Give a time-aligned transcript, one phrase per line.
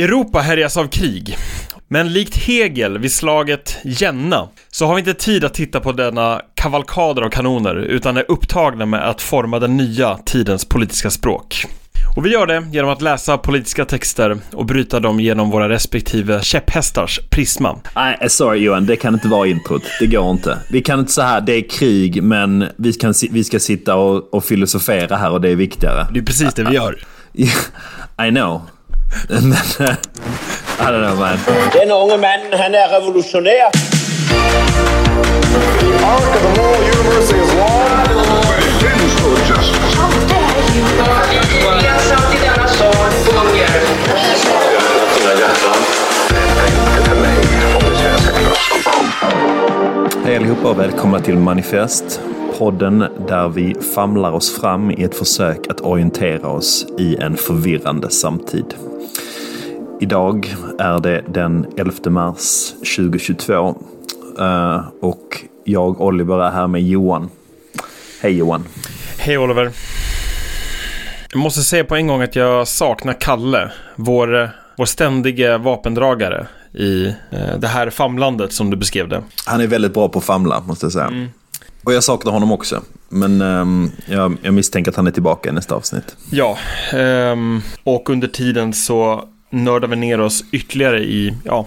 [0.00, 1.36] Europa härjas av krig.
[1.88, 6.42] Men likt Hegel vid slaget Jenna så har vi inte tid att titta på denna
[6.54, 11.64] kavalkader av kanoner utan är upptagna med att forma den nya tidens politiska språk.
[12.16, 16.42] Och vi gör det genom att läsa politiska texter och bryta dem genom våra respektive
[16.42, 17.78] käpphästars prisma.
[17.94, 19.82] Nej, eh, sorry Johan, det kan inte vara introt.
[20.00, 20.58] Det går inte.
[20.70, 24.44] Vi kan inte säga det är krig, men vi, kan, vi ska sitta och, och
[24.44, 26.06] filosofera här och det är viktigare.
[26.12, 26.98] Det är precis det vi gör.
[28.28, 28.62] I know.
[29.28, 31.38] Men, I don't know man.
[31.72, 33.70] Den unge mannen, han är revolutionär.
[36.06, 37.86] arc of the moral universe is long.
[50.24, 52.20] Hej allihopa och välkomna till Manifest.
[52.58, 58.10] Podden där vi famlar oss fram i ett försök att orientera oss i en förvirrande
[58.10, 58.74] samtid.
[60.00, 63.74] Idag är det den 11 mars 2022
[64.38, 67.30] eh, och jag, Oliver, är här med Johan.
[68.22, 68.64] Hej Johan.
[69.18, 69.70] Hej Oliver.
[71.32, 77.06] Jag måste säga på en gång att jag saknar Kalle, vår, vår ständige vapendragare i
[77.06, 79.22] eh, det här famlandet som du beskrev det.
[79.46, 81.28] Han är väldigt bra på att famla, måste jag säga.
[81.86, 82.82] Och jag saknar honom också.
[83.08, 86.16] Men ehm, jag, jag misstänker att han är tillbaka i nästa avsnitt.
[86.30, 86.58] Ja,
[86.92, 91.66] ehm, och under tiden så nördar vi ner oss ytterligare i, ja,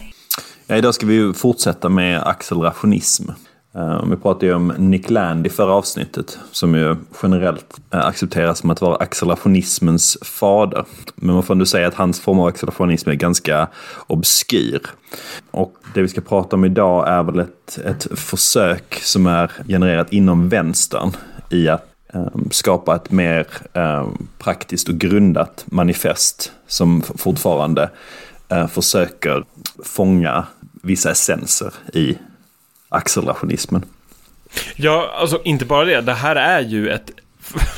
[0.67, 3.29] Ja, idag ska vi ju fortsätta med accelerationism.
[3.75, 8.59] Eh, vi pratade ju om Nick Land i förra avsnittet, som ju generellt eh, accepteras
[8.59, 10.85] som att vara accelerationismens fader.
[11.15, 13.67] Men man får ändå säga att hans form av accelerationism är ganska
[14.07, 14.81] obskyr.
[15.51, 20.13] Och det vi ska prata om idag är väl ett, ett försök som är genererat
[20.13, 21.11] inom vänstern
[21.49, 27.89] i att ehm, skapa ett mer ehm, praktiskt och grundat manifest som fortfarande
[28.49, 29.43] eh, försöker
[29.83, 30.45] fånga
[30.81, 32.17] vissa essenser i
[32.89, 33.85] accelerationismen.
[34.75, 37.11] ja, alltså inte bara det, det här är ju ett,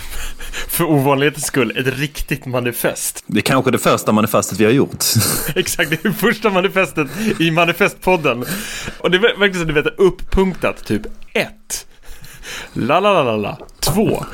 [0.68, 3.24] för ovanlighetens skull, ett riktigt manifest.
[3.28, 5.06] Det är kanske det första manifestet vi har gjort.
[5.56, 7.08] Exakt, det är första manifestet
[7.40, 8.46] i manifestpodden.
[8.98, 11.02] Och det är verkligen så du vet uppunktat, typ
[11.34, 11.88] 1.
[12.74, 13.58] La la la la la.
[13.80, 14.26] 2.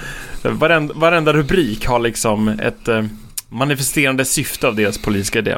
[0.43, 3.05] Varenda, varenda rubrik har liksom ett eh,
[3.49, 5.57] manifesterande syfte av deras politiska idé.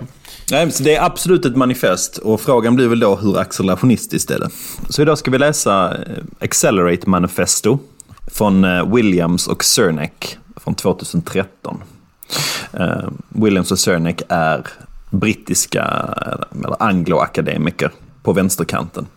[0.51, 4.39] Nej, så det är absolut ett manifest och frågan blir väl då hur accelerationistiskt är
[4.39, 4.49] det?
[4.89, 7.79] Så idag ska vi läsa eh, Accelerate Manifesto
[8.27, 11.83] från eh, Williams och Cernek från 2013.
[12.73, 14.67] Eh, Williams och Cernek är
[15.09, 16.15] brittiska
[16.51, 17.91] eller angloakademiker
[18.23, 19.07] på vänsterkanten.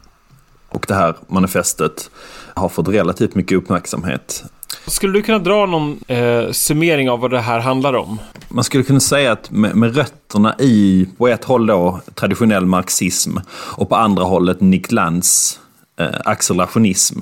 [0.69, 2.11] Och det här manifestet
[2.55, 4.45] har fått relativt mycket uppmärksamhet
[4.87, 8.21] skulle du kunna dra någon eh, summering av vad det här handlar om?
[8.49, 13.37] Man skulle kunna säga att med, med rötterna i, på ett håll då, traditionell marxism
[13.53, 15.61] och på andra hållet Nick Lands
[16.01, 17.21] eh, accelerationism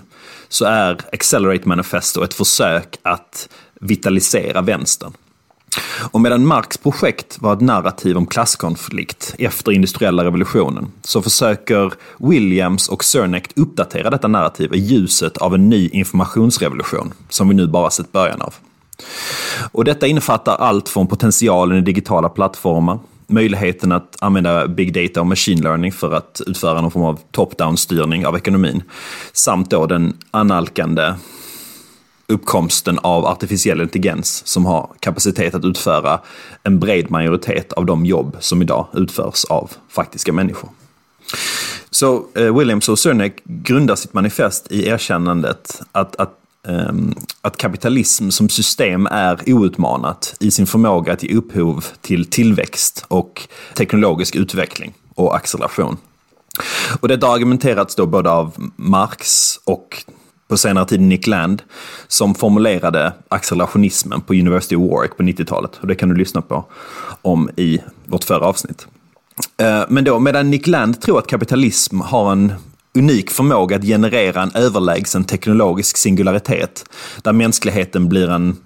[0.49, 3.49] så är Accelerate Manifesto ett försök att
[3.81, 5.13] vitalisera vänstern.
[6.13, 12.89] Och medan Marx projekt var ett narrativ om klasskonflikt efter industriella revolutionen så försöker Williams
[12.89, 17.91] och Cernek uppdatera detta narrativ i ljuset av en ny informationsrevolution som vi nu bara
[17.91, 18.55] sett början av.
[19.73, 25.27] Och detta innefattar allt från potentialen i digitala plattformar, möjligheten att använda big data och
[25.27, 28.83] machine learning för att utföra någon form av top-down styrning av ekonomin,
[29.33, 31.15] samt då den analkande
[32.31, 36.21] uppkomsten av artificiell intelligens som har kapacitet att utföra
[36.63, 40.71] en bred majoritet av de jobb som idag utförs av faktiska människor.
[41.91, 46.35] Så eh, Williams och Cernek grundar sitt manifest i erkännandet att, att,
[46.69, 53.05] ehm, att kapitalism som system är outmanat i sin förmåga att ge upphov till tillväxt
[53.09, 55.97] och teknologisk utveckling och acceleration.
[57.01, 60.05] Och detta har argumenterats då både av Marx och
[60.51, 61.63] på senare tid Nick Land
[62.09, 65.79] som formulerade accelerationismen på University of Warwick på 90-talet.
[65.81, 66.65] Och det kan du lyssna på
[67.23, 68.87] om i vårt förra avsnitt.
[69.63, 72.53] Eh, men då, medan Nick Land tror att kapitalism har en
[72.99, 76.85] unik förmåga att generera en överlägsen teknologisk singularitet
[77.23, 78.57] där mänskligheten blir en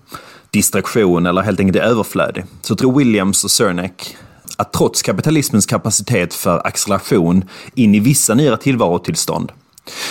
[0.51, 4.17] distraktion eller helt enkelt är överflödig, så tror Williams och Cernek
[4.57, 7.45] att trots kapitalismens kapacitet för acceleration
[7.75, 9.53] in i vissa nya tillvarotillstånd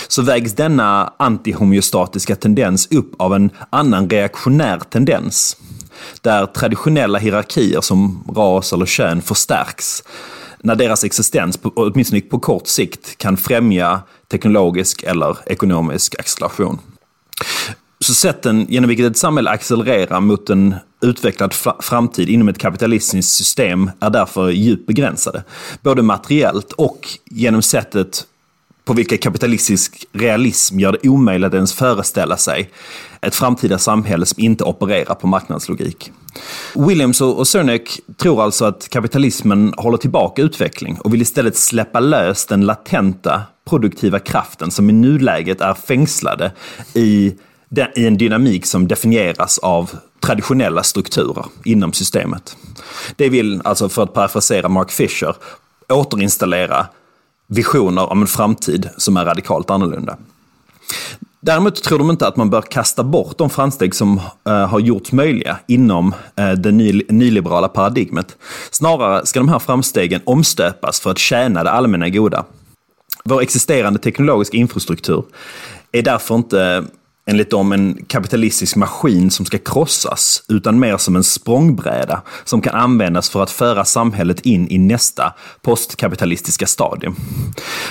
[0.08, 5.56] så vägs denna antihomeostatiska tendens upp av en annan reaktionär tendens.
[6.20, 10.02] Där traditionella hierarkier som ras eller kön förstärks
[10.64, 16.78] när deras existens, åtminstone på kort sikt, kan främja teknologisk eller ekonomisk acceleration.
[18.00, 23.90] Så sätten genom vilket ett samhälle accelererar mot en utvecklad framtid inom ett kapitalistiskt system
[24.00, 25.44] är därför djupt begränsade.
[25.82, 28.26] Både materiellt och genom sättet
[28.84, 32.70] på vilka kapitalistisk realism gör det omöjligt att ens föreställa sig
[33.20, 36.12] ett framtida samhälle som inte opererar på marknadslogik.
[36.74, 42.46] Williams och Cernek tror alltså att kapitalismen håller tillbaka utveckling och vill istället släppa lös
[42.46, 46.52] den latenta produktiva kraften som i nuläget är fängslade
[46.94, 47.34] i
[47.96, 49.90] i en dynamik som definieras av
[50.20, 52.56] traditionella strukturer inom systemet.
[53.16, 55.36] Det vill, alltså för att parafrasera Mark Fisher,
[55.88, 56.86] återinstallera
[57.46, 60.16] visioner om en framtid som är radikalt annorlunda.
[61.40, 65.12] Däremot tror de inte att man bör kasta bort de framsteg som eh, har gjorts
[65.12, 66.72] möjliga inom eh, det
[67.12, 68.36] nyliberala paradigmet.
[68.70, 72.44] Snarare ska de här framstegen omstöpas för att tjäna det allmänna goda.
[73.24, 75.24] Vår existerande teknologiska infrastruktur
[75.92, 76.84] är därför inte
[77.26, 82.74] enligt dem en kapitalistisk maskin som ska krossas, utan mer som en språngbräda som kan
[82.74, 87.16] användas för att föra samhället in i nästa postkapitalistiska stadium.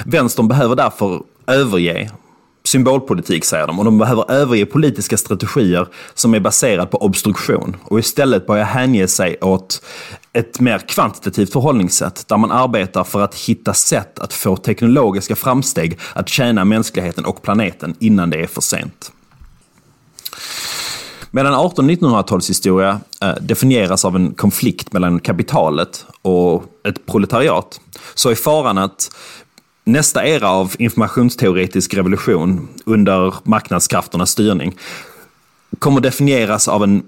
[0.06, 2.12] Vänstern behöver därför överge
[2.64, 8.00] symbolpolitik, säger de, och de behöver överge politiska strategier som är baserade på obstruktion och
[8.00, 9.84] istället börja hänge sig åt
[10.34, 16.00] ett mer kvantitativt förhållningssätt där man arbetar för att hitta sätt att få teknologiska framsteg
[16.14, 19.12] att tjäna mänskligheten och planeten innan det är för sent.
[21.32, 27.82] Medan 1800-1900-talshistoria eh, definieras av en konflikt mellan kapitalet och ett proletariat,
[28.14, 29.12] så är faran att
[29.84, 34.78] nästa era av informationsteoretisk revolution under marknadskrafternas styrning
[35.80, 37.04] kommer definieras av en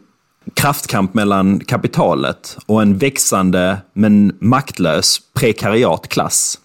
[0.54, 6.60] kraftkamp mellan kapitalet och en växande men maktlös prekariatklass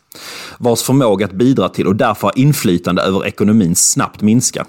[0.58, 4.66] vars förmåga att bidra till och därför ha inflytande över ekonomin snabbt minskar.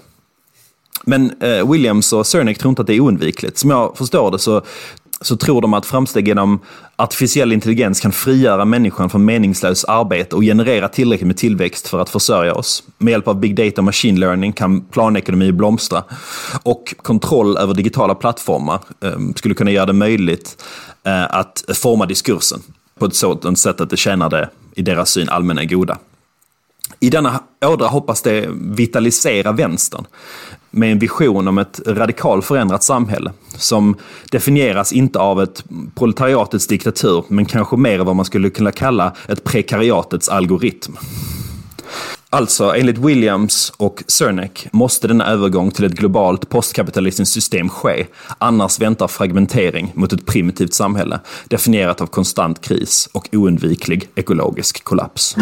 [1.03, 3.57] Men eh, Williams och Cernic tror inte att det är oundvikligt.
[3.57, 4.61] Som jag förstår det så,
[5.21, 6.59] så tror de att framsteg genom
[6.95, 12.09] artificiell intelligens kan frigöra människan från meningslöst arbete och generera tillräckligt med tillväxt för att
[12.09, 12.83] försörja oss.
[12.97, 16.03] Med hjälp av big data och machine learning kan planekonomi blomstra.
[16.63, 20.63] Och kontroll över digitala plattformar eh, skulle kunna göra det möjligt
[21.03, 22.61] eh, att forma diskursen
[22.99, 25.97] på ett sådant sätt att det tjänar det, i deras syn, allmänna goda.
[26.99, 30.05] I denna ådra hoppas det vitalisera vänstern
[30.71, 33.95] med en vision om ett radikalt förändrat samhälle som
[34.31, 35.63] definieras inte av ett
[35.95, 40.95] proletariatets diktatur men kanske mer vad man skulle kunna kalla ett prekariatets algoritm.
[42.33, 48.05] Alltså, enligt Williams och Cernek måste denna övergång till ett globalt postkapitalistiskt system ske.
[48.37, 55.35] Annars väntar fragmentering mot ett primitivt samhälle definierat av konstant kris och oundviklig ekologisk kollaps.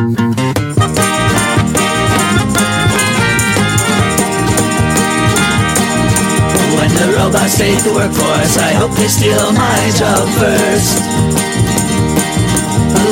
[7.00, 11.00] The robots take the workforce, I hope they steal my job first.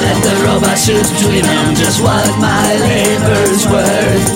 [0.03, 4.27] Let the robots choose between them just what my labor's worth.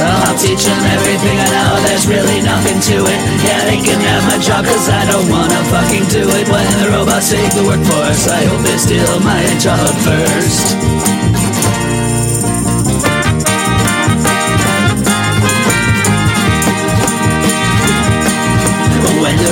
[0.00, 3.20] I'll teach them everything I know, there's really nothing to it.
[3.42, 6.46] Yeah, they can have my job cause I don't wanna fucking do it.
[6.48, 11.19] When the robots take the workforce, I hope they steal my job first.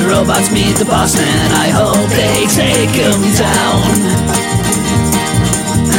[0.08, 3.82] Robots meet the boss man, I hope they take him down.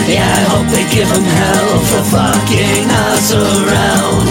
[0.09, 4.29] Yeah, I hope they give him hell for fucking us around.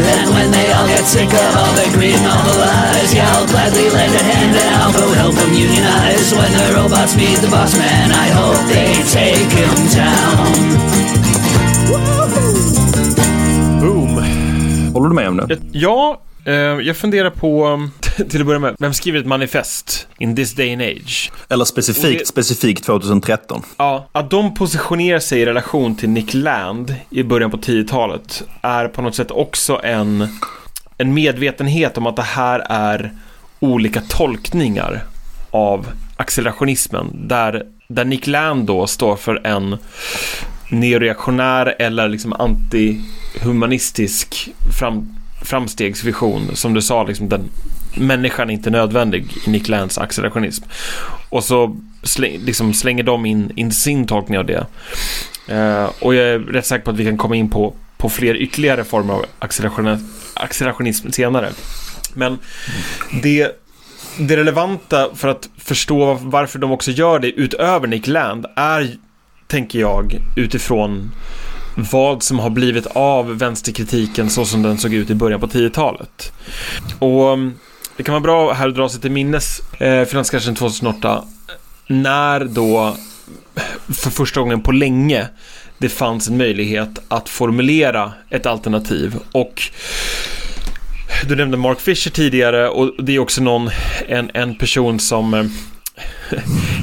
[0.00, 3.26] And when they all get sick of all the greed and all the lies, yeah,
[3.34, 6.32] I'll gladly lend a hand and I'll go help them unionize.
[6.32, 10.50] When the robots meet the boss man, I hope they take him down.
[13.80, 14.24] Boom.
[14.94, 15.58] Håller du med om det?
[15.72, 16.20] Ja,
[16.82, 17.88] jag funderar på,
[18.30, 21.32] till att börja med, vem skriver ett manifest in this day and age?
[21.48, 23.62] Eller specifikt, det, specifikt 2013.
[23.76, 28.88] Ja, att de positionerar sig i relation till Nick Land i början på 10-talet är
[28.88, 30.28] på något sätt också en,
[30.98, 33.10] en medvetenhet om att det här är
[33.60, 35.04] olika tolkningar
[35.50, 37.28] av accelerationismen.
[37.28, 39.78] Där, där Nick Land då står för en
[40.70, 46.56] neoreaktionär eller liksom antihumanistisk fram framstegsvision.
[46.56, 47.48] Som du sa, liksom den
[47.94, 50.64] människan är inte nödvändig i Nick Lands accelerationism.
[51.28, 54.66] Och så släng, liksom slänger de in, in sin tolkning av det.
[55.50, 58.34] Uh, och jag är rätt säker på att vi kan komma in på, på fler
[58.34, 61.50] ytterligare former av acceleration, accelerationism senare.
[62.14, 62.38] Men
[63.22, 63.62] det,
[64.18, 68.96] det relevanta för att förstå varför de också gör det utöver Nick Land är,
[69.46, 71.10] tänker jag, utifrån
[71.74, 76.32] vad som har blivit av vänsterkritiken så som den såg ut i början på 10-talet.
[76.98, 77.54] Och mm,
[77.96, 81.24] det kan vara bra här att dra sig till minnes eh, finanskraschen 2008
[81.86, 82.96] när då
[83.88, 85.28] för första gången på länge
[85.78, 89.62] det fanns en möjlighet att formulera ett alternativ och
[91.28, 93.70] du nämnde Mark Fisher tidigare och det är också någon,
[94.08, 95.44] en, en person som eh,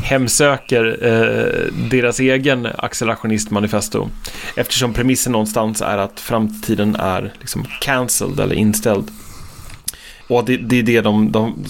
[0.04, 4.10] hemsöker eh, deras egen accelerationistmanifesto.
[4.56, 9.12] Eftersom premissen någonstans är att framtiden är liksom cancelled eller inställd.
[10.28, 11.66] Och det, det är det de, de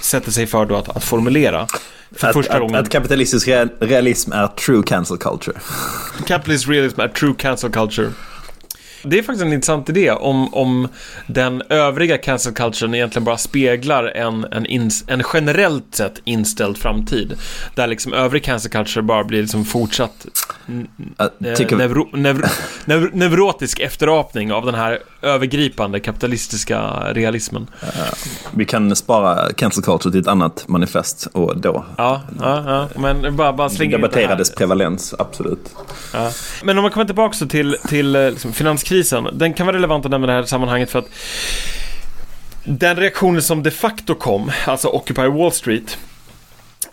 [0.00, 1.66] sätter sig för då att, att formulera.
[2.16, 2.76] För att, första att, gången.
[2.76, 3.48] Att kapitalistisk
[3.80, 5.56] realism är true cancel culture.
[6.26, 8.10] Kapitalistisk realism är true cancel culture.
[9.02, 10.88] Det är faktiskt en intressant idé om, om
[11.26, 17.34] den övriga cancel culturen egentligen bara speglar en, en, ins, en generellt sett inställd framtid.
[17.74, 20.26] Där liksom övrig cancel culture bara blir liksom fortsatt
[20.68, 22.46] uh, neuro, neuro,
[22.84, 26.80] neuro, neurotisk efterapning av den här övergripande kapitalistiska
[27.12, 27.66] realismen.
[27.82, 27.88] Uh,
[28.50, 33.00] vi kan spara cancel culture till ett annat manifest och då ja, ja, ja.
[33.00, 35.74] men bara, bara slänger debattera dess prevalens, absolut.
[36.12, 36.30] Ja.
[36.62, 40.10] Men om man kommer tillbaka till, till eh, liksom, finanskrisen, den kan vara relevant att
[40.10, 41.08] nämna i det här sammanhanget för att
[42.64, 45.98] den reaktionen som de facto kom, alltså Occupy Wall Street,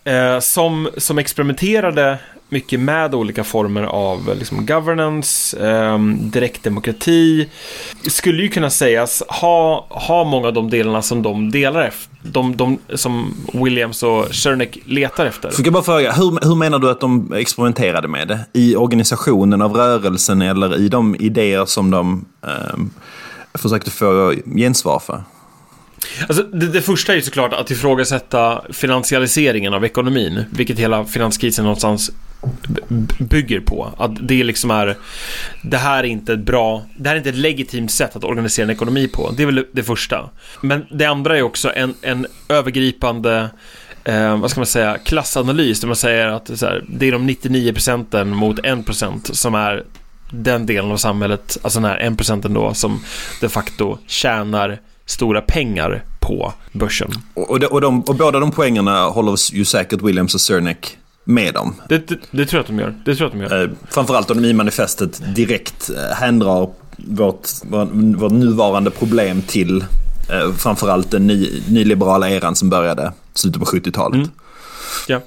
[0.10, 2.18] eh, som, som experimenterade
[2.50, 7.50] mycket med olika former av liksom, governance, eh, direktdemokrati.
[8.08, 12.78] Skulle ju kunna sägas ha, ha många av de delarna som de delar de, de
[12.96, 15.50] som Williams och Cernek letar efter.
[15.50, 18.40] Får jag bara fråga, hur, hur menar du att de experimenterade med det?
[18.54, 22.80] I organisationen av rörelsen eller i de idéer som de eh,
[23.54, 25.24] försökte få gensvar för?
[26.28, 31.66] Alltså, det, det, första är ju såklart att ifrågasätta finansialiseringen av ekonomin, vilket hela finanskrisen
[31.66, 32.12] någonstans
[33.20, 33.94] bygger på.
[33.98, 34.98] Att det liksom är,
[35.62, 38.64] det här är inte ett bra, det här är inte ett legitimt sätt att organisera
[38.64, 39.32] en ekonomi på.
[39.38, 40.30] Det är väl det första.
[40.62, 43.50] Men det andra är också en, en övergripande
[44.04, 47.74] eh, vad ska man säga, klassanalys där man säger att här, det är de 99
[47.74, 49.84] procenten mot 1 procent som är
[50.32, 53.04] den delen av samhället, alltså den här 1 procenten då som
[53.42, 54.80] de facto tjänar
[55.10, 57.12] stora pengar på börsen.
[57.34, 61.54] Och, de, och, de, och båda de poängerna håller ju säkert Williams och Cernek med
[61.54, 61.76] dem.
[61.90, 62.96] Det, det, det, tror jag att de gör.
[63.06, 63.64] Det tror jag att de gör.
[63.64, 67.48] Eh, framförallt om de i manifestet direkt eh, händrar vårt,
[68.18, 69.82] vårt nuvarande problem till
[70.30, 74.16] eh, framförallt den ny, nyliberala eran som började slutet på 70-talet.
[74.16, 74.30] Mm.
[75.08, 75.22] Ja.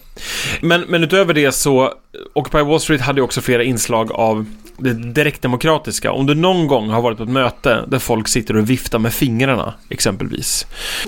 [0.61, 1.95] Men, men utöver det så,
[2.35, 4.47] Occupy Wall Street hade ju också flera inslag av
[4.79, 6.13] det direktdemokratiska.
[6.13, 9.15] Om du någon gång har varit på ett möte där folk sitter och viftar med
[9.15, 10.67] fingrarna, exempelvis,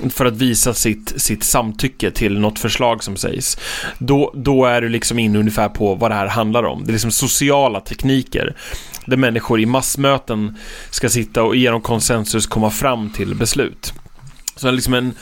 [0.09, 3.57] för att visa sitt, sitt samtycke till något förslag som sägs,
[3.97, 6.83] då, då är du liksom inne ungefär på vad det här handlar om.
[6.85, 8.55] Det är liksom sociala tekniker
[9.05, 10.57] där människor i massmöten
[10.89, 13.93] ska sitta och genom konsensus komma fram till beslut.
[14.55, 15.13] Så liksom en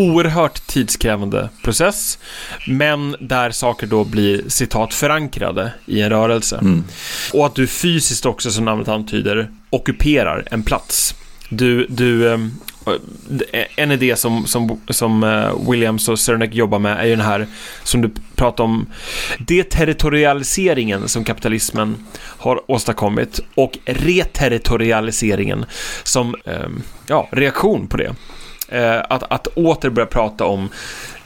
[0.00, 2.18] oerhört tidskrävande process,
[2.66, 6.56] men där saker då blir citat förankrade i en rörelse.
[6.56, 6.84] Mm.
[7.32, 11.14] Och att du fysiskt också, som namnet antyder, ockuperar en plats.
[11.48, 12.50] Du, du, ehm,
[13.76, 17.46] en idé som, som, som eh, Williams och Cernek jobbar med är ju den här
[17.82, 18.86] som du pratar om
[19.38, 25.64] deterritorialiseringen som kapitalismen har åstadkommit och reterritorialiseringen
[26.02, 28.14] som ehm, ja, reaktion på det.
[28.70, 30.68] Eh, att, att åter börja prata om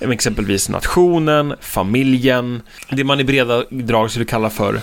[0.00, 4.80] eh, exempelvis nationen, familjen, det man i breda drag skulle kalla för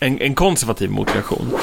[0.00, 1.58] en, en, konservativ motivation.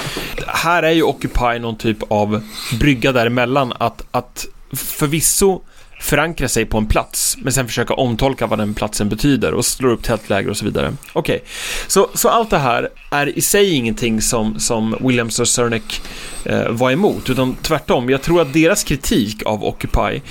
[0.48, 2.42] Här är ju Occupy någon typ av
[2.80, 5.62] brygga däremellan att, att förvisso
[6.02, 9.90] förankra sig på en plats, men sen försöka omtolka vad den platsen betyder och slå
[9.90, 10.94] upp tältläger och så vidare.
[11.14, 11.48] Okej, okay.
[11.88, 16.02] så, så allt det här är i sig ingenting som, som Williams och Cernek
[16.46, 18.10] eh, var emot, utan tvärtom.
[18.10, 20.22] Jag tror att deras kritik av Occupy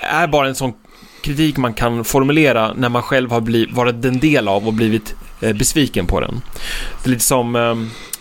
[0.00, 0.72] är bara en sån
[1.22, 5.14] kritik man kan formulera när man själv har blivit, varit en del av och blivit
[5.40, 6.40] eh, besviken på den.
[7.02, 7.74] Det är lite som eh,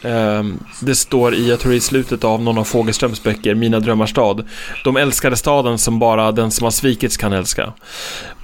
[0.04, 4.10] Ehm, det står i, jag tror i slutet av någon av Fogelströms böcker, Mina drömmars
[4.10, 4.48] stad.
[4.84, 7.74] De älskade staden som bara den som har svikits kan älska.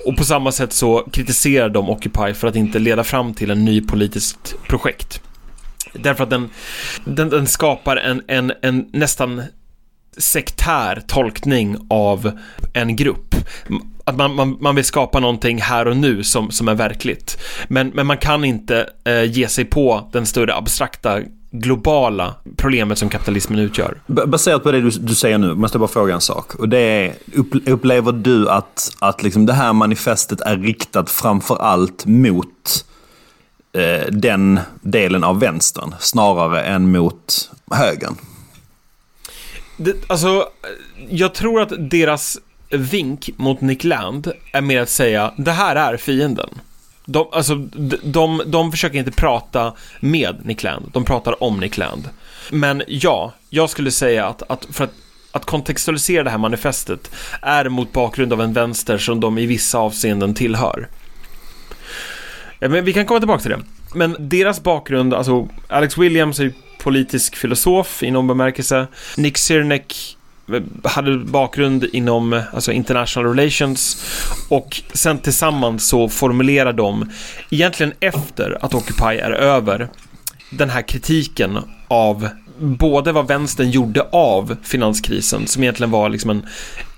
[0.06, 3.66] Och på samma sätt så kritiserar de Occupy för att inte leda fram till en
[3.66, 5.22] ny politiskt projekt.
[5.94, 6.50] Därför att den,
[7.06, 9.42] den, den skapar en, en, en nästan
[10.18, 12.40] sektär tolkning av
[12.74, 13.36] en grupp.
[14.06, 17.38] Att man, man, man vill skapa någonting här och nu som, som är verkligt.
[17.68, 21.22] Men, men man kan inte eh, ge sig på den större abstrakta
[21.54, 23.98] globala problemet som kapitalismen utgör.
[24.08, 26.56] Baserat på det du, du säger nu, måste jag bara fråga en sak.
[26.56, 27.16] Och det är,
[27.66, 32.86] upplever du att, att liksom det här manifestet är riktat framför allt mot
[33.74, 38.16] eh, den delen av vänstern snarare än mot högern.
[39.78, 40.48] Det, alltså,
[41.10, 42.38] jag tror att deras
[42.70, 46.50] vink mot Nick Land är mer att säga det här är fienden.
[47.06, 51.78] De, alltså, de, de, de försöker inte prata med Nick Land, de pratar om Nick
[51.78, 52.10] Land.
[52.52, 54.94] Men ja, jag skulle säga att, att för att
[55.36, 59.78] att kontextualisera det här manifestet är mot bakgrund av en vänster som de i vissa
[59.78, 60.88] avseenden tillhör.
[62.60, 63.60] Men vi kan komma tillbaka till det.
[63.94, 68.88] Men deras bakgrund, alltså Alex Williams är ju politisk filosof i någon bemärkelse.
[69.18, 70.18] Nick Sirneck
[70.84, 74.06] hade bakgrund inom alltså international relations
[74.50, 77.12] och sen tillsammans så formulerar de
[77.50, 79.90] egentligen efter att Occupy är över
[80.50, 86.46] den här kritiken av både vad vänstern gjorde av finanskrisen, som egentligen var liksom en,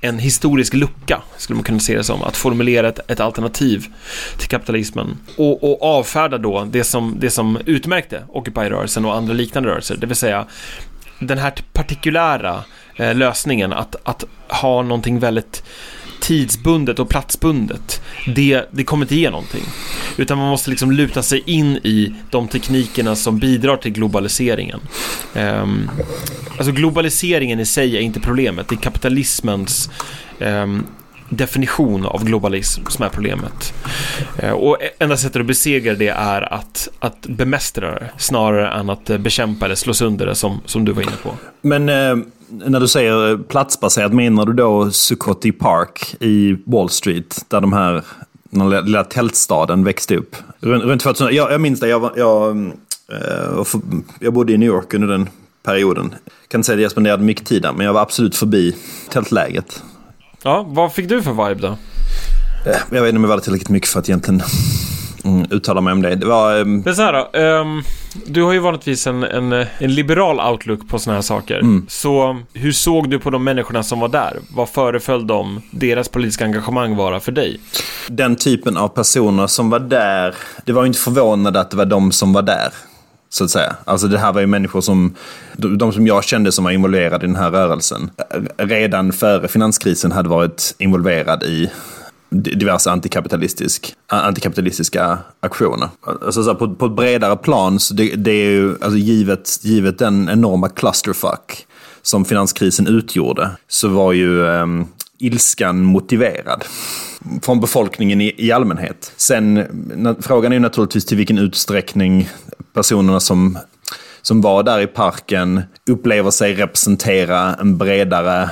[0.01, 3.85] en historisk lucka, skulle man kunna se det som, att formulera ett, ett alternativ
[4.37, 5.17] till kapitalismen.
[5.37, 10.07] Och, och avfärda då det som, det som utmärkte Occupy-rörelsen och andra liknande rörelser, det
[10.07, 10.45] vill säga
[11.19, 12.63] den här partikulära
[12.95, 15.63] eh, lösningen att, att ha någonting väldigt
[16.25, 18.01] tidsbundet och platsbundet,
[18.35, 19.63] det, det kommer inte ge någonting.
[20.17, 24.79] Utan man måste liksom luta sig in i de teknikerna som bidrar till globaliseringen.
[25.35, 25.89] Um,
[26.57, 29.89] alltså globaliseringen i sig är inte problemet, det är kapitalismens
[30.39, 30.85] um,
[31.29, 33.73] definition av globalism som är problemet.
[34.43, 38.89] Uh, och e, enda sättet att besegra det är att, att bemästra det snarare än
[38.89, 41.33] att eh, bekämpa eller slå sönder det som, som du var inne på.
[41.61, 47.45] Men eh, när du säger platsbaserat, menar du då Zuccotti Park i Wall Street?
[47.47, 48.03] Där de här,
[48.49, 50.35] den lilla tältstaden växte upp?
[50.59, 52.73] Runt, runt 2000, jag, jag minns det, jag, jag,
[53.07, 53.65] jag, eh,
[54.19, 55.29] jag bodde i New York under den
[55.63, 56.15] perioden.
[56.25, 58.75] Jag kan inte säga att jag spenderade mycket tid där, men jag var absolut förbi
[59.09, 59.83] tältläget.
[60.43, 61.77] Ja, vad fick du för vibe då?
[62.65, 64.41] Eh, jag vet inte om jag var tillräckligt mycket för att egentligen
[65.23, 66.15] mm, uttala mig om det.
[66.15, 66.59] Det var...
[66.59, 66.81] Um...
[66.81, 67.83] Det är så här då, um,
[68.25, 71.59] du har ju vanligtvis en, en, en liberal outlook på sådana här saker.
[71.59, 71.85] Mm.
[71.89, 74.39] Så hur såg du på de människorna som var där?
[74.55, 77.59] Vad föreföll de, deras politiska engagemang vara för dig?
[78.07, 81.85] Den typen av personer som var där, det var ju inte förvånande att det var
[81.85, 82.69] de som var där.
[83.29, 83.75] Så att säga.
[83.85, 85.15] Alltså det här var ju människor som,
[85.53, 88.11] de som jag kände som var involverade i den här rörelsen,
[88.57, 91.71] redan före finanskrisen hade varit involverad i
[92.29, 95.89] diverse antikapitalistisk, antikapitalistiska aktioner.
[96.25, 99.99] Alltså så på, på ett bredare plan, så det, det är ju, alltså givet, givet
[99.99, 101.67] den enorma clusterfuck
[102.01, 104.87] som finanskrisen utgjorde, så var ju um,
[105.19, 106.63] ilskan motiverad
[107.41, 109.11] från befolkningen i, i allmänhet.
[109.17, 109.53] Sen,
[109.95, 112.29] na, frågan är ju naturligtvis till vilken utsträckning
[112.73, 113.57] personerna som,
[114.21, 118.49] som var där i parken upplever sig representera en bredare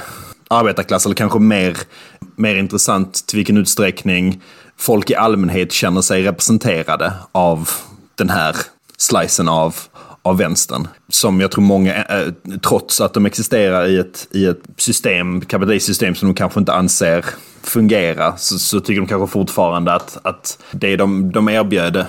[0.48, 1.78] arbetarklass, eller kanske mer,
[2.36, 4.42] mer intressant till vilken utsträckning
[4.78, 7.70] folk i allmänhet känner sig representerade av
[8.16, 8.56] den här
[8.98, 9.76] slicen av,
[10.22, 10.88] av vänstern.
[11.10, 15.88] Som jag tror många, äh, trots att de existerar i ett, i ett system, kapitalistiskt
[15.88, 17.26] system som de kanske inte anser
[17.64, 22.06] fungera, så, så tycker de kanske fortfarande att, att det de, de erbjöd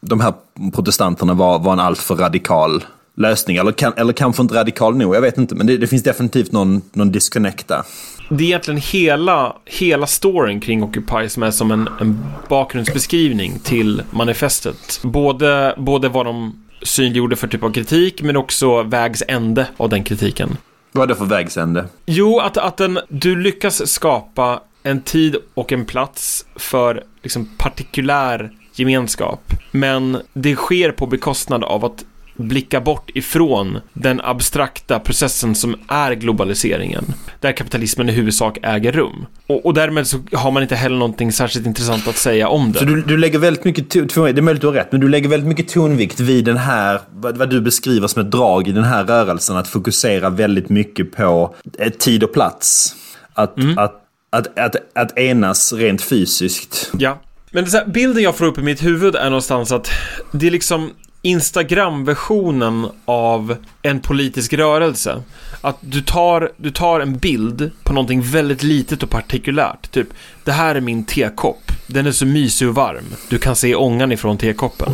[0.00, 0.34] de här
[0.74, 2.84] protestanterna var, var en alltför radikal
[3.16, 3.56] lösning.
[3.56, 5.54] Eller, kan, eller kanske inte radikal nog, jag vet inte.
[5.54, 7.82] Men det, det finns definitivt någon, någon disconnect där.
[8.28, 14.02] Det är egentligen hela, hela storyn kring Occupy som är som en, en bakgrundsbeskrivning till
[14.10, 15.00] manifestet.
[15.02, 20.04] Både, både vad de synliggjorde för typ av kritik, men också vägs ände av den
[20.04, 20.56] kritiken.
[20.92, 21.84] Vad är det för vägs ände?
[22.06, 28.50] Jo, att, att den, du lyckas skapa en tid och en plats för liksom partikulär
[28.74, 29.52] gemenskap.
[29.70, 32.04] Men det sker på bekostnad av att
[32.36, 37.04] blicka bort ifrån den abstrakta processen som är globaliseringen.
[37.40, 39.26] Där kapitalismen i huvudsak äger rum.
[39.46, 42.78] Och, och därmed så har man inte heller någonting särskilt intressant att säga om det.
[42.78, 45.28] Så du, du lägger väldigt mycket, det är möjligt du har rätt, men du lägger
[45.28, 48.84] väldigt mycket tonvikt vid den här, vad, vad du beskriver som ett drag i den
[48.84, 51.54] här rörelsen, att fokusera väldigt mycket på
[51.98, 52.94] tid och plats.
[53.34, 53.78] Att, mm.
[53.78, 56.90] att, att, att, att enas rent fysiskt.
[56.98, 57.22] Ja.
[57.50, 59.90] Men här, bilden jag får upp i mitt huvud är någonstans att
[60.32, 60.90] det är liksom
[61.26, 65.22] Instagram-versionen av en politisk rörelse.
[65.60, 69.90] Att du tar, du tar en bild på någonting väldigt litet och partikulärt.
[69.90, 70.08] Typ,
[70.44, 71.72] det här är min tekopp.
[71.86, 73.04] Den är så mysig och varm.
[73.28, 74.92] Du kan se ångan ifrån tekoppen.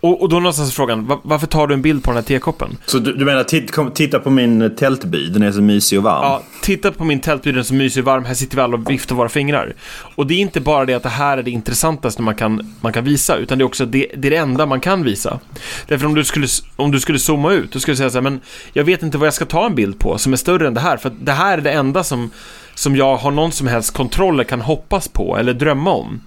[0.00, 2.76] Och, och då någonstans frågan, var, varför tar du en bild på den här tekoppen?
[2.86, 6.22] Så du, du menar, titt, titta på min tältby, den är så mysig och varm?
[6.22, 8.76] Ja, titta på min tältby, den är så mysig och varm, här sitter vi alla
[8.76, 9.74] och viftar våra fingrar.
[10.14, 12.92] Och det är inte bara det att det här är det intressantaste man kan, man
[12.92, 15.40] kan visa, utan det är också det, det, är det enda man kan visa.
[15.86, 18.22] Därför om du skulle, om du skulle zooma ut, då skulle du säga så här,
[18.22, 18.40] men
[18.72, 20.80] jag vet inte vad jag ska ta en bild på som är större än det
[20.80, 22.30] här, för det här är det enda som,
[22.74, 26.20] som jag har någon som helst kontroll eller kan hoppas på eller drömma om.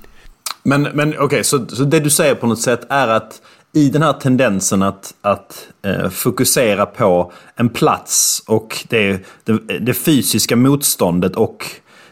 [0.63, 3.41] Men, men okej, så, så det du säger på något sätt är att
[3.73, 9.93] i den här tendensen att, att eh, fokusera på en plats och det, det, det
[9.93, 11.65] fysiska motståndet och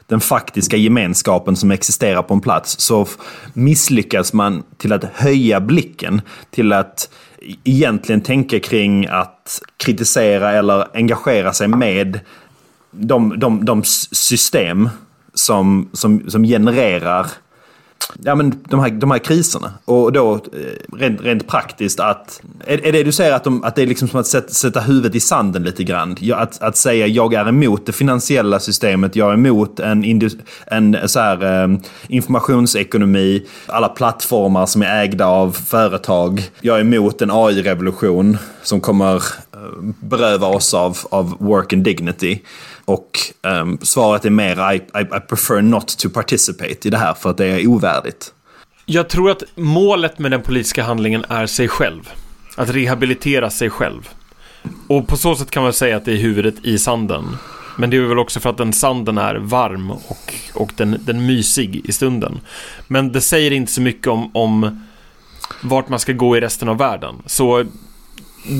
[0.08, 3.08] den faktiska gemenskapen som existerar på en plats så
[3.54, 7.10] misslyckas man till att höja blicken till att
[7.64, 12.20] egentligen tänka kring att kritisera eller engagera sig med
[12.92, 14.90] de, de, de system
[15.34, 17.28] som, som, som genererar
[18.24, 19.74] ja, men de, här, de här kriserna.
[19.86, 22.42] Och då eh, rent, rent praktiskt att...
[22.66, 24.80] Är, är det du säger att, de, att det är liksom som att sätta, sätta
[24.80, 26.18] huvudet i sanden lite grann?
[26.34, 30.22] Att, att säga jag är emot det finansiella systemet, jag är emot en,
[30.66, 36.52] en så här, eh, informationsekonomi, alla plattformar som är ägda av företag.
[36.62, 39.22] Jag är emot en AI-revolution som kommer eh,
[40.00, 42.42] beröva oss av, av work and dignity.
[42.92, 47.14] Och um, svaret är mer I, I, I prefer not to participate i det här
[47.14, 48.34] för att det är ovärdigt.
[48.86, 52.10] Jag tror att målet med den politiska handlingen är sig själv.
[52.56, 54.10] Att rehabilitera sig själv.
[54.88, 57.38] Och på så sätt kan man säga att det är huvudet i sanden.
[57.78, 61.26] Men det är väl också för att den sanden är varm och, och den, den
[61.26, 62.40] mysig i stunden.
[62.88, 64.86] Men det säger inte så mycket om, om
[65.64, 67.16] vart man ska gå i resten av världen.
[67.26, 67.66] Så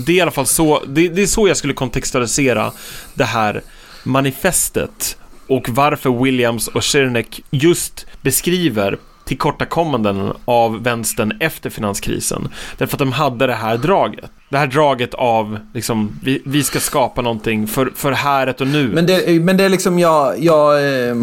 [0.06, 2.72] det är i alla fall så, det, det är så jag skulle kontextualisera
[3.14, 3.62] det här
[4.04, 12.50] manifestet och varför Williams och Zirnek just beskriver tillkortakommanden av vänstern efter finanskrisen.
[12.78, 14.32] Därför att de hade det här draget.
[14.50, 18.88] Det här draget av, liksom, vi, vi ska skapa någonting för, för häret och nu.
[18.88, 20.44] Men det, men det är liksom, jag...
[20.44, 21.16] jag eh,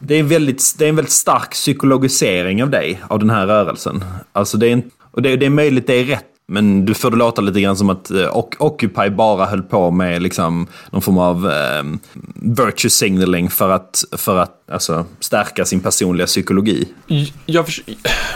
[0.00, 4.04] det, är väldigt, det är en väldigt stark psykologisering av dig, av den här rörelsen.
[4.32, 7.10] Alltså det är, en, och det, det är möjligt det är rätt, men du får
[7.10, 11.18] det låta lite grann som att eh, Occupy bara höll på med liksom någon form
[11.18, 11.82] av eh,
[12.34, 16.88] virtue signaling för att, för att alltså, stärka sin personliga psykologi.
[17.46, 17.82] Jag förs-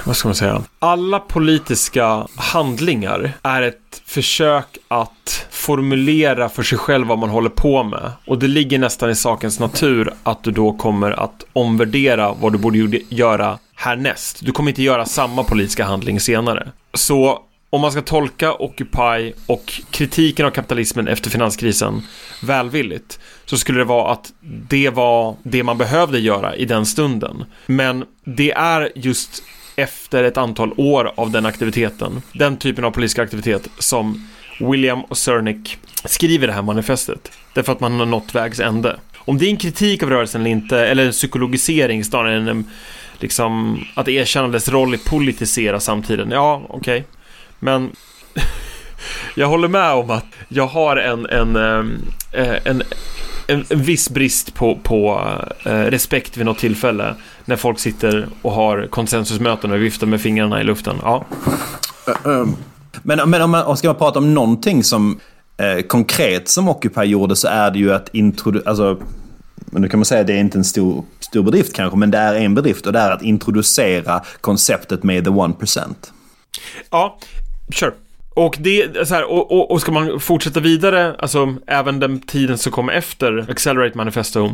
[0.05, 0.62] vad ska man säga?
[0.79, 7.83] Alla politiska handlingar är ett försök att formulera för sig själv vad man håller på
[7.83, 8.12] med.
[8.27, 12.59] Och det ligger nästan i sakens natur att du då kommer att omvärdera vad du
[12.59, 14.40] borde göra härnäst.
[14.42, 16.68] Du kommer inte göra samma politiska handling senare.
[16.94, 17.38] Så
[17.72, 22.02] om man ska tolka Occupy och kritiken av kapitalismen efter finanskrisen
[22.42, 24.32] välvilligt så skulle det vara att
[24.68, 27.44] det var det man behövde göra i den stunden.
[27.66, 29.42] Men det är just
[29.76, 34.28] efter ett antal år av den aktiviteten, den typen av politisk aktivitet som
[34.61, 37.32] William och Cernick skriver det här manifestet.
[37.54, 38.96] Därför att man har nått vägs ände.
[39.16, 42.64] Om det är en kritik av rörelsen eller inte, eller en psykologisering snarare än en,
[43.18, 47.04] liksom, att erkänna dess roll i politisera samtiden, ja, okej.
[47.62, 47.90] Men
[49.35, 51.57] jag håller med om att jag har en, en,
[52.33, 52.83] eh, en,
[53.46, 55.29] en, viss brist på, på
[55.64, 60.61] eh, respekt vid något tillfälle när folk sitter och har konsensusmöten och viftar med fingrarna
[60.61, 60.96] i luften.
[61.03, 61.25] Ja,
[63.03, 65.20] Men, men om man ska man prata om någonting som
[65.57, 68.98] eh, konkret som Occupy gjorde så är det ju att introducera, alltså,
[69.70, 72.18] nu kan man säga att det är inte en stor, stor bedrift kanske, men det
[72.18, 75.94] är en bedrift och det är att introducera konceptet med the 1%.
[76.90, 77.18] ja
[77.70, 77.94] kör.
[78.35, 82.59] Och det, så här, och, och, och ska man fortsätta vidare, alltså även den tiden
[82.59, 84.51] som kom efter Accelerate Manifesto,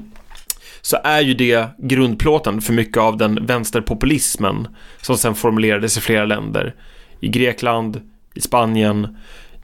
[0.80, 4.68] så är ju det grundplåten för mycket av den vänsterpopulismen
[5.02, 6.74] som sen formulerades i flera länder.
[7.20, 8.00] I Grekland,
[8.34, 9.16] i Spanien,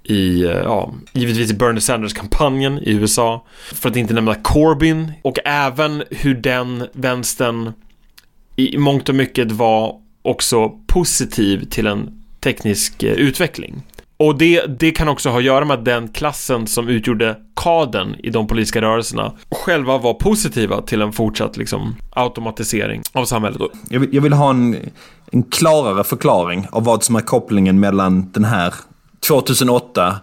[0.04, 3.46] i, eh, ja, givetvis i Bernie Sanders-kampanjen i USA.
[3.72, 5.12] För att inte nämna Corbyn.
[5.22, 7.72] Och även hur den vänstern
[8.56, 13.82] i mångt och mycket var också positiv till en teknisk eh, utveckling.
[14.16, 18.16] Och det, det kan också ha att göra med att den klassen som utgjorde kaden
[18.18, 23.62] i de politiska rörelserna själva var positiva till en fortsatt liksom, automatisering av samhället.
[23.88, 24.76] Jag vill, jag vill ha en,
[25.32, 28.74] en klarare förklaring av vad som är kopplingen mellan den här
[29.28, 30.20] 2008,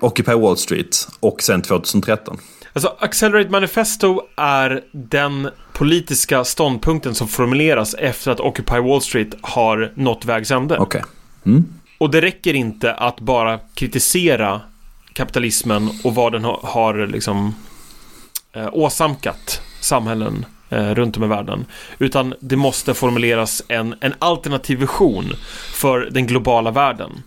[0.00, 2.38] Occupy Wall Street och sen 2013.
[2.72, 9.92] Alltså, Accelerate Manifesto är den politiska ståndpunkten som formuleras efter att Occupy Wall Street har
[9.94, 10.78] nått vägs ände.
[10.78, 11.02] Okej.
[11.98, 14.60] Och det räcker inte att bara kritisera
[15.12, 17.54] kapitalismen och vad den har, har liksom
[18.52, 21.64] eh, åsamkat samhällen eh, runt om i världen.
[21.98, 25.32] Utan det måste formuleras en, en alternativ vision
[25.72, 27.22] för den globala världen.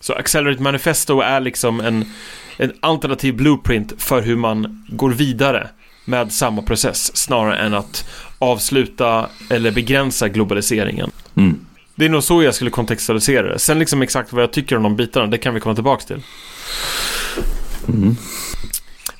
[0.00, 2.12] Så Accelerate Manifesto är liksom en,
[2.56, 5.68] en alternativ blueprint för hur man går vidare
[6.08, 8.04] med samma process snarare än att
[8.38, 11.10] avsluta eller begränsa globaliseringen.
[11.36, 11.60] Mm.
[11.94, 13.58] Det är nog så jag skulle kontextualisera det.
[13.58, 16.22] Sen liksom exakt vad jag tycker om de bitarna, det kan vi komma tillbaka till.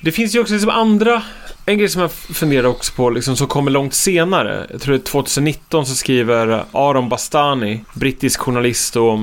[0.01, 1.21] Det finns ju också liksom andra
[1.65, 4.67] En grej som jag funderar också på, liksom, som kommer långt senare.
[4.71, 9.19] Jag tror det är 2019 så skriver Aron Bastani, brittisk journalist och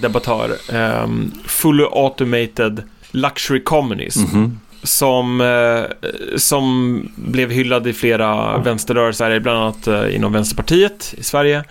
[0.00, 4.22] debattör, um, Fully Automated Luxury Communism.
[4.22, 4.60] Mhm.
[4.84, 11.64] Som, eh, som blev hyllad i flera vänsterrörelser, bland annat eh, inom Vänsterpartiet i Sverige.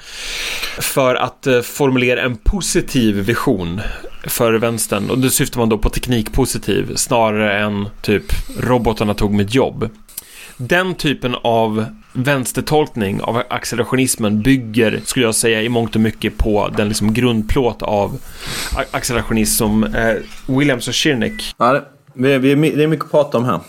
[0.80, 3.82] För att eh, formulera en positiv vision
[4.24, 5.10] för vänstern.
[5.10, 8.24] Och då syftar man då på teknikpositiv snarare än typ
[8.60, 9.89] robotarna tog mitt jobb.
[10.58, 16.69] Den typen av vänstertolkning av accelerationismen bygger, skulle jag säga, i mångt och mycket på
[16.78, 18.19] den liksom grundplåt av
[18.91, 21.82] accelerationism som eh, Williams och Schirneck Ja,
[22.13, 23.60] vi, vi, det är mycket att prata om här.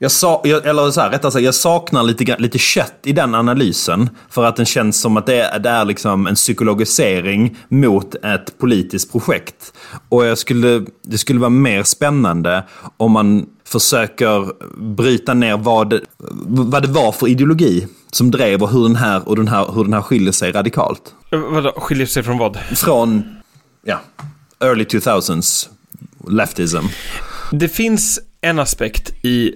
[0.00, 3.34] Jag sa, jag, eller så här, rättare sagt, jag saknar lite, lite kött i den
[3.34, 4.10] analysen.
[4.30, 8.58] För att den känns som att det är, det är liksom en psykologisering mot ett
[8.58, 9.72] politiskt projekt.
[10.08, 12.64] Och jag skulle, det skulle vara mer spännande
[12.96, 14.52] om man försöker
[14.94, 16.00] bryta ner vad,
[16.48, 19.84] vad det var för ideologi som drev och hur den här, och den här, hur
[19.84, 21.14] den här skiljer sig radikalt.
[21.30, 22.58] Vadå, skiljer sig från vad?
[22.76, 23.36] Från
[23.84, 24.00] ja,
[24.60, 25.68] early 2000s
[26.28, 26.86] leftism.
[27.52, 29.54] Det finns en aspekt i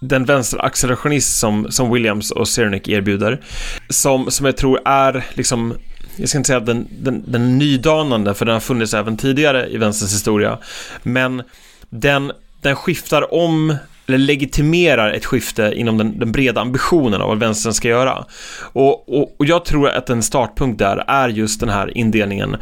[0.00, 3.40] den vänsteraccelerationism som, som Williams och Cernick erbjuder
[3.88, 5.74] som, som jag tror är liksom
[6.16, 9.76] jag ska inte säga den, den, den nydanande, för den har funnits även tidigare i
[9.76, 10.58] vänsterns historia,
[11.02, 11.42] men
[11.90, 13.76] den, den skiftar om
[14.06, 18.24] eller legitimerar ett skifte inom den, den breda ambitionen av vad vänstern ska göra.
[18.72, 22.56] Och, och, och jag tror att en startpunkt där är just den här indelningen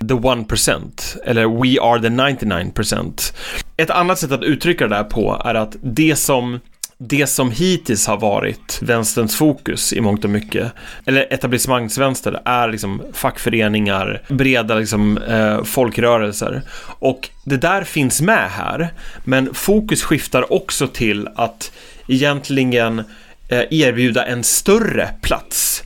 [0.00, 3.34] the 1% eller we are the 99%.
[3.76, 6.60] Ett annat sätt att uttrycka det där på är att det som
[6.98, 10.72] det som hittills har varit vänsterns fokus i mångt och mycket,
[11.06, 16.62] eller etablissemangsvänster, är liksom fackföreningar, breda liksom, eh, folkrörelser.
[16.84, 18.88] Och det där finns med här,
[19.24, 21.72] men fokus skiftar också till att
[22.08, 22.98] egentligen
[23.48, 25.82] eh, erbjuda en större plats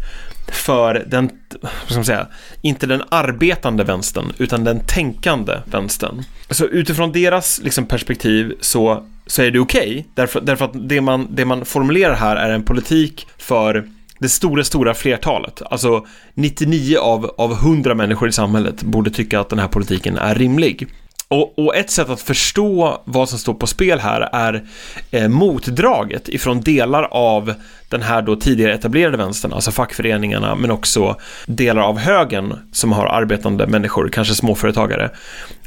[0.53, 1.31] för den,
[1.63, 2.27] vad ska man säga,
[2.63, 6.25] inte den arbetande vänstern, utan den tänkande vänstern.
[6.51, 11.27] Så utifrån deras liksom, perspektiv så, så är det okej, därför, därför att det man,
[11.31, 15.63] det man formulerar här är en politik för det stora, stora flertalet.
[15.71, 20.35] Alltså 99 av, av 100 människor i samhället borde tycka att den här politiken är
[20.35, 20.87] rimlig.
[21.33, 24.65] Och, och ett sätt att förstå vad som står på spel här är
[25.11, 27.55] eh, motdraget ifrån delar av
[27.89, 31.17] den här då tidigare etablerade vänstern, alltså fackföreningarna, men också
[31.47, 35.11] delar av högern som har arbetande människor, kanske småföretagare.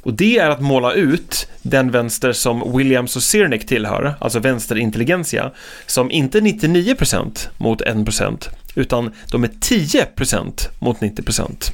[0.03, 5.51] Och det är att måla ut den vänster som Williams och Cernick tillhör, alltså vänsterintelligensia,
[5.85, 11.71] som inte är 99% mot 1%, utan de är 10% mot 90%.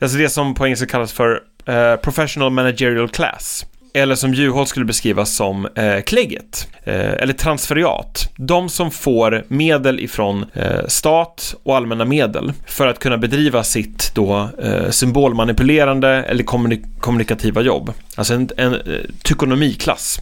[0.00, 3.66] Alltså det som på engelska kallas för eh, professional managerial class.
[3.94, 6.68] Eller som Juholt skulle beskrivas som eh, klägget.
[6.84, 8.32] Eh, eller transferiat.
[8.36, 14.12] De som får medel ifrån eh, stat och allmänna medel för att kunna bedriva sitt
[14.14, 17.92] då eh, symbolmanipulerande eller kommunik- kommunikativa jobb.
[18.14, 18.80] Alltså en, en eh,
[19.22, 20.20] tykonomiklass.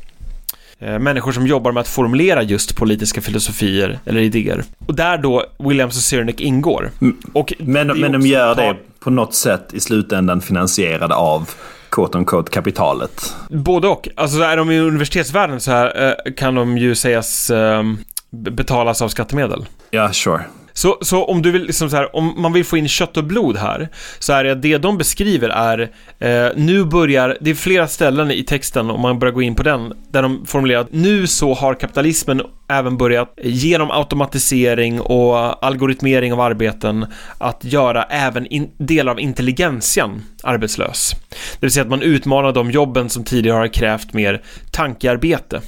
[0.84, 4.64] Eh, Människor som jobbar med att formulera just politiska filosofier eller idéer.
[4.86, 6.90] Och där då Williams och Cernick ingår.
[7.32, 11.50] Och Men, men de gör det på något sätt i slutändan finansierade av
[11.90, 13.34] quote on quote kapitalet.
[13.50, 14.08] Både och.
[14.16, 17.82] Alltså är de i universitetsvärlden så här eh, kan de ju sägas eh,
[18.30, 19.66] b- betalas av skattemedel.
[19.90, 20.40] Ja, sure.
[20.76, 23.24] Så, så om du vill, liksom så här, om man vill få in kött och
[23.24, 27.54] blod här, så är det att det de beskriver är, eh, nu börjar, det är
[27.54, 30.92] flera ställen i texten, om man börjar gå in på den, där de formulerar att
[30.92, 37.06] nu så har kapitalismen även börjat, genom automatisering och algoritmering av arbeten,
[37.38, 41.12] att göra även in, delar av intelligentian arbetslös.
[41.30, 45.60] Det vill säga att man utmanar de jobben som tidigare har krävt mer tankearbete,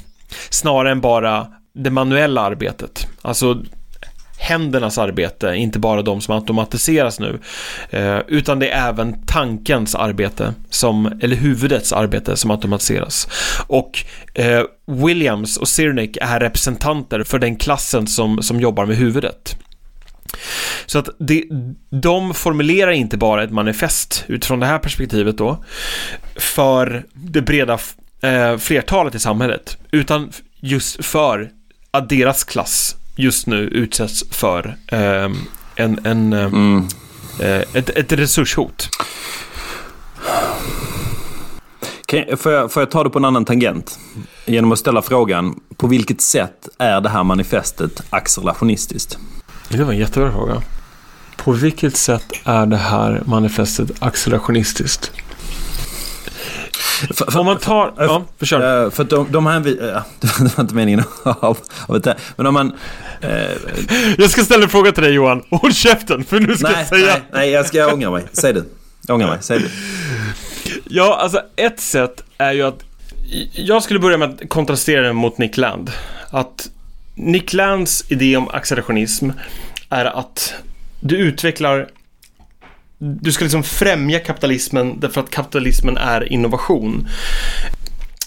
[0.50, 3.06] snarare än bara det manuella arbetet.
[3.22, 3.62] Alltså
[4.38, 7.38] händernas arbete, inte bara de som automatiseras nu,
[7.90, 13.28] eh, utan det är även tankens arbete, som, eller huvudets arbete som automatiseras.
[13.66, 19.56] Och eh, Williams och Sirnick är representanter för den klassen som, som jobbar med huvudet.
[20.86, 21.44] Så att det,
[21.90, 25.64] de formulerar inte bara ett manifest utifrån det här perspektivet då,
[26.36, 27.78] för det breda
[28.22, 31.50] eh, flertalet i samhället, utan just för
[31.90, 35.30] att deras klass just nu utsätts för eh,
[35.76, 36.46] en, en, eh,
[37.48, 38.88] eh, ett, ett resurshot.
[42.12, 43.98] Jag, får, jag, får jag ta det på en annan tangent?
[44.44, 49.18] Genom att ställa frågan, på vilket sätt är det här manifestet accelerationistiskt?
[49.68, 50.62] Det var en jättebra fråga.
[51.36, 55.12] På vilket sätt är det här manifestet accelerationistiskt?
[57.14, 57.92] För, för, Om man tar...
[57.98, 58.62] Ja, försök.
[58.62, 59.60] eh, för att de, de här...
[59.60, 62.16] vi- eh, Det var inte meningen av, av det.
[62.36, 62.72] Men om man...
[63.20, 63.30] eh,
[64.18, 65.42] Jag ska ställa en fråga till dig Johan.
[65.50, 67.12] Håll käften, för nu ska nej, jag säga...
[67.12, 68.24] nej, nej, jag ska ångra mig.
[68.32, 68.64] Säg du.
[69.06, 69.38] Jag ångrar mig.
[69.40, 69.68] Säg du.
[70.84, 72.82] Ja, alltså ett sätt är ju att...
[73.52, 75.90] Jag skulle börja med att kontrastera den mot Nick Land.
[76.30, 76.68] Att
[77.14, 79.30] Nick Lands idé om accelerationism
[79.90, 80.54] är att
[81.00, 81.88] du utvecklar...
[82.98, 87.08] Du ska liksom främja kapitalismen därför att kapitalismen är innovation.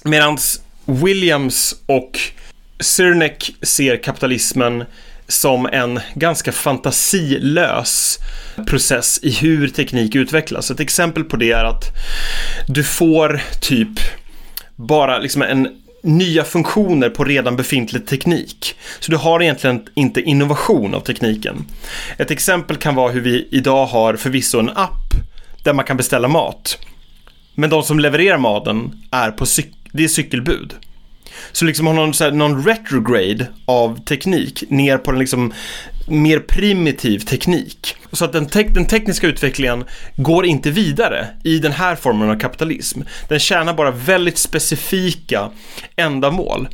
[0.03, 0.37] Medan
[0.85, 2.19] Williams och
[2.79, 4.83] Cernek ser kapitalismen
[5.27, 8.19] som en ganska fantasilös
[8.67, 10.71] process i hur teknik utvecklas.
[10.71, 11.83] Ett exempel på det är att
[12.67, 13.99] du får typ
[14.75, 15.67] bara liksom en
[16.03, 18.75] nya funktioner på redan befintlig teknik.
[18.99, 21.65] Så du har egentligen inte innovation av tekniken.
[22.17, 25.13] Ett exempel kan vara hur vi idag har förvisso en app
[25.63, 26.77] där man kan beställa mat.
[27.55, 30.73] Men de som levererar maten är på cyk- det är cykelbud.
[31.51, 35.53] Så liksom har någon, så här, någon retrograde av teknik ner på den liksom
[36.11, 37.95] mer primitiv teknik.
[38.11, 39.83] Så att den, te den tekniska utvecklingen
[40.15, 43.01] går inte vidare i den här formen av kapitalism.
[43.27, 45.49] Den tjänar bara väldigt specifika
[45.95, 46.67] ändamål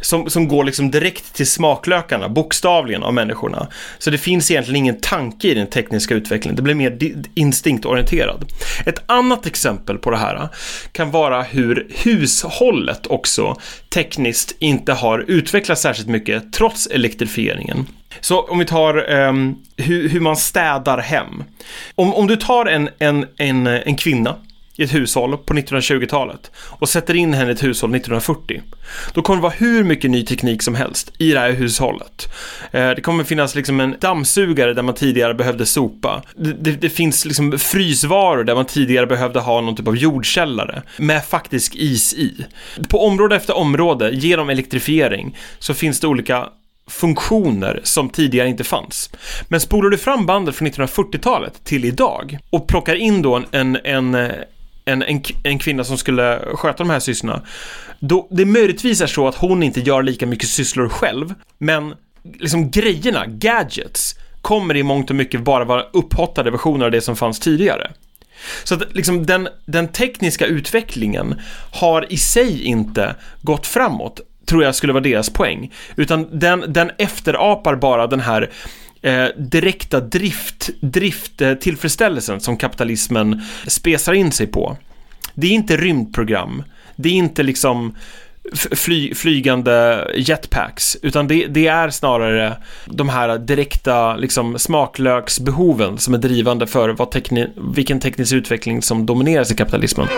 [0.00, 3.68] som, som går liksom direkt till smaklökarna, bokstavligen, av människorna.
[3.98, 6.98] Så det finns egentligen ingen tanke i den tekniska utvecklingen, det blir mer
[7.34, 8.44] instinktorienterad.
[8.86, 10.48] Ett annat exempel på det här
[10.92, 13.56] kan vara hur hushållet också
[13.88, 17.86] tekniskt inte har utvecklats särskilt mycket trots elektrifieringen.
[18.20, 21.44] Så om vi tar ehm, um, hur, hur man städar hem.
[21.94, 24.36] Om, om du tar en, en, en, en kvinna
[24.76, 28.62] i ett hushåll på 1920-talet och sätter in henne i ett hushåll 1940.
[29.12, 32.28] Då kommer det vara hur mycket ny teknik som helst i det här hushållet.
[32.72, 36.22] Eh, det kommer finnas liksom en dammsugare där man tidigare behövde sopa.
[36.36, 40.82] Det, det, det finns liksom frysvaror där man tidigare behövde ha någon typ av jordkällare
[40.98, 42.46] med faktisk is i.
[42.88, 46.48] På område efter område, genom elektrifiering, så finns det olika
[46.86, 49.10] funktioner som tidigare inte fanns.
[49.48, 53.76] Men spolar du fram bandet från 1940-talet till idag och plockar in då en, en,
[53.84, 54.14] en,
[54.84, 57.42] en, en, en kvinna som skulle sköta de här sysslorna.
[58.00, 61.94] Då det möjligtvis är så att hon inte gör lika mycket sysslor själv, men
[62.38, 67.16] liksom grejerna, gadgets, kommer i mångt och mycket bara vara upphottade versioner av det som
[67.16, 67.92] fanns tidigare.
[68.64, 71.40] Så att liksom den, den tekniska utvecklingen
[71.72, 75.72] har i sig inte gått framåt, tror jag skulle vara deras poäng.
[75.96, 78.50] Utan den, den efterapar bara den här
[79.02, 84.76] eh, direkta drift, drifttillfredsställelsen som kapitalismen spesar in sig på.
[85.34, 86.62] Det är inte rymdprogram,
[86.96, 87.96] det är inte liksom
[88.72, 96.18] fly, flygande jetpacks, utan det, det är snarare de här direkta liksom, smaklöksbehoven som är
[96.18, 100.08] drivande för vad tekni, vilken teknisk utveckling som domineras i kapitalismen.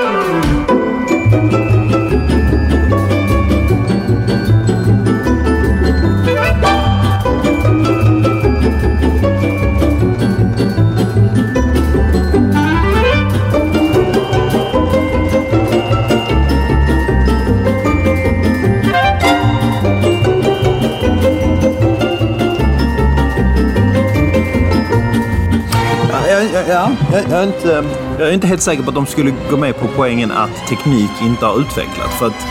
[27.31, 27.85] Jag, är inte,
[28.19, 31.11] jag är inte helt säker på att de skulle gå med på poängen att teknik
[31.23, 32.19] inte har utvecklats.
[32.19, 32.47] För att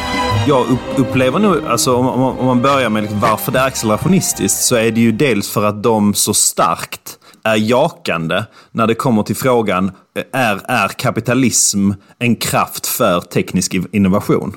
[0.48, 3.68] jag upp, upplever nog, alltså om, om, om man börjar med liksom varför det är
[3.68, 8.96] accelerationistiskt, så är det ju dels för att de så starkt är jakande när det
[8.96, 9.92] kommer till frågan
[10.34, 14.56] är, är kapitalism en kraft för teknisk innovation?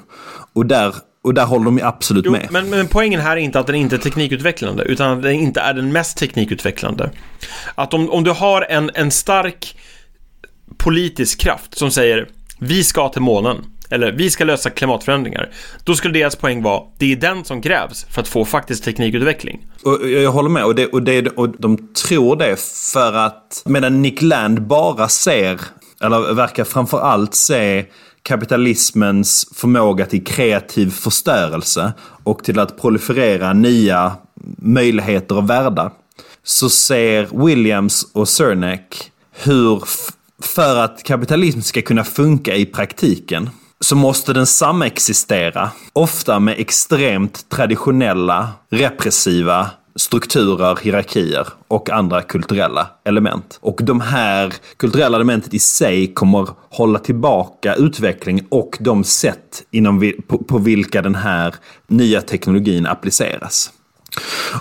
[0.52, 2.48] Och där, och där håller de ju absolut Jo, med.
[2.50, 5.60] men, men poängen här är inte att den inte är teknikutvecklande, utan att den inte
[5.60, 7.10] är den mest teknikutvecklande.
[7.74, 9.76] Att om, om du har en, en stark
[10.78, 13.56] politisk kraft som säger vi ska till månen,
[13.90, 15.50] eller vi ska lösa klimatförändringar,
[15.84, 19.66] då skulle deras poäng vara det är den som krävs för att få faktisk teknikutveckling.
[19.84, 20.64] Och jag håller med.
[20.64, 22.60] Och, det, och, det, och de tror det
[22.92, 25.60] för att medan Nick Land bara ser,
[26.00, 27.86] eller verkar framför allt se
[28.22, 31.92] kapitalismens förmåga till kreativ förstörelse
[32.24, 34.12] och till att proliferera nya
[34.58, 35.92] möjligheter och världar.
[36.42, 39.82] Så ser Williams och Cernek hur
[40.42, 47.48] för att kapitalism ska kunna funka i praktiken så måste den samexistera, ofta med extremt
[47.48, 53.58] traditionella, repressiva strukturer, hierarkier och andra kulturella element.
[53.60, 59.98] Och de här kulturella elementen i sig kommer hålla tillbaka utveckling och de sätt inom
[59.98, 61.54] vi, på, på vilka den här
[61.86, 63.72] nya teknologin appliceras.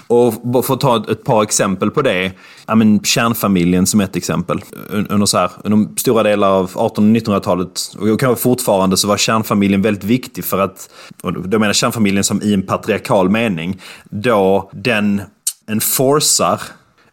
[0.07, 2.31] Och för att ta ett par exempel på det.
[2.65, 4.61] Ja, men kärnfamiljen som ett exempel.
[4.89, 9.17] Under, så här, under stora delar av 1800 och 1900-talet, och kanske fortfarande, så var
[9.17, 10.89] kärnfamiljen väldigt viktig för att,
[11.23, 15.21] och då menar jag kärnfamiljen som i en patriarkal mening, då den
[15.67, 16.61] enforcar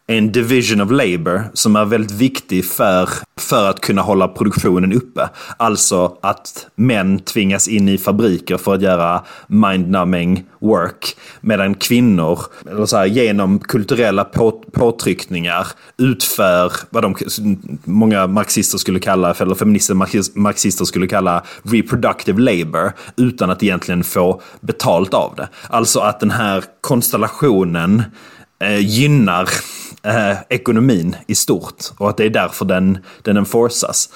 [0.07, 5.29] en division of labour som är väldigt viktig för, för att kunna hålla produktionen uppe.
[5.57, 11.15] Alltså att män tvingas in i fabriker för att göra mind-numbing work.
[11.41, 12.39] Medan kvinnor,
[12.69, 17.15] eller så här, genom kulturella på, påtryckningar utför vad de,
[17.83, 19.93] många marxister skulle kalla, eller feminister
[20.39, 25.49] marxister skulle kalla reproductive labor utan att egentligen få betalt av det.
[25.69, 28.03] Alltså att den här konstellationen
[28.59, 29.49] eh, gynnar
[30.05, 34.09] eh, ekonomin i stort och att det är därför den, den enforcas.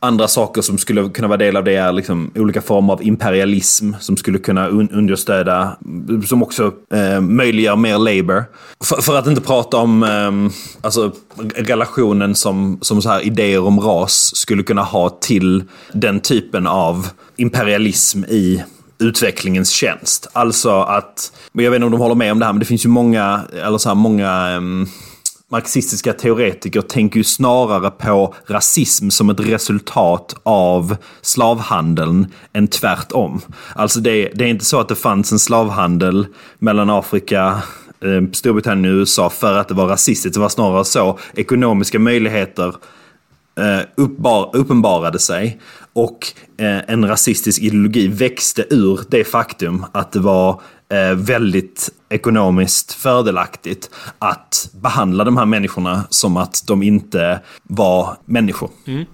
[0.00, 3.92] Andra saker som skulle kunna vara del av det är liksom olika former av imperialism
[4.00, 5.76] som skulle kunna un understöda,
[6.26, 8.44] som också eh, möjliggör mer labor.
[8.84, 11.12] För, för, att inte prata om eh, alltså,
[11.54, 17.08] relationen som, som så här idéer om ras skulle kunna ha till den typen av
[17.36, 18.64] imperialism i
[18.98, 20.28] utvecklingens tjänst.
[20.32, 22.84] Alltså att, jag vet inte om de håller med om det här, men det finns
[22.84, 24.88] ju många, eller så här, många um,
[25.50, 33.40] marxistiska teoretiker tänker ju snarare på rasism som ett resultat av slavhandeln än tvärtom.
[33.74, 36.26] Alltså det, det är inte så att det fanns en slavhandel
[36.58, 37.62] mellan Afrika
[38.00, 40.34] eh, Storbritannien och USA för att det var rasistiskt.
[40.34, 42.74] Det var snarare så ekonomiska möjligheter
[43.58, 45.60] eh, uppbar, uppenbarade sig
[45.92, 46.18] och
[46.58, 50.60] eh, en rasistisk ideologi växte ur det faktum att det var
[51.14, 58.70] väldigt ekonomiskt fördelaktigt att behandla de här människorna som att de inte var människor.
[58.86, 59.04] Mm.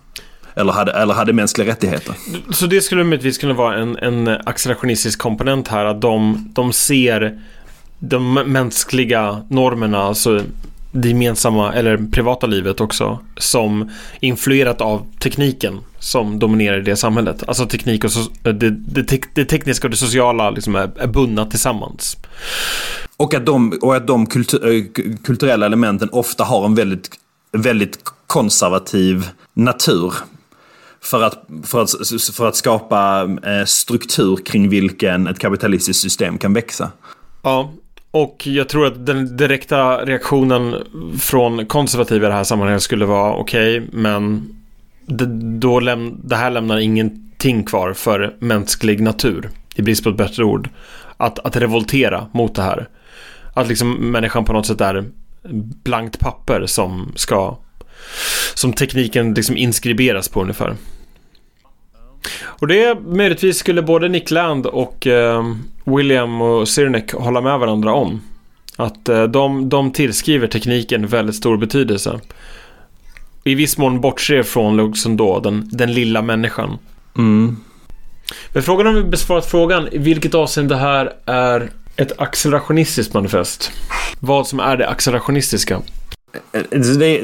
[0.55, 2.15] Eller hade, eller hade mänskliga rättigheter.
[2.51, 7.41] Så det skulle möjligtvis kunna vara en, en accelerationistisk komponent här, att de, de ser
[7.99, 10.43] de mänskliga normerna, alltså
[10.93, 13.91] det gemensamma eller privata livet också som
[14.21, 17.45] influerat av tekniken som dominerar i det samhället.
[17.49, 21.47] Alltså teknik och so det, det, det, tekniska och det sociala liksom är, är bundna
[21.47, 22.17] tillsammans.
[23.17, 24.93] Och att de, och att de kultur,
[25.25, 27.11] kulturella elementen ofta har en väldigt,
[27.53, 30.15] väldigt konservativ natur.
[31.01, 31.91] För att, för att,
[32.37, 36.91] för att skapa eh, struktur kring vilken ett kapitalistiskt system kan växa.
[37.43, 37.73] Ja,
[38.15, 40.77] och jag tror att den direkta reaktionen
[41.21, 44.49] från konservativa i det här sammanhanget skulle vara okej, okay, men
[45.07, 45.27] det,
[45.59, 50.45] då läm det här lämnar ingenting kvar för mänsklig natur, i brist på ett bättre
[50.45, 50.69] ord.
[51.17, 52.89] Att, att revoltera mot det här.
[53.55, 55.05] Att liksom människan på något sätt är
[55.85, 57.59] blankt papper som ska
[58.55, 60.77] som tekniken liksom inskriberas på ungefär.
[62.43, 65.55] Och det möjligtvis skulle både Nick Land och eh,
[65.85, 68.21] William och Sirnek hålla med varandra om.
[68.77, 72.21] Att eh, de, de tillskriver tekniken väldigt stor betydelse.
[73.45, 76.79] I viss mån bortser från liksom då, den, den lilla människan.
[77.17, 77.57] Mm.
[78.53, 83.73] Men frågan om vi besvarat frågan i vilket avseende det här är ett accelerationistiskt manifest.
[84.21, 85.81] Vad som är det accelerationistiska.
[86.53, 86.63] Eh,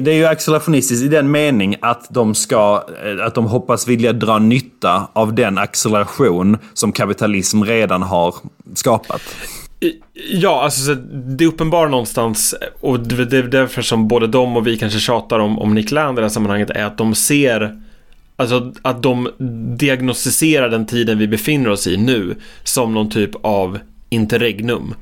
[0.01, 4.13] det, är ju accelerationistiskt i den mening att de ska, eh, att de hoppas vilja
[4.13, 8.35] dra nytta av den acceleration som kapitalism redan har
[8.75, 9.23] skapat.
[10.31, 14.79] Ja, alltså det är uppenbart någonstans och det är därför som både de och vi
[14.79, 17.81] kanske tjatar om, om Nick Land i det här sammanhanget är att de ser
[18.41, 19.31] Alltså att de
[19.77, 23.79] diagnostiserar den tiden vi befinner oss i nu som någon typ av
[24.09, 24.95] interregnum.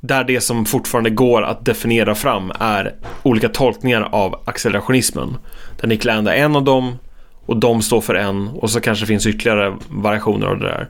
[0.00, 5.36] Där det som fortfarande går att definiera fram är olika tolkningar av accelerationismen.
[5.80, 6.98] Där Nick Land är en av dem
[7.46, 10.88] och de står för en och så kanske finns ytterligare variationer av det där.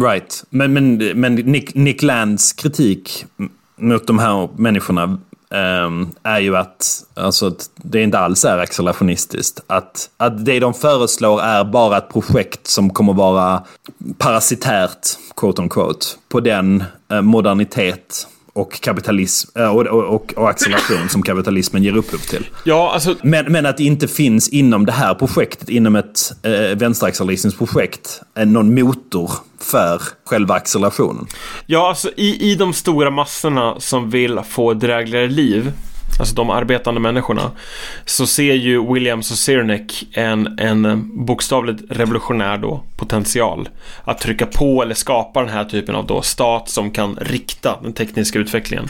[0.00, 3.24] Right, men, men, men Nick, Nick Lands kritik
[3.76, 5.18] mot de här människorna
[5.50, 9.60] Ehm, är ju att, alltså, att det inte alls är accelerationistiskt.
[9.66, 13.62] Att, att det de föreslår är bara ett projekt som kommer vara
[14.18, 21.08] parasitärt, quote on quote, på den eh, modernitet och kapitalism eh, och, och, och, acceleration
[21.08, 22.46] som kapitalismen ger upphov till.
[22.64, 23.14] Ja, alltså...
[23.22, 28.22] men, men att det inte finns inom det här projektet, inom ett eh, vänsteracceleristiskt projekt,
[28.38, 31.26] eh, någon motor för själva accelerationen.
[31.66, 35.72] Ja, alltså i, i de stora massorna som vill få drägligare liv
[36.18, 37.50] alltså de arbetande människorna,
[38.04, 43.68] så ser ju Williams och Sirnek en, en bokstavligt revolutionär då, potential.
[44.04, 47.92] Att trycka på eller skapa den här typen av då stat som kan rikta den
[47.92, 48.88] tekniska utvecklingen.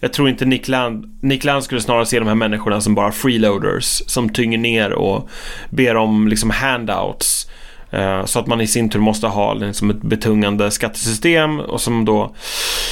[0.00, 3.12] Jag tror inte Nick Land, Nick Land skulle snarare se de här människorna som bara
[3.12, 5.28] freeloaders, som tynger ner och
[5.70, 7.50] ber om liksom handouts
[7.90, 12.04] eh, så att man i sin tur måste ha liksom ett betungande skattesystem och som
[12.04, 12.34] då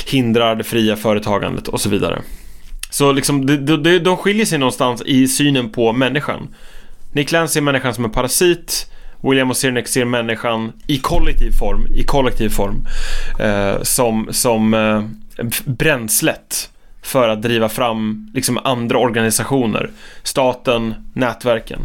[0.07, 2.23] hindrar det fria företagandet och så vidare.
[2.91, 6.49] Så liksom, de, de, de skiljer sig någonstans i synen på människan.
[7.13, 8.91] Nick Lance ser människan som en parasit.
[9.23, 12.87] William och Sirneck ser människan i kollektiv form, i kollektiv form
[13.39, 15.05] eh, som, som eh,
[15.65, 16.71] bränslet
[17.03, 19.91] för att driva fram liksom andra organisationer.
[20.23, 21.81] Staten, nätverken.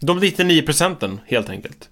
[0.00, 1.88] De 99 procenten helt enkelt.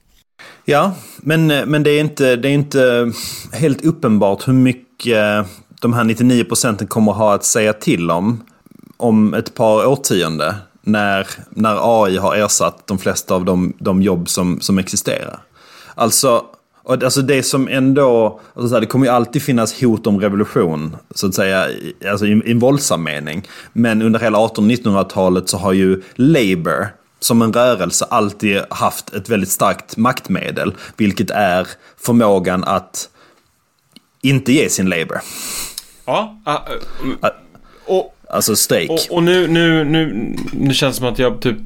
[0.65, 3.13] Ja, men, eh, men det, är inte, det är inte
[3.53, 5.47] helt uppenbart hur mycket
[5.85, 8.45] de här 99 procenten kommer ha att säga till om
[8.97, 10.55] om ett par årtionde.
[10.83, 15.41] när, när AI har ersatt de flesta av de, de jobb som, som existerar.
[15.95, 16.45] Alltså,
[16.85, 21.35] alltså det som ändå, alltså det kommer ju alltid finnas hot om revolution, så att
[21.35, 21.69] säga,
[22.11, 23.49] alltså i, i en våldsam mening.
[23.73, 26.89] Men under hela 1800-1900-talet så har ju Labour,
[27.21, 33.09] som en rörelse alltid haft ett väldigt starkt maktmedel, vilket är förmågan att
[34.23, 35.21] inte ge sin Labour.
[36.07, 37.29] Ja, uh,
[37.87, 38.91] och Alltså strejk.
[38.91, 41.59] Och, och, nu, nu, nu, nu känns det som att jag typ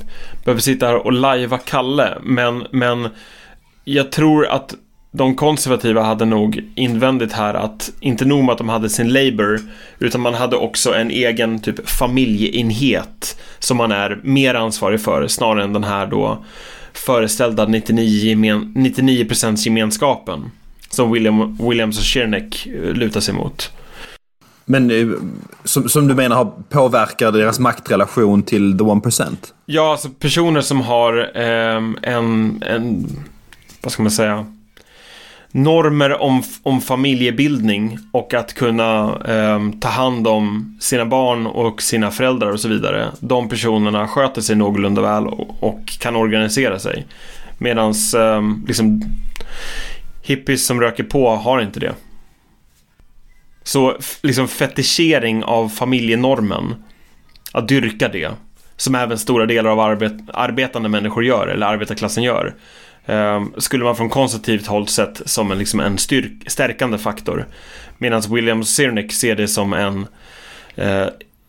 [0.45, 2.19] behöver sitta här och lajva Kalle.
[2.23, 3.09] Men, men
[3.85, 4.75] jag tror att
[5.11, 9.61] de konservativa hade nog invändigt här att inte nog med att de hade sin Labour
[9.99, 15.65] utan man hade också en egen typ familjeenhet som man är mer ansvarig för snarare
[15.65, 16.45] än den här då
[16.93, 19.27] föreställda 99%, gemen, 99
[19.57, 20.51] gemenskapen
[20.89, 23.71] som William, Williams och Scherneck eh, lutar sig mot.
[24.71, 25.09] Men eh,
[25.65, 29.55] som, som, du menar har påverkar deras maktrelation till the one percent?
[29.67, 33.07] Ja, alltså personer som har eh, en, en,
[33.83, 34.47] vad ska man säga,
[35.51, 42.11] normer om, om familjebildning och att kunna eh, ta hand om sina barn och sina
[42.11, 43.07] föräldrar och så vidare.
[43.21, 47.07] De personerna sköter sig någorlunda väl och, och kan organisera sig.
[47.59, 49.03] Medan eh, liksom,
[50.23, 51.95] hippies som röker på har inte det.
[53.69, 56.75] Så liksom fetischering av familjenormen,
[57.53, 58.31] att dyrka det,
[58.77, 62.55] som även stora delar av arbet arbetande människor gör, eller arbetarklassen gör,
[63.07, 65.99] eh, skulle man från konservativt håll sett som en, liksom en
[66.47, 67.47] stärkande faktor.
[67.99, 70.07] Medan William Sirnick ser det som en,
[70.75, 71.07] eh,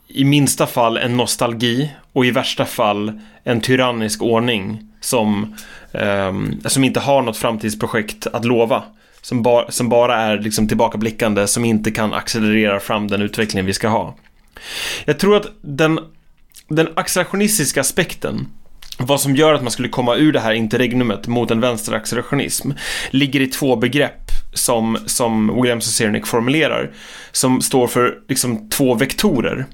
[0.08, 5.56] i minsta fall en nostalgi och i värsta fall en tyrannisk ordning som,
[5.92, 6.34] eh,
[6.66, 8.84] som inte har något framtidsprojekt att lova.
[9.22, 13.74] Som, ba som bara är liksom tillbakablickande, som inte kan accelerera fram den utvecklingen vi
[13.74, 14.16] ska ha.
[15.06, 16.00] Jag tror att den,
[16.68, 18.48] den accelerationistiska aspekten
[19.02, 22.72] vad som gör att man skulle komma ur det här interregnumet mot en vänsteraccelerationism
[23.10, 26.92] ligger i två begrepp som, som Williams och Cernick formulerar
[27.32, 29.66] som står för liksom två vektorer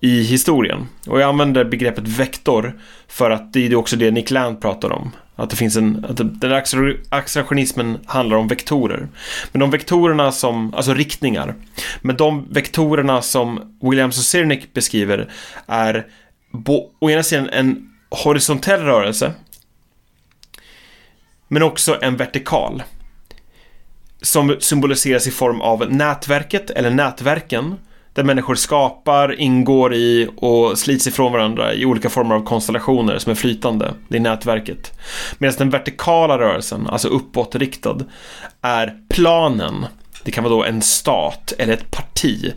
[0.00, 0.88] i historien.
[1.06, 5.10] Och jag använder begreppet vektor för att det är också det Nick Land pratar om.
[5.40, 6.52] Att det finns en, att den
[7.08, 9.08] accelerationismen handlar om vektorer.
[9.52, 11.54] Men de vektorerna som, alltså riktningar.
[12.00, 15.32] Men de vektorerna som Williams och Sirnick beskriver
[15.66, 16.06] är
[16.50, 19.32] bo, å ena sidan en horisontell rörelse.
[21.48, 22.82] Men också en vertikal.
[24.22, 27.76] Som symboliseras i form av nätverket eller nätverken
[28.14, 33.30] där människor skapar, ingår i och slits ifrån varandra i olika former av konstellationer som
[33.30, 33.94] är flytande.
[34.08, 34.92] Det är nätverket.
[35.38, 37.98] Medan den vertikala rörelsen, alltså uppåtriktad,
[38.62, 39.86] är planen.
[40.24, 42.52] Det kan vara då en stat eller ett parti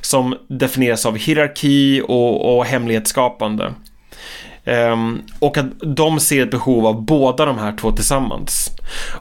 [0.00, 3.72] som definieras av hierarki och, och hemlighetsskapande.
[4.64, 8.70] Um, och att de ser ett behov av båda de här två tillsammans.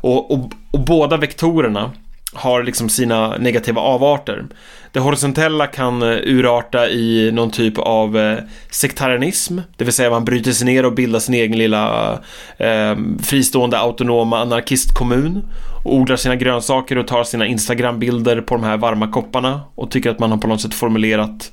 [0.02, 1.92] Och, och, och båda vektorerna
[2.34, 4.46] har liksom sina negativa avarter.
[4.92, 8.38] Det horisontella kan eh, urarta i någon typ av eh,
[8.70, 12.12] sektarianism, det vill säga man bryter sig ner och bildar sin egen lilla
[12.58, 15.44] eh, fristående autonoma anarkistkommun
[15.84, 20.10] och odlar sina grönsaker och tar sina Instagram-bilder på de här varma kopparna och tycker
[20.10, 21.52] att man har på något sätt formulerat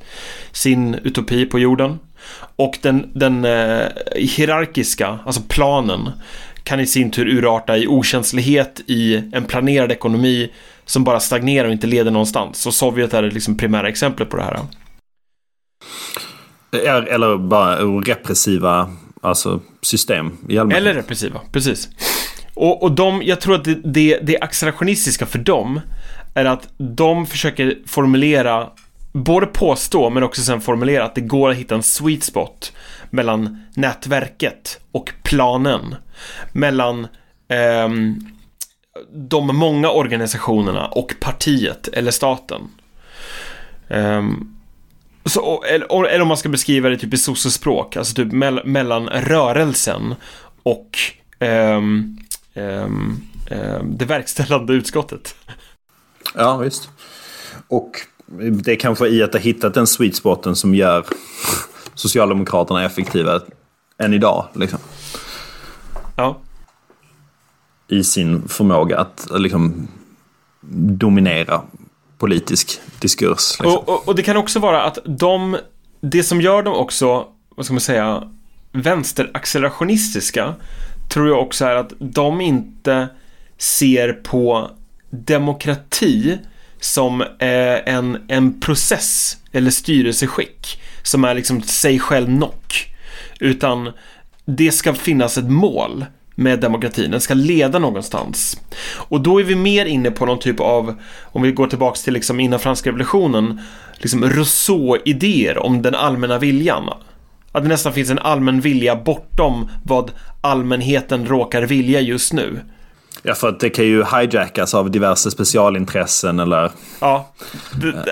[0.53, 1.99] sin utopi på jorden.
[2.57, 6.11] Och den, den eh, hierarkiska, alltså planen,
[6.69, 10.53] kan i sin tur urarta i okänslighet i en planerad ekonomi
[10.85, 12.59] som bara stagnerar och inte leder någonstans.
[12.59, 14.61] Så Sovjet är det liksom primära exemplet på det här.
[17.09, 18.91] Eller bara repressiva
[19.21, 20.83] alltså, system i allmänhet.
[20.83, 21.89] Eller repressiva, precis.
[22.55, 25.81] Och, och de, jag tror att det, det, det accelerationistiska för dem
[26.35, 28.69] är att de försöker formulera,
[29.13, 32.73] både påstå men också sen formulera att det går att hitta en sweet spot
[33.11, 35.95] mellan nätverket och planen.
[36.53, 37.05] Mellan
[37.49, 37.89] eh,
[39.13, 42.61] de många organisationerna och partiet eller staten.
[43.89, 44.23] Eh,
[45.25, 49.09] så, eller, eller, om man ska beskriva det typ i sossespråk, alltså typ me mellan
[49.09, 50.15] rörelsen
[50.63, 50.99] och
[51.39, 51.83] eh,
[53.83, 55.35] det verkställande utskottet.
[56.35, 56.89] Ja, visst.
[57.69, 57.91] Och
[58.63, 61.07] det är kanske i att ha hittat den sweet spoten som gör
[61.95, 63.41] Socialdemokraterna effektiva
[63.99, 64.49] än idag.
[64.55, 64.79] Liksom.
[66.19, 66.39] Ja.
[67.89, 69.89] I sin förmåga att liksom,
[71.01, 71.63] dominera
[72.19, 73.57] politisk diskurs.
[73.61, 73.67] Liksom.
[73.67, 75.57] Och, och, och det kan också vara att de,
[76.01, 78.23] det som gör dem också, vad ska man säga,
[78.73, 80.55] vänsteraccelerationistiska
[81.09, 83.09] tror jag också är att de inte
[83.59, 84.71] ser på
[85.11, 86.39] demokrati
[86.81, 92.95] som eh, en, en process eller styrelseskick som är liksom sig själv nock.
[93.41, 93.93] Utan
[94.49, 97.11] det ska finnas ett mål med demokratin.
[97.11, 98.61] Den ska leda någonstans.
[98.95, 102.15] Och då är vi mer inne på någon typ av, om vi går tillbaks till
[102.15, 103.61] liksom innan franska revolutionen,
[103.97, 106.91] liksom Rousseau-idéer om den allmänna viljan.
[107.53, 112.61] Att det nästan finns en allmän vilja bortom vad allmänheten råkar vilja just nu.
[113.23, 116.71] Ja, för att det kan ju hijackas av diverse specialintressen eller...
[117.01, 117.33] Ja,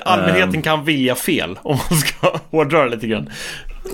[0.05, 3.31] allmänheten kan vilja fel om man ska hårdra det lite grann.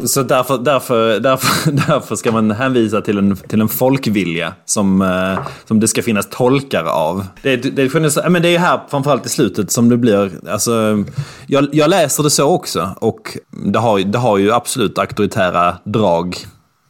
[0.05, 5.47] Så därför, därför, därför, därför ska man hänvisa till en, till en folkvilja som, eh,
[5.64, 7.26] som det ska finnas tolkar av.
[7.43, 10.30] Det, det, det, men det är här framförallt i slutet som det blir...
[10.49, 11.05] Alltså,
[11.47, 16.36] jag, jag läser det så också och det har, det har ju absolut auktoritära drag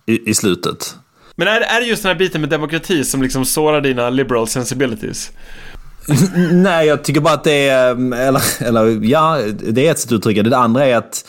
[0.07, 0.97] i, i slutet.
[1.37, 4.49] Men är, är det just den här biten med demokrati som liksom sårar dina liberal
[4.49, 5.31] sensibilities?
[6.53, 8.15] Nej, jag tycker bara att det är...
[8.15, 9.39] Eller, eller ja,
[9.69, 10.51] det är ett sätt att uttrycka det.
[10.51, 11.25] Det andra är att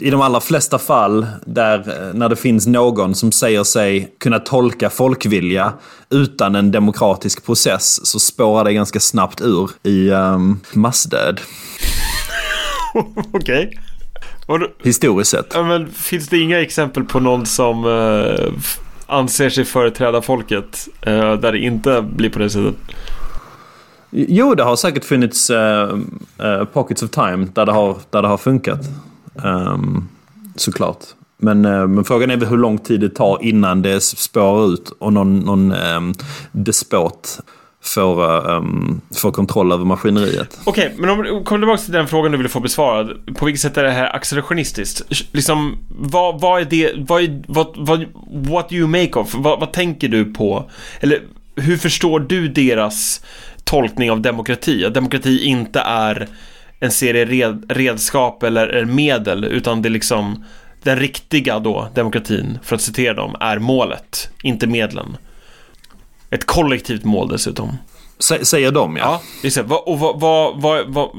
[0.00, 4.90] i de allra flesta fall där när det finns någon som säger sig kunna tolka
[4.90, 5.72] folkvilja
[6.10, 11.40] utan en demokratisk process så spårar det ganska snabbt ur i um, massdöd.
[13.32, 13.78] Okej.
[14.46, 14.68] Okay.
[14.82, 15.50] Historiskt sett.
[15.54, 18.52] Ja, men finns det inga exempel på någon som uh,
[19.06, 22.74] anser sig företräda folket uh, där det inte blir på det sättet?
[24.10, 28.38] Jo, det har säkert funnits uh, pockets of time där det har, där det har
[28.38, 28.80] funkat.
[29.34, 30.08] Um,
[30.56, 30.98] såklart.
[31.36, 34.92] Men, uh, men frågan är väl hur lång tid det tar innan det spårar ut
[34.98, 36.14] och någon, någon um,
[36.52, 37.40] despot
[37.84, 40.58] får, um, får kontroll över maskineriet.
[40.64, 43.36] Okej, okay, men om du kommer tillbaka till den frågan du ville få besvarad.
[43.36, 45.02] På vilket sätt är det här accelerationistiskt?
[45.32, 49.34] Liksom, vad, vad är det, vad, är, vad, vad, what do you make of?
[49.34, 50.70] Vad, vad tänker du på?
[51.00, 51.22] Eller
[51.56, 53.24] hur förstår du deras
[53.64, 54.84] tolkning av demokrati?
[54.84, 56.28] Att demokrati inte är
[56.84, 60.44] en serie red, redskap eller medel utan det är liksom
[60.82, 65.16] den riktiga då, demokratin, för att citera dem, är målet, inte medlen.
[66.30, 67.76] Ett kollektivt mål dessutom.
[68.42, 69.20] säger de, ja.
[69.42, 69.82] Ja.
[69.86, 71.10] Och vad, vad, vad, vad,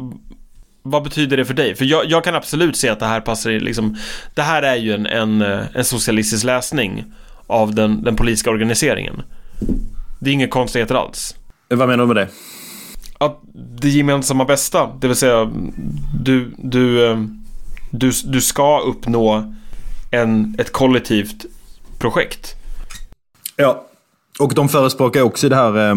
[0.82, 1.76] vad betyder det för dig?
[1.76, 3.98] För jag, jag, kan absolut se att det här passar i liksom,
[4.34, 5.42] det här är ju en, en,
[5.74, 7.04] en socialistisk läsning
[7.48, 9.22] av den, den politiska organiseringen.
[10.20, 11.36] Det är inga konstigheter alls.
[11.70, 12.28] Vad menar du med det?
[13.26, 13.42] Att
[13.82, 15.52] det gemensamma bästa, det vill säga
[16.24, 17.18] du, du, eh,
[17.92, 19.54] du, du ska uppnå
[20.12, 21.46] en, ett kollektivt
[22.00, 22.56] projekt.
[23.56, 23.86] Ja,
[24.40, 25.96] och de förespråkar också i det här eh,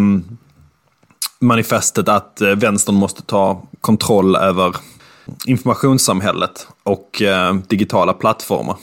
[1.41, 4.77] manifestet att eh, vänstern måste ta kontroll över
[5.47, 8.77] informationssamhället och eh, digitala plattformar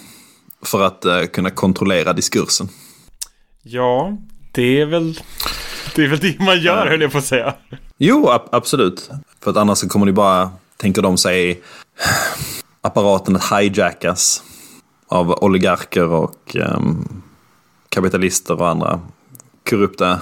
[0.61, 2.69] för att eh, kunna kontrollera diskursen.
[3.63, 4.17] Ja,
[4.55, 5.19] det är väl
[5.95, 7.53] det, är väl det man gör, höll jag på att säga.
[7.97, 9.09] Jo, ab absolut.
[9.43, 11.61] För att annars kommer det bara, tänker de sig,
[12.81, 14.43] apparaten att hijackas
[15.07, 17.21] av oligarker och um,
[17.89, 18.99] kapitalister och andra
[19.69, 20.21] korrupta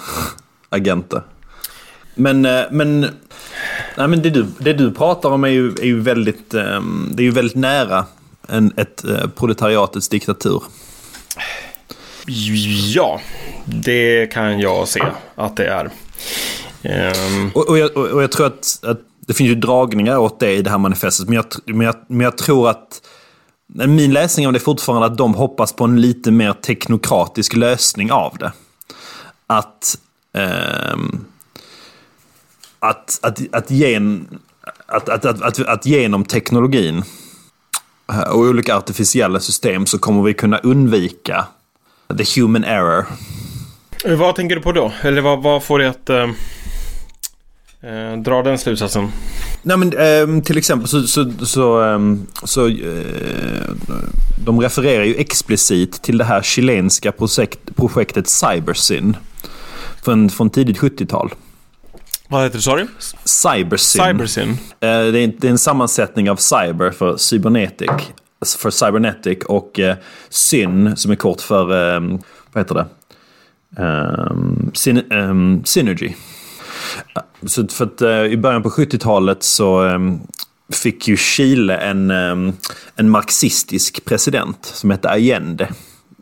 [0.70, 1.22] agenter.
[2.16, 3.00] Men, eh, men,
[3.98, 7.24] nej, men det, du, det du pratar om är ju, är ju väldigt, um, det
[7.24, 8.06] är ju väldigt nära
[8.48, 10.64] en, ett uh, proletariatets diktatur.
[12.28, 13.22] Ja,
[13.66, 15.04] det kan jag se
[15.36, 15.86] att det är.
[17.36, 17.52] Um...
[17.56, 20.62] Och, och, jag, och, jag, tror att, att, det finns ju dragningar åt det i
[20.62, 21.28] det här manifestet.
[21.28, 23.02] Men jag, men jag, men jag tror att
[23.68, 28.12] min läsning av det är fortfarande att de hoppas på en lite mer teknokratisk lösning
[28.12, 28.52] av det.
[29.48, 29.98] Att,
[30.94, 31.26] um,
[32.80, 34.40] att, att, att, gen,
[34.86, 37.04] att, att, att, att, att genom teknologin
[38.12, 41.46] eh, och olika artificiella system så kommer vi kunna undvika
[42.18, 43.06] the human error.
[44.06, 44.92] Vad tänker du på då?
[45.02, 46.10] Eller vad, vad får dig att...
[46.10, 46.32] Uh...
[47.84, 49.12] Eh, dra den slutsatsen.
[49.62, 53.72] Nej men eh, till exempel så, så, så, ehm, så eh,
[54.46, 59.18] de refererar ju explicit till det här chilenska projekt, projektet Cybersyn.
[60.04, 61.34] Från, från tidigt 70-tal.
[62.28, 62.86] Vad heter det, sorry?
[63.26, 64.06] Cybersyn.
[64.06, 64.50] Cybersyn.
[64.50, 67.92] Eh, det, är, det är en sammansättning av cyber för cybernetic.
[68.46, 69.96] För cybernetic och eh,
[70.30, 72.02] syn som är kort för, eh,
[72.52, 72.86] vad heter det?
[73.78, 76.14] um, syn um, Synergy.
[77.16, 80.20] Eh, så för att uh, i början på 70-talet så um,
[80.74, 82.12] fick ju Chile en,
[82.96, 85.70] en marxistisk president som hette Allende.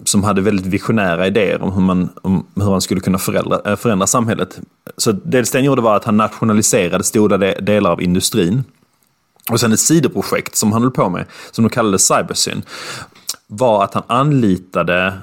[0.04, 3.76] Som hade väldigt visionära idéer om hur man, om hur man skulle kunna förändra, eh,
[3.76, 4.60] förändra samhället.
[4.98, 8.64] Så dels det han gjorde var att han nationaliserade stora delar av industrin.
[9.52, 12.64] Och sen ett sidoprojekt som han höll på med, som de kallade Cybersyn,
[13.48, 15.14] var att han anlitade,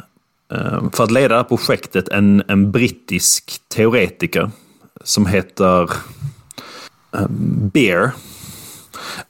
[0.52, 4.50] eh, för att leda det här projektet, en, en brittisk teoretiker
[5.04, 5.82] som heter
[7.12, 7.26] eh,
[7.72, 8.10] Beer.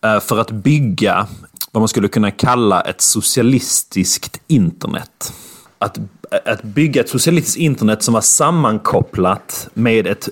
[0.01, 0.21] Bear.
[0.21, 1.27] För att bygga
[1.73, 5.33] vad man skulle kunna kalla ett socialistiskt internet.
[5.79, 5.99] Att,
[6.45, 10.29] att bygga ett socialistiskt internet som var sammankopplat med ett,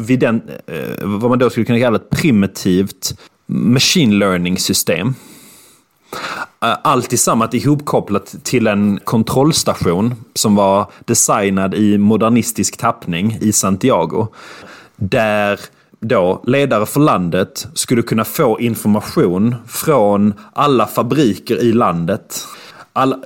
[0.00, 0.42] vid den,
[1.00, 3.14] vad man då skulle kunna kalla ett primitivt
[3.46, 5.14] machine learning-system.
[6.62, 13.52] Eh, allt i samma ihopkopplat till en kontrollstation som var designad i modernistisk tappning i
[13.52, 14.26] Santiago.
[14.96, 15.60] Där
[16.00, 22.46] då ledare för landet skulle kunna få information från alla fabriker i landet.
[22.92, 23.18] All, eh,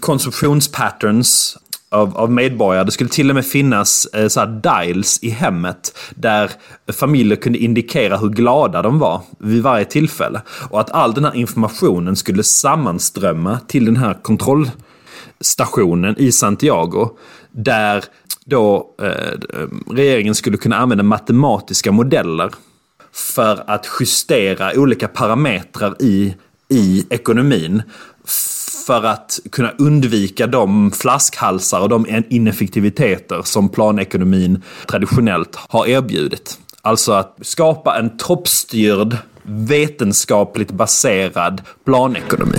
[0.00, 1.58] konsumtionspatterns
[1.90, 2.84] av, av medborgare.
[2.84, 6.50] Det skulle till och med finnas eh, så dials i hemmet där
[6.92, 10.42] familjer kunde indikera hur glada de var vid varje tillfälle.
[10.70, 17.08] Och att all den här informationen skulle sammanströmma till den här kontrollstationen i Santiago.
[17.50, 18.04] Där
[18.44, 19.38] då eh,
[19.90, 22.50] regeringen skulle kunna använda matematiska modeller
[23.12, 26.34] för att justera olika parametrar i,
[26.68, 27.82] i ekonomin
[28.88, 36.58] för att kunna undvika de flaskhalsar och de ineffektiviteter som planekonomin traditionellt har erbjudit.
[36.82, 42.58] Alltså att skapa en toppstyrd, vetenskapligt baserad planekonomi.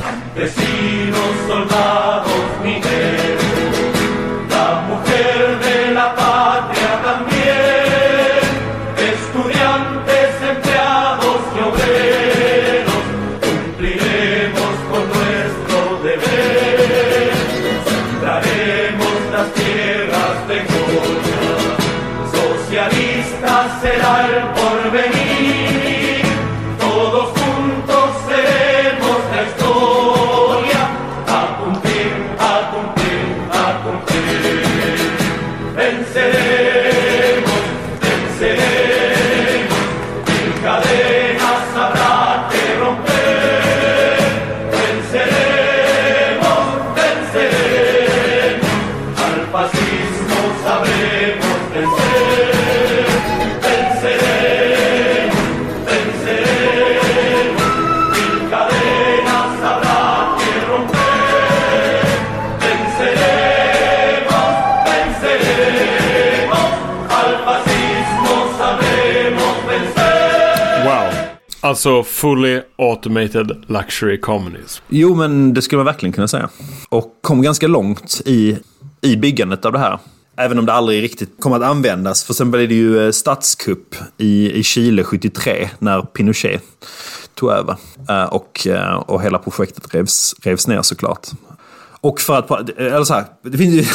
[71.70, 74.84] Alltså fully automated luxury communism.
[74.90, 76.50] Jo, men det skulle man verkligen kunna säga.
[76.90, 78.58] Och kom ganska långt i,
[79.02, 80.00] i byggandet av det här.
[80.38, 82.24] Även om det aldrig riktigt kom att användas.
[82.24, 86.64] För sen blev det ju eh, statskupp i, i Chile 73 när Pinochet
[87.34, 87.76] tog över.
[88.10, 91.28] Eh, och, eh, och hela projektet revs, revs ner såklart.
[92.02, 93.86] Och för att, eller så här, det finns ju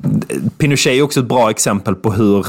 [0.58, 2.46] Pinochet är också ett bra exempel på hur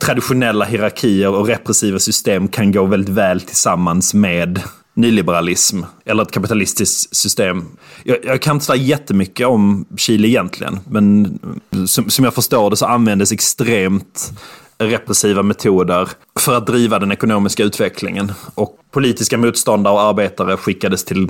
[0.00, 4.62] traditionella hierarkier och repressiva system kan gå väldigt väl tillsammans med
[4.94, 7.64] nyliberalism eller ett kapitalistiskt system.
[8.04, 11.38] Jag, jag kan inte säga jättemycket om Chile egentligen, men
[11.86, 14.32] som, som jag förstår det så användes extremt
[14.78, 16.08] repressiva metoder
[16.38, 18.32] för att driva den ekonomiska utvecklingen.
[18.54, 21.28] Och politiska motståndare och arbetare skickades till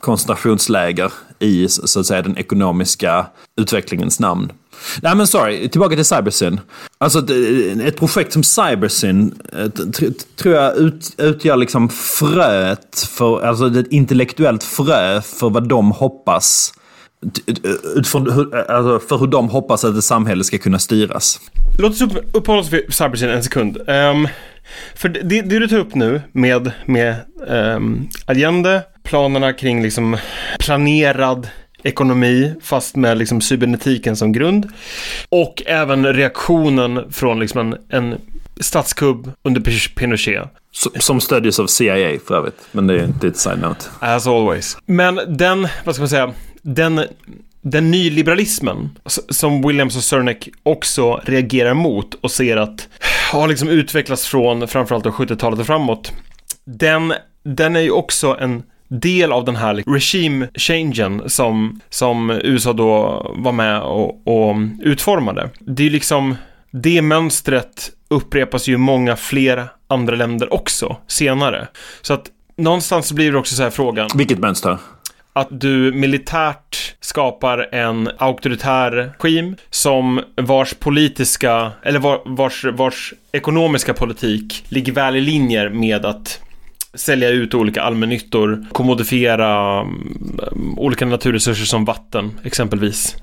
[0.00, 3.26] koncentrationsläger i så att säga den ekonomiska
[3.56, 4.52] utvecklingens namn.
[5.02, 6.60] Nej men sorry, tillbaka till Cybersyn.
[6.98, 7.18] Alltså
[7.84, 9.68] ett projekt som Cybersyn eh,
[10.36, 16.72] tror jag ut, utgör liksom fröet för, alltså ett intellektuellt frö för vad de hoppas
[17.96, 21.40] utifrån hur, alltså för hur de hoppas att ett samhälle ska kunna styras.
[21.78, 22.02] Låt oss
[22.32, 23.76] uppehålla oss vid Cybersyn en sekund.
[23.76, 24.28] Um,
[24.94, 27.16] för det, det, du tar upp nu med, med
[27.48, 30.16] ehm, um, Allende, planerna kring liksom
[30.58, 31.48] planerad
[31.84, 34.68] ekonomi fast med liksom cybernetiken som grund.
[35.28, 38.20] Och även reaktionen från liksom en, en
[38.60, 39.60] statskubb under
[39.94, 40.48] Pinochet.
[40.98, 43.84] Som stödjes av CIA för övrigt, men det är inte ett side-note.
[43.98, 44.76] As always.
[44.86, 46.32] Men den, vad ska man säga,
[46.62, 47.04] den,
[47.60, 48.90] den nyliberalismen
[49.28, 52.88] som Williams och Cernek också reagerar mot och ser att
[53.32, 56.12] har liksom utvecklats från framförallt 70-talet och framåt.
[56.64, 62.30] Den, den är ju också en del av den här liksom, regime changen som, som
[62.30, 65.50] USA då var med och, och utformade.
[65.58, 66.36] Det är liksom,
[66.70, 71.68] det mönstret upprepas ju många fler andra länder också senare.
[72.02, 72.26] Så att
[72.56, 74.08] någonstans blir det också så här frågan.
[74.14, 74.78] Vilket mönster?
[75.36, 83.94] att du militärt skapar en auktoritär regim som vars politiska, eller var, vars, vars ekonomiska
[83.94, 86.40] politik ligger väl i linje med att
[86.94, 93.16] sälja ut olika allmännyttor, kommodifiera um, olika naturresurser som vatten exempelvis.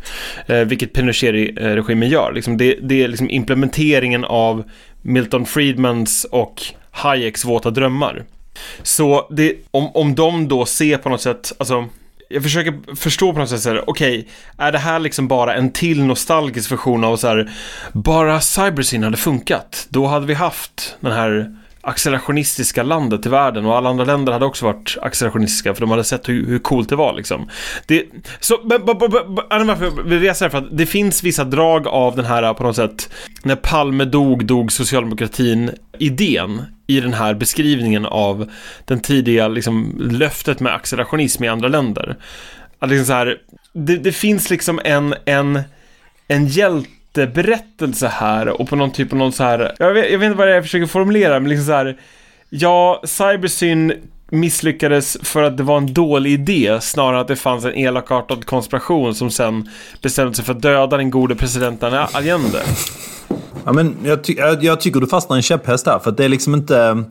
[0.48, 2.32] Eh, vilket Pinochet-regimen eh, gör.
[2.34, 4.64] Liksom det, det är liksom implementeringen av
[5.02, 8.24] Milton Friedmans och Hayeks våta drömmar.
[8.84, 11.88] Så det, om, om de då ser på något sätt, alltså
[12.30, 14.26] jag försöker förstå på något sätt okej, okay,
[14.58, 17.52] är det här liksom bara en till nostalgisk version av så här,
[17.94, 23.78] bara Cybersyn hade funkat, då hade vi haft den här accelerationistiska landet i världen och
[23.78, 26.96] alla andra länder hade också varit accelerationistiska för de hade sett hur, hur coolt det
[26.96, 27.50] var liksom.
[27.86, 28.06] Det,
[28.40, 32.76] så, varför vi reser för att det finns vissa drag av den här på något
[32.76, 33.14] sätt,
[33.44, 38.52] när Palme dog, dog socialdemokratin idén i den här beskrivningen av
[38.86, 42.18] den tidiga liksom, löftet med accelerationism i andra länder.
[42.80, 43.38] Att liksom så här,
[43.74, 45.62] det, det finns liksom en, en,
[46.28, 50.20] en hjälte jätteberättelse här och på någon typ av någon så här, jag vet, jag
[50.20, 51.98] vet inte vad det är jag försöker formulera, men liksom så här,
[52.50, 53.94] ja, Cybersyn
[54.30, 59.16] misslyckades för att det var en dålig idé snarare att det fanns en elakartad konspiration
[59.16, 59.70] som sen
[60.02, 62.62] bestämde sig för att döda den gode presidenten Allende.
[63.66, 66.00] Ja, men jag, ty jag, jag tycker du fastnar i en käpphäst där.
[66.00, 67.04] För det är liksom inte...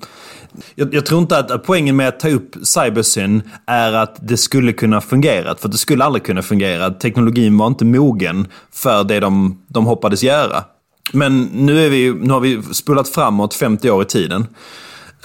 [0.75, 4.37] Jag, jag, tror inte att, att poängen med att ta upp cybersyn är att det
[4.37, 5.57] skulle kunna fungera.
[5.57, 6.91] För det skulle aldrig kunna fungera.
[6.91, 10.65] Teknologin var inte mogen för det de, de hoppades göra.
[11.13, 14.47] Men nu, är vi, nu har vi spolat framåt 50 år i tiden.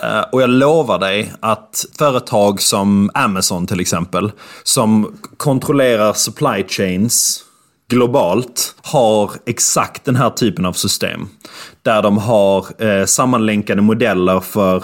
[0.04, 4.32] Eh, och jag lovar dig att företag som Amazon till exempel,
[4.64, 7.42] som kontrollerar supply chains
[7.88, 11.28] globalt har exakt den här typen av system.
[11.82, 14.84] Där de har eh, sammanlänkade modeller för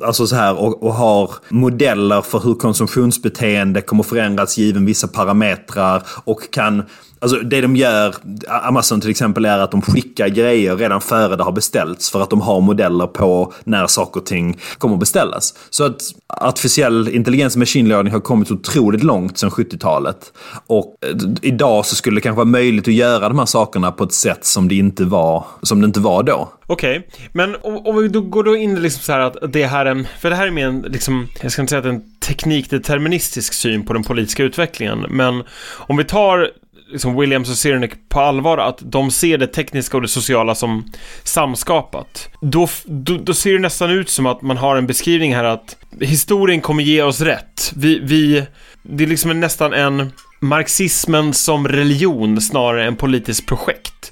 [0.00, 6.02] Alltså så här, och, och, har modeller för hur konsumtionsbeteende kommer förändras given vissa parametrar
[6.24, 6.82] och kan
[7.22, 8.14] Alltså det de gör,
[8.48, 12.10] Amazon till exempel, är att de skickar grejer redan före det har beställts.
[12.10, 15.54] För att de har modeller på när saker och ting kommer att beställas.
[15.70, 20.32] Så att artificiell intelligens och machine learning har kommit otroligt långt sedan 70-talet.
[20.66, 24.04] Och eh, idag så skulle det kanske vara möjligt att göra de här sakerna på
[24.04, 26.48] ett sätt som det inte var, som det inte var då.
[26.66, 27.28] Okej, okay.
[27.32, 30.30] men om, vi då går då in liksom så här att det här är, för
[30.30, 33.52] det här är mer en, liksom, jag ska inte säga att det är en teknikdeterministisk
[33.52, 35.42] syn på den politiska utvecklingen, men
[35.76, 36.50] om vi tar
[36.92, 40.92] liksom Williams och Cyrenek på allvar att de ser det tekniska och det sociala som
[41.22, 42.28] samskapat.
[42.40, 45.76] Då, då, då, ser det nästan ut som att man har en beskrivning här att
[46.00, 47.72] historien kommer ge oss rätt.
[47.76, 48.46] Vi, vi
[48.82, 54.11] det är liksom nästan en marxismen som religion snarare än politiskt projekt.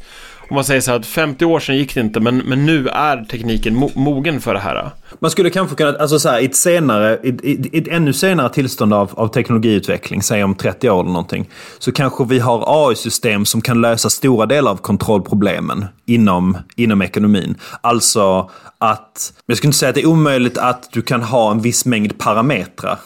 [0.51, 2.89] Om man säger så här att 50 år sedan gick det inte, men, men nu
[2.89, 4.91] är tekniken mo mogen för det här.
[5.19, 8.13] Man skulle kanske kunna, alltså så här, i ett senare, i, i, i ett ännu
[8.13, 11.49] senare tillstånd av, av teknologiutveckling, säg om 30 år eller någonting,
[11.79, 17.55] så kanske vi har AI-system som kan lösa stora delar av kontrollproblemen inom, inom ekonomin.
[17.81, 21.61] Alltså att, jag skulle inte säga att det är omöjligt att du kan ha en
[21.61, 22.99] viss mängd parametrar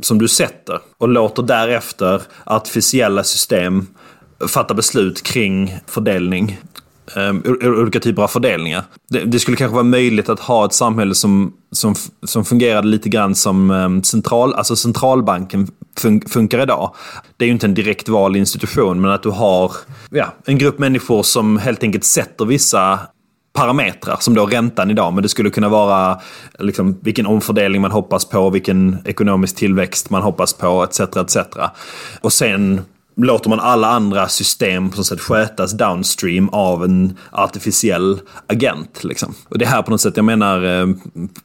[0.00, 3.86] som du sätter och låter därefter artificiella system
[4.48, 6.58] fatta beslut kring fördelning
[7.16, 8.84] um, olika typer av fördelningar.
[9.10, 13.08] Det, det, skulle kanske vara möjligt att ha ett samhälle som, som, som fungerade lite
[13.08, 16.94] grann som um, central, alltså centralbanken fun funkar idag.
[17.36, 19.72] Det är ju inte en direkt vald institution, men att du har
[20.10, 22.98] ja, en grupp människor som helt enkelt sätter vissa
[23.52, 25.12] parametrar som då räntan idag.
[25.12, 26.20] Men det skulle kunna vara
[26.58, 31.00] liksom, vilken omfördelning man hoppas på, vilken ekonomisk tillväxt man hoppas på etc.
[31.00, 31.36] etc.
[32.20, 32.80] Och sen
[33.22, 39.04] låter man alla andra system på något sätt skötas downstream av en artificiell agent.
[39.04, 39.34] Liksom.
[39.48, 40.88] Och det här på något sätt, jag menar eh,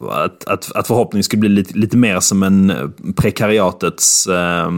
[0.09, 4.69] att, att, att förhoppningen skulle bli lite, lite mer som en eh, prekariatets eh,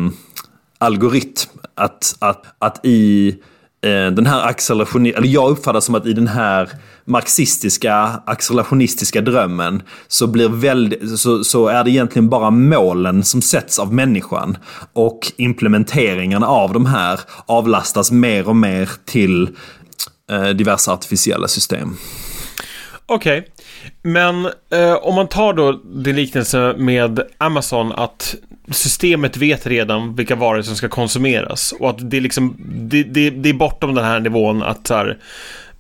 [0.77, 1.49] algoritm.
[1.75, 3.35] Att, att, att i
[3.82, 6.69] Eh, den här accelerationen, eller jag uppfattar som att i den här
[7.05, 7.93] marxistiska
[8.25, 13.93] accelerationistiska drömmen så, blir väldigt, så, så är det egentligen bara målen som sätts av
[13.93, 14.57] människan.
[14.93, 19.49] Och implementeringen av de här avlastas mer och mer till
[20.32, 21.97] eh, diverse artificiella system.
[23.05, 23.51] Okej, okay
[24.07, 28.35] men eh, om man tar då din liknelse med Amazon att
[28.71, 33.29] systemet vet redan vilka varor som ska konsumeras och att det är liksom det, det,
[33.29, 35.17] det är bortom den här nivån att så här,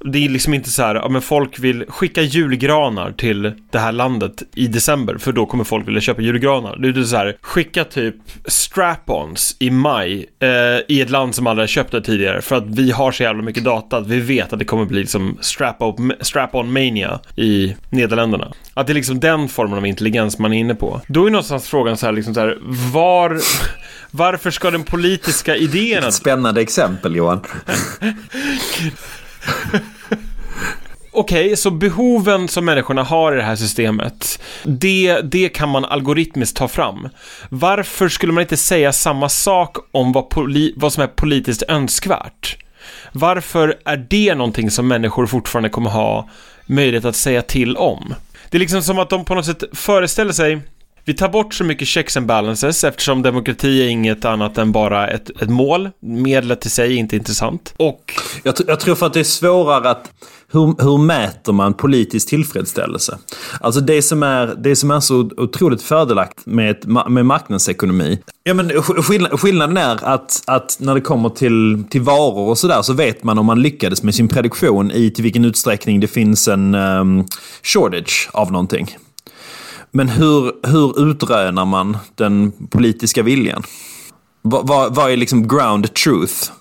[0.05, 3.91] det är liksom inte så här, ja men folk vill skicka julgranar till det här
[3.91, 6.77] landet i december, för då kommer folk vilja köpa julgranar.
[6.77, 10.49] Det är så här, skicka typ strap-ons i maj eh,
[10.87, 13.43] i ett land som aldrig har köpt det tidigare, för att vi har så jävla
[13.43, 18.53] mycket data att vi vet att det kommer bli liksom strap-on strap mania i Nederländerna.
[18.73, 21.01] Att det är liksom den formen av intelligens man är inne på.
[21.07, 22.57] Då är någonstans frågan så här, liksom så här,
[22.93, 23.41] var...
[24.11, 26.03] Varför ska den politiska idén...
[26.03, 27.41] Ett spännande exempel Johan.
[31.11, 35.85] Okej, okay, så behoven som människorna har i det här systemet, det, det kan man
[35.85, 37.09] algoritmiskt ta fram.
[37.49, 42.57] Varför skulle man inte säga samma sak om vad, poli, vad som är politiskt önskvärt?
[43.11, 46.29] Varför är det någonting som människor fortfarande kommer ha
[46.65, 48.13] möjlighet att säga till om?
[48.49, 50.61] Det är liksom som att de på något sätt föreställer sig
[51.07, 55.07] vi tar bort så mycket checks and balances eftersom demokrati är inget annat än bara
[55.07, 55.89] ett, ett mål.
[55.99, 57.73] Medlet i sig är inte intressant.
[57.77, 58.13] Och...
[58.43, 60.11] Jag, jag tror för att det är svårare att...
[60.51, 63.17] Hur, hur mäter man politisk tillfredsställelse?
[63.61, 68.19] Alltså det som är, det som är så otroligt fördelaktigt med, med marknadsekonomi.
[68.43, 72.81] Ja, men skill, skillnaden är att, att när det kommer till, till varor och sådär
[72.81, 76.47] så vet man om man lyckades med sin produktion i till vilken utsträckning det finns
[76.47, 77.25] en um,
[77.63, 78.97] shortage av någonting.
[79.97, 83.63] Men hur, hur utrönar man den politiska viljan?
[84.41, 86.51] Vad, vad, vad är liksom ground truth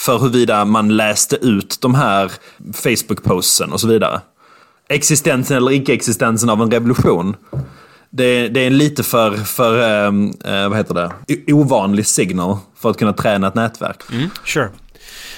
[0.00, 2.32] för huruvida man läste ut de här
[2.72, 4.20] Facebook-posten och så vidare?
[4.88, 7.36] Existensen eller icke-existensen av en revolution.
[8.10, 12.90] Det, det är en lite för, för um, uh, vad heter det, ovanlig signal för
[12.90, 14.02] att kunna träna ett nätverk.
[14.12, 14.68] Mm, sure.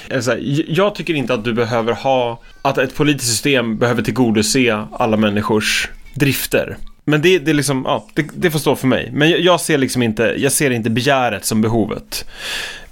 [0.09, 0.35] Eh,
[0.69, 5.89] jag tycker inte att du behöver ha, att ett politiskt system behöver tillgodose alla människors
[6.15, 6.77] drifter.
[7.05, 9.11] Men det, det är liksom, ja, det, det får stå för mig.
[9.13, 12.29] Men jag, jag, ser liksom inte, jag ser inte begäret som behovet.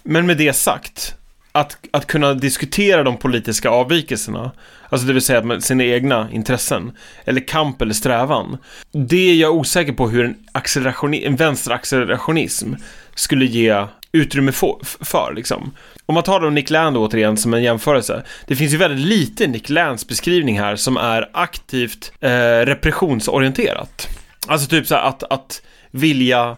[0.03, 1.15] Men med det sagt,
[1.53, 4.51] att, att kunna diskutera de politiska avvikelserna,
[4.89, 6.93] alltså det vill säga med sina egna intressen,
[7.25, 8.59] eller kamp eller strävan,
[8.93, 12.75] det är jag osäker på hur en, en vänsteraccelerationism
[13.15, 15.73] skulle ge utrymme för, för liksom.
[16.07, 18.23] Om man tar då Nick Land återigen som en jämförelse.
[18.47, 22.31] Det finns ju väldigt lite Nick Lands beskrivning här som är aktivt eh,
[22.67, 24.09] repressionsorienterat.
[24.47, 26.57] Alltså typ så att, att vilja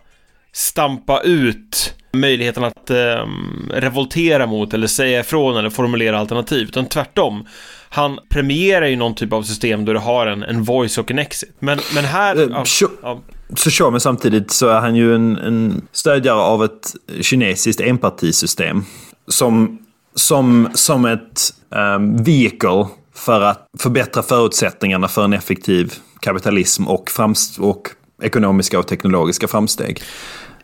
[0.53, 3.27] stampa ut möjligheten att eh,
[3.71, 7.47] revoltera mot eller säga ifrån eller formulera alternativ, utan tvärtom.
[7.89, 11.19] Han premierar ju någon typ av system då du har en, en voice och en
[11.19, 11.57] exit.
[11.59, 12.37] Men, men här...
[12.37, 12.91] Uh, ja, sure.
[13.03, 13.21] ja.
[13.57, 18.85] Så sure, men samtidigt så är han ju en, en stödjare av ett kinesiskt enpartisystem
[19.29, 19.79] som,
[20.15, 27.59] som, som ett um, vehicle för att förbättra förutsättningarna för en effektiv kapitalism och, framst
[27.59, 27.89] och
[28.23, 30.03] ekonomiska och teknologiska framsteg.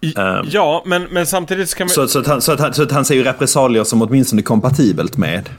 [0.03, 1.91] Um, ja, men, men samtidigt ska man...
[1.91, 4.43] Så, så, att han, så, att han, så att han ser ju repressalier som åtminstone
[4.43, 5.51] kompatibelt med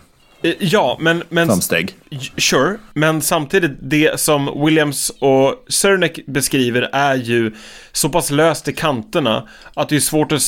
[0.42, 1.24] eh, Ja, men...
[1.30, 1.96] men framsteg.
[2.38, 7.56] Sure, men samtidigt det som Williams och Cernek beskriver är ju
[7.92, 10.42] så pass löst i kanterna att det är svårt att...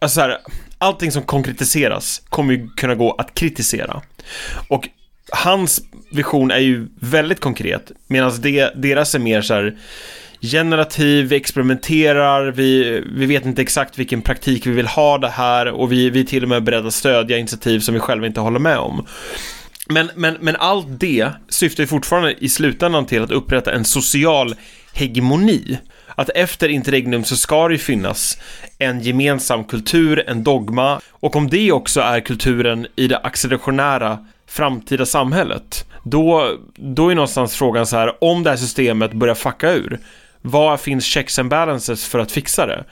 [0.00, 0.38] Alltså här,
[0.82, 4.02] allting som konkretiseras kommer ju kunna gå att kritisera.
[4.68, 4.88] Och
[5.32, 5.80] hans
[6.12, 9.78] vision är ju väldigt konkret, medan det, deras är mer så här
[10.40, 15.66] generativ, vi experimenterar, vi, vi vet inte exakt vilken praktik vi vill ha det här
[15.66, 18.40] och vi, vi är till och med beredda att stödja initiativ som vi själva inte
[18.40, 19.06] håller med om.
[19.88, 24.54] Men, men, men allt det syftar ju fortfarande i slutändan till att upprätta en social
[24.92, 25.78] hegemoni
[26.14, 28.38] att efter interregnum så ska det ju finnas
[28.78, 35.06] en gemensam kultur, en dogma och om det också är kulturen i det accelerationära framtida
[35.06, 40.00] samhället då, då är någonstans frågan så här om det här systemet börjar fucka ur
[40.42, 42.84] vad finns checks and balances för att fixa det?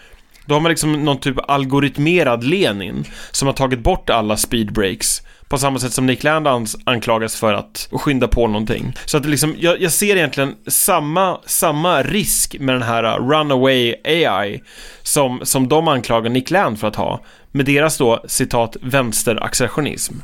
[0.47, 5.59] Då har man liksom någon typ algoritmerad Lenin som har tagit bort alla speedbreaks på
[5.59, 6.47] samma sätt som Nick Land
[6.85, 8.97] anklagas för att skynda på någonting.
[9.05, 13.95] Så att liksom, jag, jag, ser egentligen samma, samma risk med den här uh, runaway
[14.05, 14.63] AI
[15.03, 17.21] som, som de anklagar Nick Land för att ha.
[17.53, 20.15] Med deras då, citat, vänsteraccelerationism.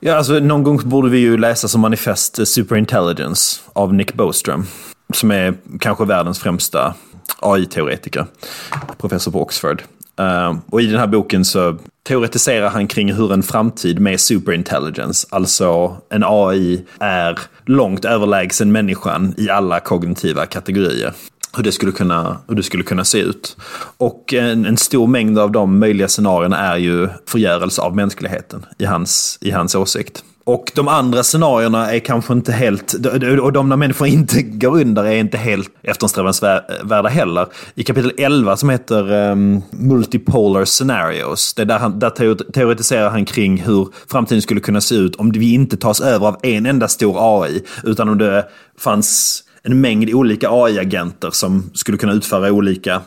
[0.00, 4.66] Ja, alltså någon gång borde vi ju läsa som manifest eh, Superintelligence av Nick Bostrom.
[5.14, 6.94] Som är kanske världens främsta
[7.40, 8.26] AI-teoretiker.
[8.98, 9.82] Professor på Oxford.
[10.18, 15.26] Ehm, och i den här boken så teoretiserar han kring hur en framtid med superintelligence,
[15.30, 21.12] alltså en AI, är långt överlägsen människan i alla kognitiva kategorier.
[21.56, 23.56] Hur det skulle kunna, hur det skulle kunna se ut.
[23.96, 28.84] Och en, en stor mängd av de möjliga scenarierna är ju förgörelse av mänskligheten i
[28.84, 30.24] hans, i hans åsikt.
[30.46, 32.94] Och de andra scenarierna är kanske inte helt,
[33.42, 37.46] och de när människor inte går under är inte helt eftersträvansvärda heller.
[37.74, 43.24] I kapitel 11 som heter um, Multipolar Scenarios, det är där, han, där teoretiserar han
[43.24, 46.88] kring hur framtiden skulle kunna se ut om vi inte tas över av en enda
[46.88, 48.46] stor AI, utan om det
[48.78, 53.02] fanns en mängd olika AI-agenter som skulle kunna utföra olika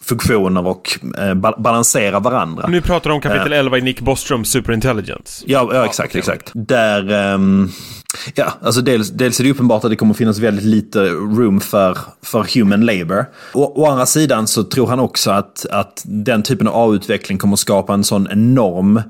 [0.00, 2.66] funktioner och eh, ba balansera varandra.
[2.68, 5.44] Nu pratar du om kapitel 11 i Nick Boströms Superintelligence.
[5.46, 6.18] Ja, ja exakt, okay.
[6.18, 6.50] exakt.
[6.54, 7.72] Där, um,
[8.34, 11.98] ja, alltså dels, dels är det uppenbart att det kommer finnas väldigt lite room för,
[12.22, 13.26] för human labor.
[13.54, 17.56] Å, å andra sidan så tror han också att, att den typen av AI-utveckling kommer
[17.56, 19.02] skapa en sån enorm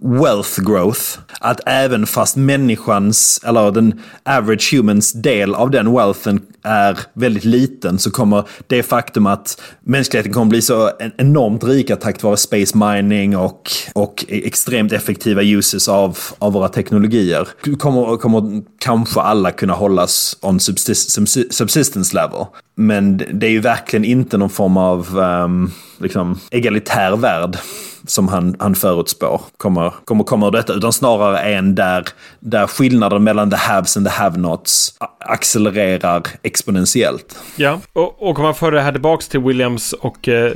[0.00, 1.18] wealth growth.
[1.40, 7.98] Att även fast människans, eller den average humans del av den wealthen är väldigt liten
[7.98, 13.36] så kommer det faktum att mänskligheten kommer bli så enormt rika tack vare space mining
[13.36, 17.48] och, och e-, extremt effektiva uses av, av våra teknologier.
[17.78, 22.46] Kommer, kommer kanske alla kunna hållas on subsistence level.
[22.74, 27.58] Men det är ju verkligen inte någon form av um, liksom, egalitär värld
[28.06, 30.72] som han, han förutspår kommer, kommer komma ur detta.
[30.72, 32.04] Utan snarare en där,
[32.40, 37.38] där skillnaden mellan the haves and the have-nots accelererar exponentiellt.
[37.56, 40.52] Ja, och, och om man för det här tillbaks till Williams och eh,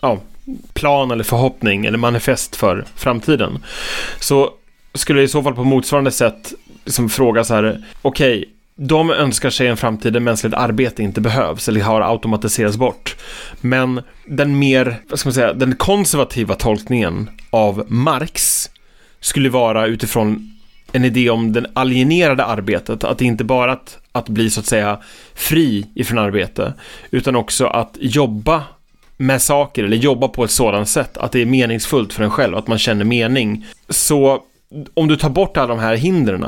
[0.00, 0.18] ja,
[0.72, 3.64] plan eller förhoppning eller manifest för framtiden.
[4.20, 4.50] Så
[4.94, 6.52] skulle det i så fall på motsvarande sätt
[6.86, 8.50] som fråga så här, okej, okay,
[8.82, 13.16] de önskar sig en framtid där mänskligt arbete inte behövs eller har automatiserats bort.
[13.60, 18.70] Men den mer, vad ska man säga, den konservativa tolkningen av Marx
[19.20, 20.56] skulle vara utifrån
[20.92, 24.66] en idé om det alienerade arbetet, att det inte bara att, att bli så att
[24.66, 24.98] säga
[25.34, 26.74] fri ifrån arbete,
[27.10, 28.62] utan också att jobba
[29.16, 32.56] med saker eller jobba på ett sådant sätt att det är meningsfullt för en själv,
[32.56, 33.66] att man känner mening.
[33.88, 34.42] Så
[34.94, 36.46] om du tar bort alla de här hindren,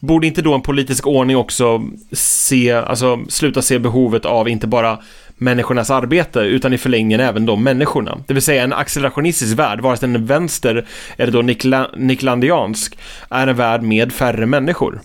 [0.00, 4.98] borde inte då en politisk ordning också se, alltså sluta se behovet av inte bara
[5.36, 8.18] människornas arbete, utan i förlängningen även de människorna.
[8.26, 12.98] Det vill säga en accelerationistisk värld, vare sig den är vänster eller då nikla, niklandiansk,
[13.30, 15.00] är en värld med färre människor.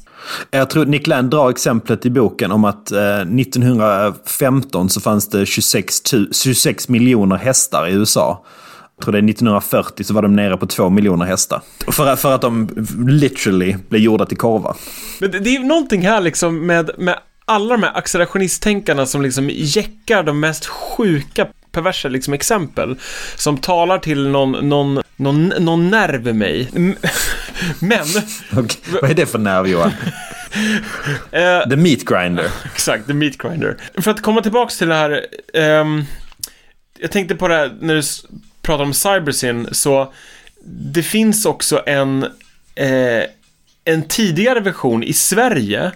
[0.51, 5.45] Jag tror Nick Land drar exemplet i boken om att eh, 1915 så fanns det
[5.45, 6.01] 26,
[6.32, 8.45] 26 miljoner hästar i USA.
[8.97, 11.61] Jag tror det är 1940 så var de nere på två miljoner hästar.
[11.91, 12.69] För, för att de
[13.07, 14.75] literally blev gjorda till korvar.
[15.19, 19.49] Men det, det är någonting här liksom med, med alla de här accelerationisttänkarna som liksom
[19.53, 22.97] jäckar de mest sjuka perversa liksom exempel
[23.35, 26.69] som talar till någon, någon, någon, någon nerv i mig.
[27.79, 28.05] Men...
[28.51, 28.77] Okay.
[29.01, 29.91] Vad är det för nerv Johan?
[31.33, 32.51] uh, the meat grinder.
[32.73, 33.77] Exakt, the meat grinder.
[33.97, 35.25] För att komma tillbaks till det här.
[35.53, 36.05] Um,
[36.99, 38.01] jag tänkte på det här när du
[38.66, 40.13] pratar om Cybersyn, så
[40.66, 42.24] det finns också en,
[42.76, 43.24] eh,
[43.86, 45.91] en tidigare version i Sverige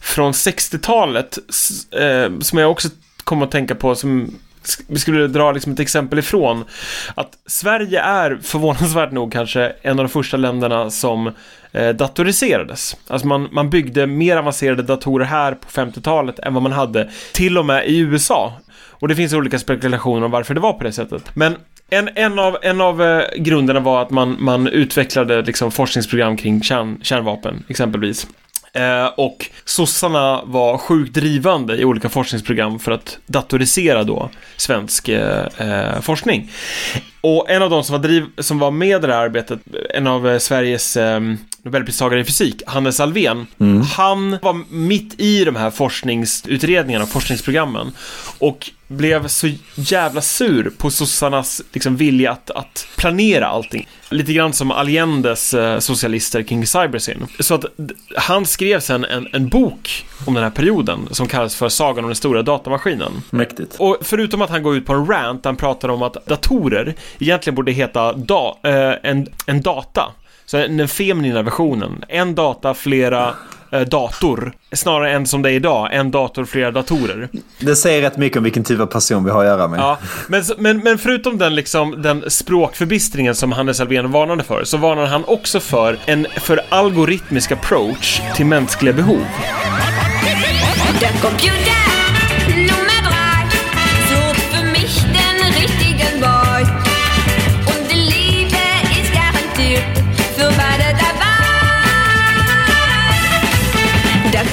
[0.00, 1.38] från 60-talet
[1.90, 2.88] eh, som jag också
[3.24, 4.38] kom att tänka på som
[4.86, 6.64] vi skulle dra liksom ett exempel ifrån
[7.14, 11.32] att Sverige är förvånansvärt nog kanske en av de första länderna som
[11.72, 12.96] eh, datoriserades.
[13.08, 17.58] Alltså man, man byggde mer avancerade datorer här på 50-talet än vad man hade till
[17.58, 18.52] och med i USA.
[18.90, 21.36] Och det finns olika spekulationer om varför det var på det sättet.
[21.36, 21.56] Men
[21.90, 26.62] en, en av, en av eh, grunderna var att man, man utvecklade liksom forskningsprogram kring
[26.62, 28.26] kärn, kärnvapen, exempelvis.
[28.72, 35.46] Eh, och sossarna var sjukt drivande i olika forskningsprogram för att datorisera då svensk eh,
[35.58, 36.50] eh forskning.
[37.24, 39.60] Och en av de som var, driv, som var med i det här arbetet,
[39.90, 41.20] en av eh, Sveriges eh,
[41.62, 43.82] Nobelpristagare i fysik, Hannes Alfvén, mm.
[43.82, 47.92] han var mitt i de här forskningsutredningarna och forskningsprogrammen
[48.38, 53.88] och blev så jävla sur på sossarnas liksom, vilja att, att planera allting.
[54.08, 57.26] Lite grann som Allendes eh, socialister kring Cybersyn.
[57.40, 57.64] Så att
[58.16, 62.08] han skrev sen en, en bok om den här perioden som kallas för Sagan om
[62.08, 63.12] den stora datamaskinen.
[63.30, 63.76] Mäktigt.
[63.78, 67.54] Och förutom att han går ut på en rant, han pratar om att datorer egentligen
[67.54, 70.12] borde heta da, eh, en, en data.
[70.46, 72.04] Så den feminina versionen.
[72.08, 73.34] En data, flera
[73.72, 74.52] eh, dator.
[74.72, 77.28] Snarare än som det är idag, en dator, flera datorer.
[77.58, 79.80] Det säger rätt mycket om vilken typ av person vi har att göra med.
[79.80, 79.98] Ja,
[80.28, 85.08] men, men, men förutom den, liksom, den språkförbistringen som Hannes Alfvén varnade för, så varnade
[85.08, 89.26] han också för en för algoritmisk approach till mänskliga behov.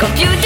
[0.02, 0.41] computer.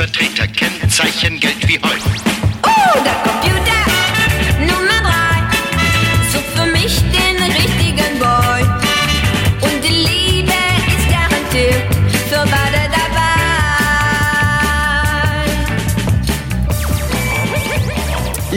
[0.00, 2.19] Vertreter, Kennzeichen Geld wie Heu.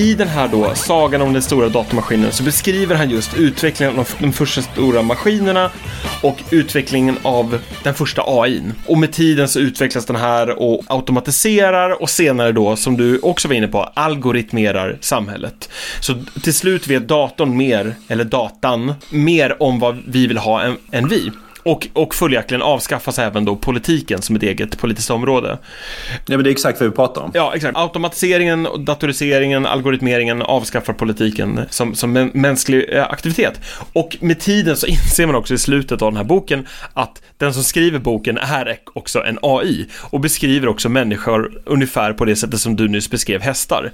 [0.03, 4.09] I den här då, sagan om den stora datamaskinen, så beskriver han just utvecklingen av
[4.19, 5.71] de första stora maskinerna
[6.21, 8.73] och utvecklingen av den första AIn.
[8.85, 13.47] Och med tiden så utvecklas den här och automatiserar och senare då, som du också
[13.47, 15.69] var inne på, algoritmerar samhället.
[15.99, 16.13] Så
[16.43, 21.07] till slut vet datorn mer, eller datan, mer om vad vi vill ha än, än
[21.07, 21.31] vi.
[21.63, 25.57] Och, och följaktligen avskaffas även då politiken som ett eget politiskt område.
[26.11, 27.31] Ja, men det är exakt vad vi pratar om.
[27.33, 27.77] Ja, exakt.
[27.77, 33.59] Automatiseringen, datoriseringen, algoritmeringen avskaffar politiken som, som mä- mänsklig eh, aktivitet.
[33.93, 37.53] Och med tiden så inser man också i slutet av den här boken att den
[37.53, 42.59] som skriver boken är också en AI och beskriver också människor ungefär på det sättet
[42.59, 43.91] som du nyss beskrev hästar.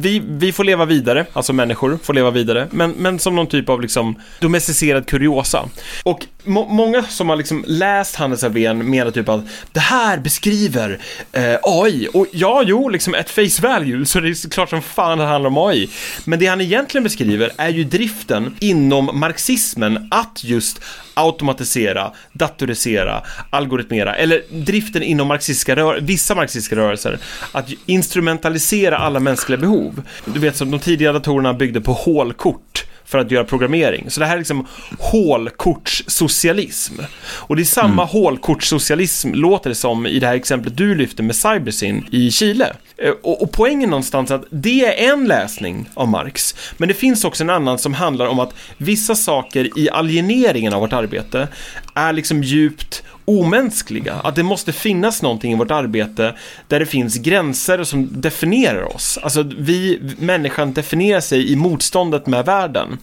[0.00, 3.68] Vi, vi får leva vidare, alltså människor får leva vidare, men, men som någon typ
[3.68, 5.68] av liksom domesticerad kuriosa.
[6.02, 10.98] Och många som har liksom läst Hannes Alfvén menar typ att det här beskriver
[11.32, 12.08] eh, AI.
[12.12, 15.50] Och ja, jo, liksom ett face value, så det är klart som fan det handlar
[15.50, 15.88] om AI.
[16.24, 20.80] Men det han egentligen beskriver är ju driften inom marxismen att just
[21.14, 27.18] automatisera, datorisera, algoritmera, eller driften inom marxistiska rör- vissa marxistiska rörelser,
[27.52, 30.02] att instrumentalisera alla mänskliga behov.
[30.24, 34.10] Du vet, som de tidiga datorerna byggde på hålkort för att göra programmering.
[34.10, 34.66] Så det här är liksom
[34.98, 36.94] hålkortssocialism.
[37.20, 41.36] Och det är samma hålkortssocialism, låter det som, i det här exemplet du lyfter med
[41.36, 42.76] Cybersyn i Chile.
[42.98, 46.94] Eh, och, och poängen någonstans är att det är en läsning av Marx, men det
[46.94, 51.48] finns också en annan som handlar om att vissa saker i alieneringen av vårt arbete
[51.94, 54.14] är liksom djupt omänskliga.
[54.14, 56.34] Att det måste finnas någonting i vårt arbete
[56.68, 59.18] där det finns gränser som definierar oss.
[59.22, 62.98] Alltså vi, människan definierar sig i motståndet med världen.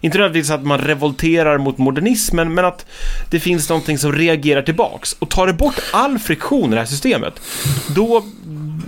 [0.00, 2.86] Inte nödvändigtvis att man revolterar mot modernismen, men att
[3.30, 5.12] det finns någonting som reagerar tillbaks.
[5.12, 7.40] Och tar det bort all friktion i det här systemet,
[7.88, 8.24] då,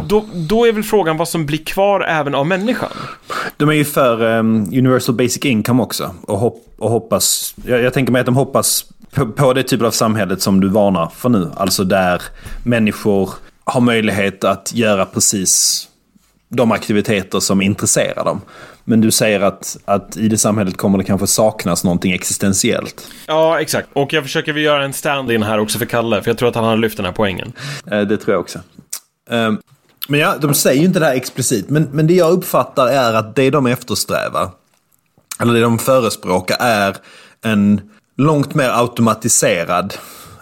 [0.06, 2.90] då, då är väl frågan vad som blir kvar även av människan.
[3.56, 6.14] De är ju för um, Universal Basic Income också.
[6.22, 7.54] Och, hopp, och hoppas...
[7.66, 10.68] Jag, jag tänker mig att de hoppas på, på det typen av samhället som du
[10.68, 11.50] varnar för nu.
[11.56, 12.22] Alltså där
[12.62, 13.30] människor
[13.64, 15.88] har möjlighet att göra precis
[16.48, 18.40] de aktiviteter som intresserar dem.
[18.84, 23.08] Men du säger att, att i det samhället kommer det kanske saknas någonting existentiellt.
[23.26, 23.88] Ja, exakt.
[23.92, 26.54] Och jag försöker väl göra en stand-in här också för Kalle, för jag tror att
[26.54, 27.52] han har lyft den här poängen.
[27.90, 28.58] Eh, Det tror jag också.
[30.08, 31.70] Men ja, de säger ju inte det här explicit.
[31.70, 34.50] Men, men det jag uppfattar är att det de eftersträvar,
[35.40, 36.96] eller det de förespråkar, är
[37.42, 37.80] en
[38.16, 39.94] långt mer automatiserad,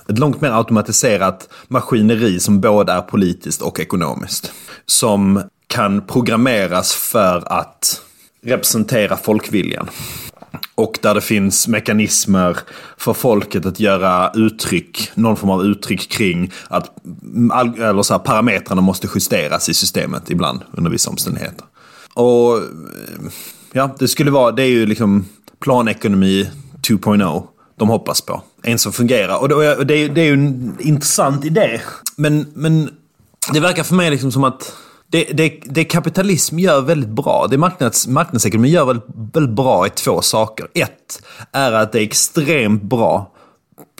[0.08, 4.52] ett långt mer automatiserat maskineri som både är politiskt och ekonomiskt.
[4.86, 8.02] Som kan programmeras för att
[8.42, 9.90] representera folkviljan.
[10.74, 12.56] Och där det finns mekanismer
[12.96, 16.90] för folket att göra uttryck, någon form av uttryck kring att
[17.78, 21.64] eller så här, parametrarna måste justeras i systemet ibland under vissa omständigheter.
[22.14, 22.62] Och eh,
[23.72, 25.24] ja, det skulle vara, det är ju liksom
[25.60, 26.50] planekonomi
[26.88, 27.42] 2.0
[27.76, 28.42] de hoppas på.
[28.62, 29.40] En som fungerar.
[29.40, 31.80] Och det, och det, är- det är ju en intressant idé.
[32.16, 32.90] Men, men
[33.52, 34.72] det verkar för mig liksom som att
[35.10, 39.90] det, det, det kapitalism gör väldigt bra, det marknads, marknadsekonomi gör väldigt, väldigt bra i
[39.90, 40.66] två saker.
[40.74, 41.22] Ett
[41.52, 43.32] är att det är extremt bra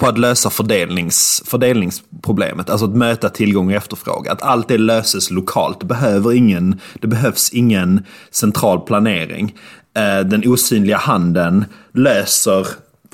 [0.01, 2.71] på att lösa fördelnings, fördelningsproblemet.
[2.71, 4.33] Alltså att möta tillgång och efterfrågan.
[4.33, 5.81] Att allt det löses lokalt.
[5.81, 9.55] Det, behöver ingen, det behövs ingen central planering.
[9.97, 12.67] Eh, den osynliga handen löser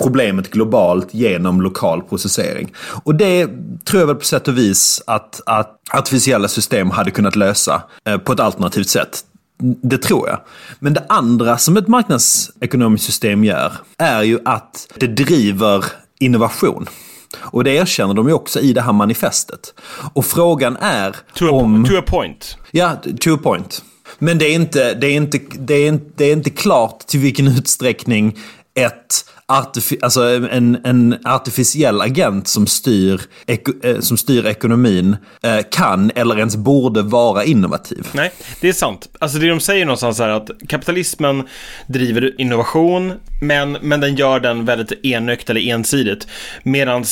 [0.03, 2.73] problemet globalt genom lokal processering.
[3.05, 3.47] Och det
[3.85, 8.19] tror jag väl på sätt och vis att, att artificiella system hade kunnat lösa eh,
[8.19, 9.25] på ett alternativt sätt.
[9.83, 10.41] Det tror jag.
[10.79, 15.85] Men det andra som ett marknadsekonomiskt system gör är ju att det driver
[16.19, 16.87] innovation.
[17.37, 19.75] Och det erkänner de ju också i det här manifestet.
[20.13, 21.85] Och frågan är To a, om...
[21.85, 22.57] to a point.
[22.71, 23.83] Ja, to a point.
[24.19, 27.21] Men det är inte, det är inte, det är inte, det är inte klart till
[27.21, 28.39] vilken utsträckning
[28.75, 33.21] ett artifi- alltså en, en artificiell agent som styr,
[33.83, 38.07] eh, som styr ekonomin eh, kan eller ens borde vara innovativ.
[38.13, 39.09] Nej, det är sant.
[39.19, 41.43] Alltså det de säger någonstans är att kapitalismen
[41.87, 43.13] driver innovation,
[43.43, 46.27] men, men den gör den väldigt enögt eller ensidigt.
[46.63, 47.05] Medan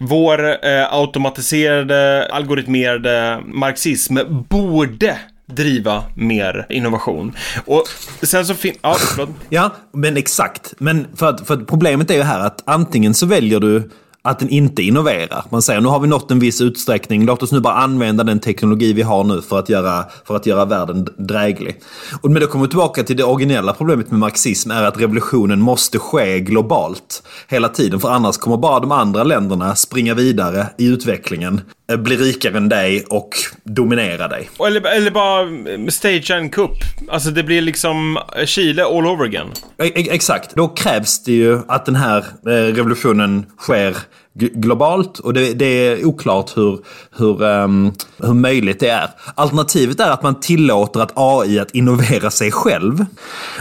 [0.00, 4.16] vår eh, automatiserade, algoritmerade marxism
[4.48, 5.18] borde
[5.56, 7.32] driva mer innovation.
[7.66, 7.84] Och
[8.22, 8.76] sen så finns...
[8.82, 9.30] Ja, förlåt.
[9.48, 10.74] Ja, men exakt.
[10.78, 13.90] Men för att, för att problemet är ju här att antingen så väljer du
[14.24, 15.44] att den inte innoverar.
[15.50, 18.40] Man säger nu har vi nått en viss utsträckning, låt oss nu bara använda den
[18.40, 21.80] teknologi vi har nu för att göra, för att göra världen dräglig.
[22.22, 25.60] Och men då kommer vi tillbaka till det originella problemet med marxism är att revolutionen
[25.60, 28.00] måste ske globalt hela tiden.
[28.00, 31.60] För annars kommer bara de andra länderna springa vidare i utvecklingen,
[31.96, 33.30] bli rikare än dig och
[33.64, 34.50] dominera dig.
[34.66, 35.46] Eller, eller bara
[35.90, 36.76] stagea en kupp.
[37.08, 39.48] Alltså det blir liksom Chile all over again.
[39.82, 40.54] E- e- Exakt.
[40.54, 43.96] Då krävs det ju att den här eh, revolutionen sker
[44.34, 46.78] globalt och det, det är oklart hur,
[47.18, 49.10] hur, ehm, hur möjligt det är.
[49.34, 53.04] Alternativet är att man tillåter att AI att innovera sig själv.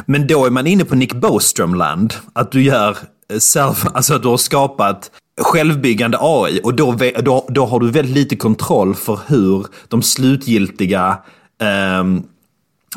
[0.06, 2.14] Men då är man inne på Nick Bostrom-land.
[2.34, 2.98] Att du gör
[3.34, 5.12] eh, self, alltså att du har skapat
[5.44, 11.18] självbyggande AI och då, då, då har du väldigt lite kontroll för hur de slutgiltiga
[11.62, 12.04] eh,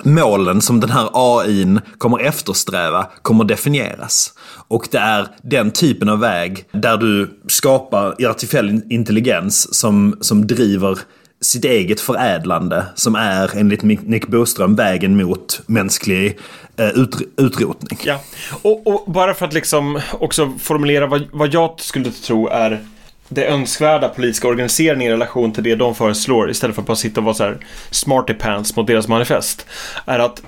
[0.02, 4.32] målen som den här AIn kommer eftersträva kommer definieras.
[4.68, 10.98] Och det är den typen av väg där du skapar artificiell intelligens som, som driver
[11.44, 16.38] sitt eget förädlande som är enligt Nick Boström vägen mot mänsklig
[16.76, 17.98] eh, ut, utrotning.
[18.04, 18.20] Ja,
[18.62, 22.84] och, och bara för att liksom också formulera vad, vad jag skulle tro är
[23.28, 27.20] det önskvärda politiska organiseringen i relation till det de föreslår istället för att bara sitta
[27.20, 27.58] och vara så här
[27.90, 29.66] smarty pants mot deras manifest.
[30.04, 30.42] Är att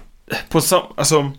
[0.49, 1.33] på sam, alltså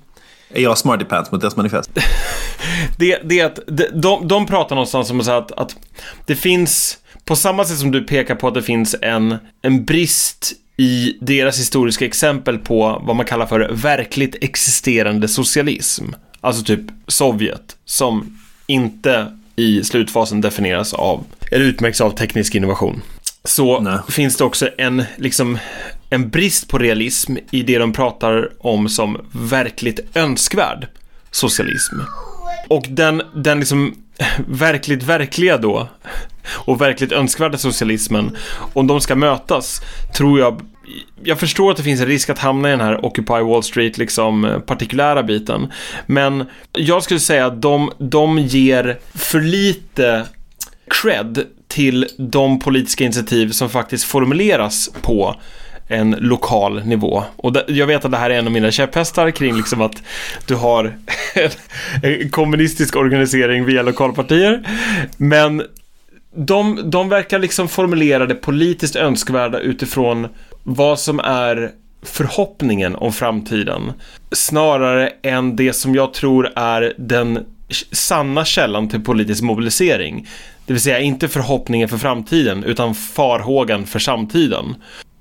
[0.50, 1.92] Är jag smarty pants mot deras manifest?
[2.98, 5.76] det, det är att de, de, de pratar någonstans om att, att
[6.26, 6.98] det finns,
[7.28, 11.60] på samma sätt som du pekar på att det finns en, en brist i deras
[11.60, 16.06] historiska exempel på vad man kallar för verkligt existerande socialism.
[16.42, 23.02] Alltså typ Sovjet, som inte i slutfasen definieras av, eller utmärks av teknisk innovation.
[23.44, 24.00] Så Nej.
[24.10, 25.58] finns det också en, liksom,
[26.10, 30.88] en brist på realism i det de pratar om som verkligt önskvärd
[31.32, 31.96] socialism.
[32.68, 33.96] Och den, den liksom
[34.48, 35.88] verkligt verkliga då
[36.50, 38.38] och verkligt önskvärda socialismen,
[38.74, 39.82] om de ska mötas,
[40.14, 40.62] tror jag
[41.24, 43.98] jag förstår att det finns en risk att hamna i den här Occupy Wall Street
[43.98, 45.72] liksom partikulära biten.
[46.06, 50.26] Men jag skulle säga att de, de ger för lite
[51.02, 55.36] cred till de politiska initiativ som faktiskt formuleras på
[55.88, 57.24] en lokal nivå.
[57.36, 60.04] Och jag vet att det här är en av mina käpphästar kring liksom att
[60.48, 60.98] du har
[61.34, 61.50] en,
[62.02, 64.64] en kommunistisk organisering via lokalpartier.
[65.18, 65.64] Men
[66.36, 70.28] de, de verkar liksom formulera det politiskt önskvärda utifrån
[70.64, 73.94] vad som är förhoppningen om framtiden
[74.32, 77.46] snarare än det som jag tror är den
[77.92, 80.28] sanna källan till politisk mobilisering.
[80.66, 84.76] Det vill säga inte förhoppningen för framtiden utan farhågan för samtiden.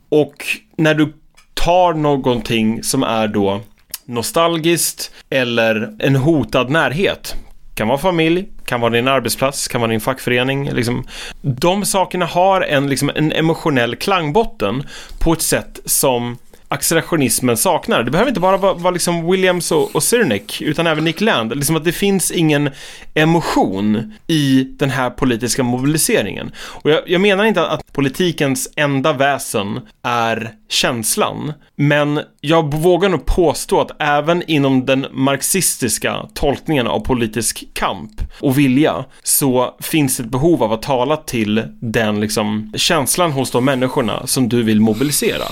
[0.09, 0.35] Och
[0.77, 1.13] när du
[1.55, 3.61] tar någonting som är då
[4.05, 7.35] nostalgiskt eller en hotad närhet
[7.75, 10.73] kan vara familj, kan vara din arbetsplats, kan vara din fackförening.
[10.73, 11.07] Liksom.
[11.43, 14.83] De sakerna har en, liksom, en emotionell klangbotten
[15.19, 18.03] på ett sätt som accelerationismen saknar.
[18.03, 21.57] Det behöver inte bara vara, vara liksom Williams och, och Cernick, utan även Nick Land.
[21.57, 22.71] Liksom att det finns ingen
[23.15, 26.53] emotion i den här politiska mobiliseringen.
[26.59, 33.27] Och jag, jag menar inte att politikens enda väsen är känslan, men jag vågar nog
[33.27, 38.11] påstå att även inom den marxistiska tolkningen av politisk kamp
[38.41, 43.51] och vilja så finns det ett behov av att tala till den liksom känslan hos
[43.51, 45.45] de människorna som du vill mobilisera.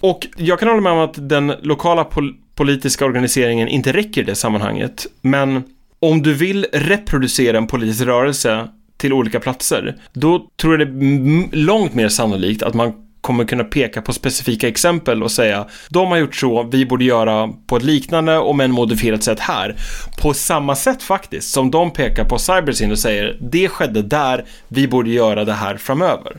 [0.00, 4.20] Och jag jag kan hålla med om att den lokala pol politiska organiseringen inte räcker
[4.20, 5.62] i det sammanhanget, men
[6.00, 11.56] om du vill reproducera en politisk rörelse till olika platser, då tror jag det är
[11.56, 16.16] långt mer sannolikt att man kommer kunna peka på specifika exempel och säga de har
[16.16, 19.76] gjort så, vi borde göra på ett liknande och med en modifierat sätt här.
[20.22, 24.88] På samma sätt faktiskt som de pekar på Cybersyn och säger det skedde där, vi
[24.88, 26.36] borde göra det här framöver.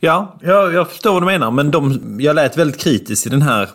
[0.00, 1.50] Ja, jag, jag förstår vad du menar.
[1.50, 3.68] Men de, jag lät väldigt kritisk i den här,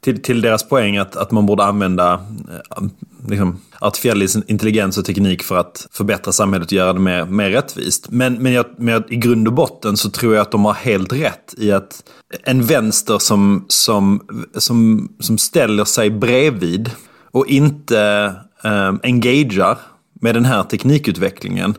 [0.00, 2.82] till, till deras poäng att, att man borde använda eh,
[3.28, 8.10] liksom, artificiell intelligens och teknik för att förbättra samhället och göra det mer, mer rättvist.
[8.10, 10.74] Men, men, jag, men jag, i grund och botten så tror jag att de har
[10.74, 12.02] helt rätt i att
[12.42, 14.20] en vänster som, som,
[14.54, 16.90] som, som ställer sig bredvid
[17.30, 18.00] och inte
[18.64, 19.78] eh, engagerar
[20.20, 21.74] med den här teknikutvecklingen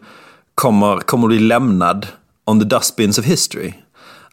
[0.56, 2.08] kommer, kommer bli lämnad
[2.50, 3.74] on the dustbins of history.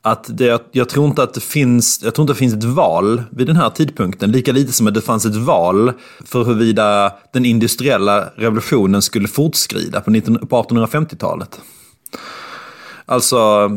[0.03, 3.23] Att det, jag, tror inte att det finns, jag tror inte det finns ett val
[3.31, 4.33] vid den här tidpunkten.
[4.33, 5.93] Lika lite som att det fanns ett val
[6.25, 11.61] för huruvida den industriella revolutionen skulle fortskrida på, 19, på 1850-talet.
[13.07, 13.71] Alltså,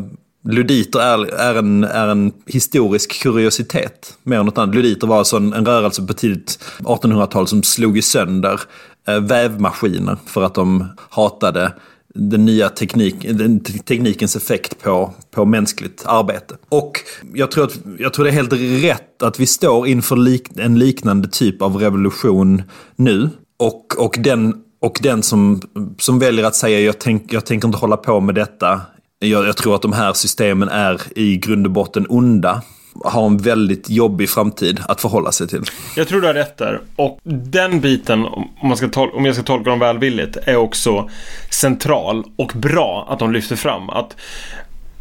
[0.48, 4.18] luditer är, är, en, är en historisk kuriositet.
[4.22, 4.74] Mer än något annat.
[4.74, 8.60] Luditer var alltså en, en rörelse på tidigt 1800-tal som slog sönder
[9.08, 11.72] eh, vävmaskiner för att de hatade
[12.14, 16.56] den nya teknik, den teknikens effekt på, på mänskligt arbete.
[16.68, 16.92] Och
[17.34, 20.78] jag tror, att, jag tror det är helt rätt att vi står inför lik, en
[20.78, 22.62] liknande typ av revolution
[22.96, 23.30] nu.
[23.58, 25.60] Och, och den, och den som,
[25.98, 28.80] som väljer att säga jag, tänk, jag tänker inte hålla på med detta.
[29.18, 32.62] Jag, jag tror att de här systemen är i grund och botten onda.
[33.04, 35.62] Har en väldigt jobbig framtid att förhålla sig till.
[35.96, 36.80] Jag tror du har rätt där.
[36.96, 41.10] Och den biten, om, man ska tol- om jag ska tolka dem välvilligt, är också
[41.50, 43.90] central och bra att de lyfter fram.
[43.90, 44.16] Att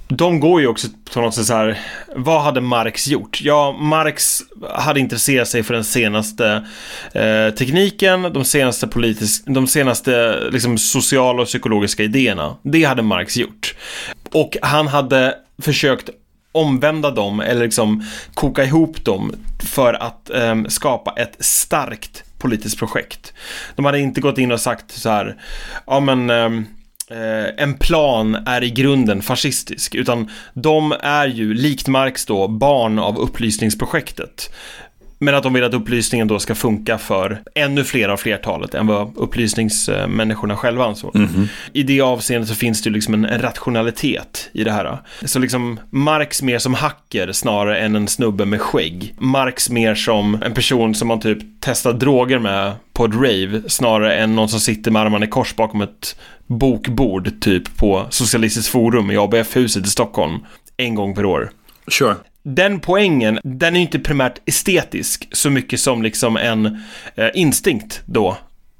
[0.07, 1.80] de går ju också på något sätt så här,
[2.16, 3.41] vad hade Marx gjort?
[3.41, 4.41] Ja, Marx
[4.74, 6.66] hade intresserat sig för den senaste
[7.14, 12.56] eh, tekniken, de senaste politisk, de senaste liksom, sociala och psykologiska idéerna.
[12.64, 13.76] Det hade Marx gjort.
[14.32, 16.10] Och han hade försökt
[16.52, 18.04] omvända dem eller liksom
[18.34, 23.34] koka ihop dem för att eh, skapa ett starkt politiskt projekt.
[23.76, 25.36] De hade inte gått in och sagt så här,
[25.88, 26.66] ja men ehm,
[27.10, 33.00] eh, en plan är i grunden fascistisk, utan de är ju, likt Marx då, barn
[33.00, 34.54] av upplysningsprojektet.
[35.22, 38.88] Men att de vill att upplysningen då ska funka för ännu fler av flertalet än
[38.88, 41.28] vad upplysningsmänniskorna själva ansåg.
[41.74, 44.98] I det avseendet så finns det liksom en, en rationalitet i det här.
[45.26, 49.16] Så liksom Marx mer som hacker snarare än en snubbe med skägg.
[49.18, 54.16] Marx mer som en person som man typ testar droger med på ett rave snarare
[54.16, 59.12] än någon som sitter med armarna i kors bakom ett bokbord typ på Socialistiskt forum
[59.12, 60.40] i ABF-huset i Stockholm
[60.78, 61.52] en gång per år
[61.88, 66.66] Sure den poängen, den är ju inte primärt estetisk så mycket som liksom en
[67.16, 68.38] eh, instinkt då.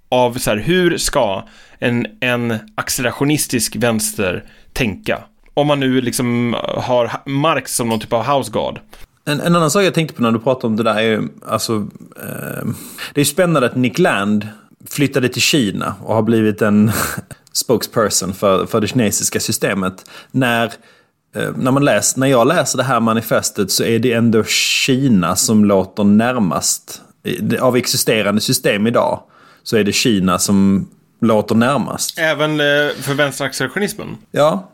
[0.10, 1.44] Av så här, hur ska
[1.80, 5.24] en, en accelerationistisk vänster tänka?
[5.54, 8.80] Om man nu liksom eh, har Marx som någon typ av house god.
[9.26, 11.28] En, en annan sak jag tänkte på när du pratade om det där är ju,
[11.48, 12.66] alltså, eh,
[13.14, 14.48] det är ju spännande att Nick Land
[14.90, 16.92] flyttade till Kina och har blivit en
[17.54, 20.06] spokesperson för, för det kinesiska systemet.
[20.32, 20.72] När, eh,
[21.56, 25.66] när, man läs, när jag läser det här manifestet så är det ändå Kina som
[25.66, 27.02] låter närmast.
[27.24, 29.20] eh, Av existerande system idag
[29.64, 30.88] så är det Kina som
[31.22, 32.20] låter närmast.
[32.20, 32.66] Även eh,
[33.02, 34.08] för vänsteraccelerationismen.
[34.32, 34.70] Ja,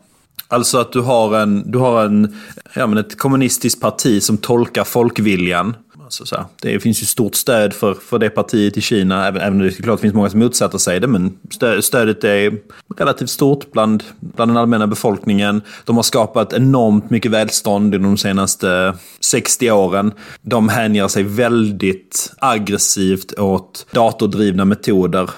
[0.48, 2.36] alltså att du har, en, du har en,
[2.74, 5.76] ja, men ett kommunistiskt parti som tolkar folkviljan.
[6.06, 9.42] Alltså så här, det finns ju stort stöd för, för det partiet i Kina, även,
[9.42, 11.06] även om det såklart finns många som motsätter sig det.
[11.06, 12.52] Men stö, stödet är
[12.96, 15.62] relativt stort bland, bland den allmänna befolkningen.
[15.84, 20.12] De har skapat enormt mycket välstånd under de senaste 60 åren.
[20.42, 25.30] De hänger sig väldigt aggressivt åt datordrivna metoder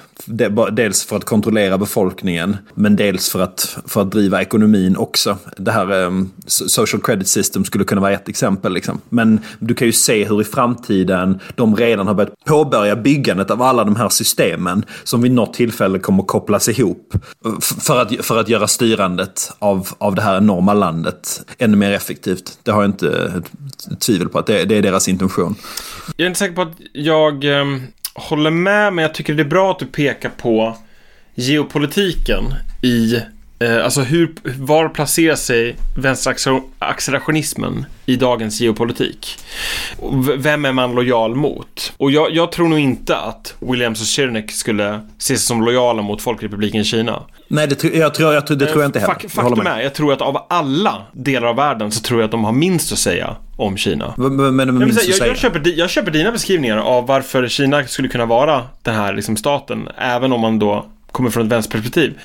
[0.72, 5.36] Dels för att kontrollera befolkningen, men dels för att, för att driva ekonomin också.
[5.56, 8.72] Det här um, social credit system skulle kunna vara ett exempel.
[8.72, 9.00] Liksom.
[9.08, 13.62] Men du kan ju se hur i framtiden de redan har börjat påbörja byggandet av
[13.62, 17.14] alla de här systemen som vid något tillfälle kommer kopplas ihop
[17.44, 21.92] eh, för att, för att göra styrandet av, av det här enorma landet ännu mer
[21.92, 22.58] effektivt.
[22.62, 23.32] Det har jag inte
[23.88, 25.54] eh, tvivel på att det, det är deras intention.
[26.16, 27.82] Jag är inte säker på att jag ehm,
[28.18, 30.76] håller med, men jag tycker det är bra att du pekar på
[31.34, 33.16] geopolitiken i,
[33.58, 39.38] eh, alltså hur, var placerar sig vänsteraccelerationismen i dagens geopolitik?
[40.36, 41.92] Vem är man lojal mot?
[41.96, 46.02] Och jag, jag tror nog inte att Williams och Zirnek skulle se sig som lojala
[46.02, 47.22] mot Folkrepubliken Kina.
[47.48, 49.14] Nej, det, jag tror, jag, det tror jag inte heller.
[49.14, 52.30] Fak- faktum är, jag tror att av alla delar av världen så tror jag att
[52.30, 54.14] de har minst att säga om Kina.
[54.16, 57.48] Men, men, men Jag, minst säga, att jag, köper, jag köper dina beskrivningar av varför
[57.48, 61.52] Kina skulle kunna vara den här liksom, staten, även om man då kommer från ett
[61.52, 62.18] vänsterperspektiv.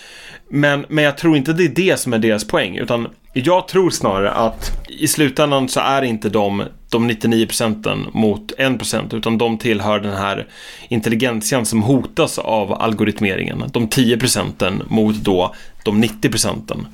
[0.50, 3.90] Men, men jag tror inte det är det som är deras poäng, utan jag tror
[3.90, 6.64] snarare att i slutändan så är inte de
[6.94, 10.48] de 99 procenten mot 1 procent, utan de tillhör den här
[10.90, 13.64] intelligentian som hotas av algoritmeringen.
[13.74, 16.88] De 10 procenten mot då de 90 procenten.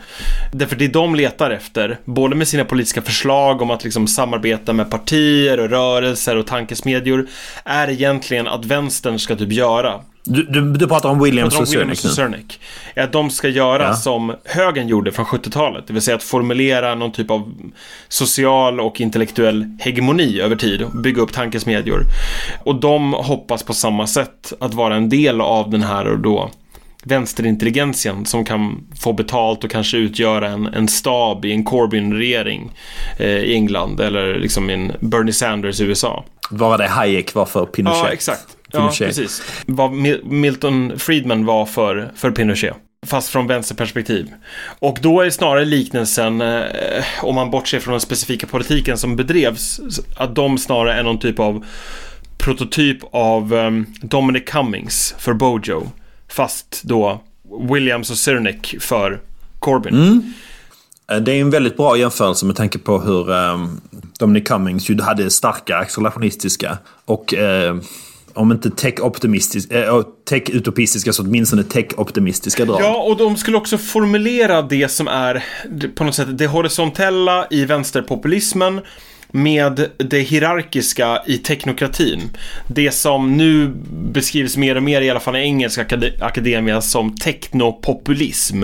[0.53, 4.91] Därför det de letar efter, både med sina politiska förslag om att liksom samarbeta med
[4.91, 7.27] partier och rörelser och tankesmedjor,
[7.65, 10.01] är egentligen att vänstern ska typ göra.
[10.23, 12.59] Du, du, du pratar om Williams Pratar om och Williams och Zernick.
[12.95, 13.93] Är att de ska göra Ja.
[13.93, 15.87] som högern gjorde från 70-talet.
[15.87, 17.53] Det vill säga att formulera någon typ av
[18.07, 20.85] social och intellektuell hegemoni över tid.
[21.03, 22.03] Bygga upp tankesmedjor.
[22.63, 26.49] Och de hoppas på samma sätt att vara en del av den här och då
[27.03, 32.71] vänsterintelligentian som kan få betalt och kanske utgöra en, en stab i en Corbyn-regering
[33.19, 36.25] eh, i England eller liksom i en Bernie Sanders i USA.
[36.51, 38.03] Vara det Hayek var för Pinochet.
[38.03, 38.47] Ja, exakt.
[38.71, 39.41] Ja, precis.
[39.65, 42.73] Vad Mi- Milton Friedman var för, för Pinochet.
[43.05, 44.27] Fast från vänsterperspektiv.
[44.79, 46.63] Och då är snarare liknelsen, eh,
[47.21, 49.79] om man bortser från den specifika politiken som bedrevs,
[50.17, 51.65] att de snarare är någon typ av
[52.37, 53.71] prototyp av eh,
[54.01, 55.91] Dominic Cummings för Bojo.
[56.27, 57.21] Fast då
[57.73, 59.19] Williams och Cernick för
[59.59, 60.33] Corbyn.
[61.11, 63.81] Eh, Det är en väldigt bra jämförelse med tanke på hur um,
[64.19, 67.75] Dominic Cummings ju hade starka accelerationistiska och eh,
[68.39, 72.81] om inte tech-optimistiska, eh, äh, tech-utopistiska så åtminstone tech-optimistiska drag.
[72.81, 75.43] Ja, och de skulle också formulera det som är
[75.95, 78.81] på något sätt det horisontella i vänsterpopulismen
[79.31, 82.21] med det hierarkiska i teknokratin.
[82.67, 85.85] Det som nu beskrivs mer och mer, i alla fall i engelska
[86.21, 88.61] akademia, som teknopopulism.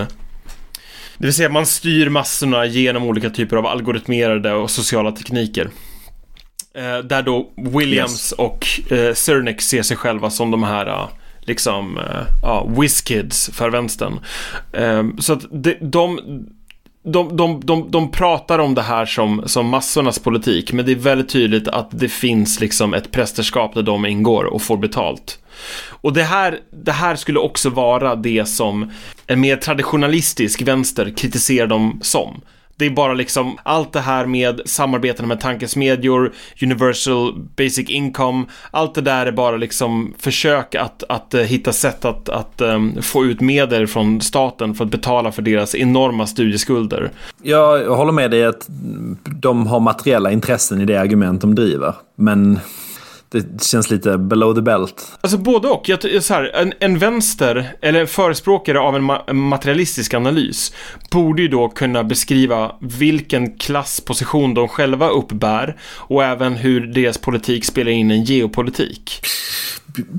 [1.17, 5.69] Det vill säga man styr massorna genom olika typer av algoritmerade och sociala tekniker.
[6.77, 8.31] Eh, där då Williams Yes.
[8.31, 11.07] och eh, Cernick ser sig själva som de här eh,
[11.41, 12.03] liksom, eh,
[12.41, 14.19] ja, whiz-kids för vänstern.
[15.19, 16.19] Så att de, de,
[17.03, 20.95] de, de, de, de pratar om det här som, som massornas politik, men det är
[20.95, 25.39] väldigt tydligt att det finns liksom ett prästerskap där de ingår och får betalt.
[25.89, 28.91] Och det här, det här skulle också vara det som
[29.27, 32.41] en mer traditionalistisk vänster kritiserar dem som.
[32.77, 38.95] Det är bara liksom allt det här med samarbeten med tankesmedjor, universal basic income, allt
[38.95, 43.25] det där är bara liksom försök att, att eh, hitta sätt att, att um, få
[43.25, 47.11] ut medel från staten för att betala för deras enorma studieskulder.
[47.43, 48.65] Jag håller med dig att
[49.25, 51.93] de har materiella intressen i det argument de driver.
[52.15, 52.59] Men
[53.35, 55.11] det känns lite below the belt.
[55.21, 55.89] Alltså både och.
[55.89, 60.73] Jag, så här, en, en vänster, eller förespråkare av en, ma- materialistisk analys,
[61.11, 67.65] borde ju då kunna beskriva vilken klassposition de själva uppbär och även hur deras politik
[67.65, 69.25] spelar in en geopolitik.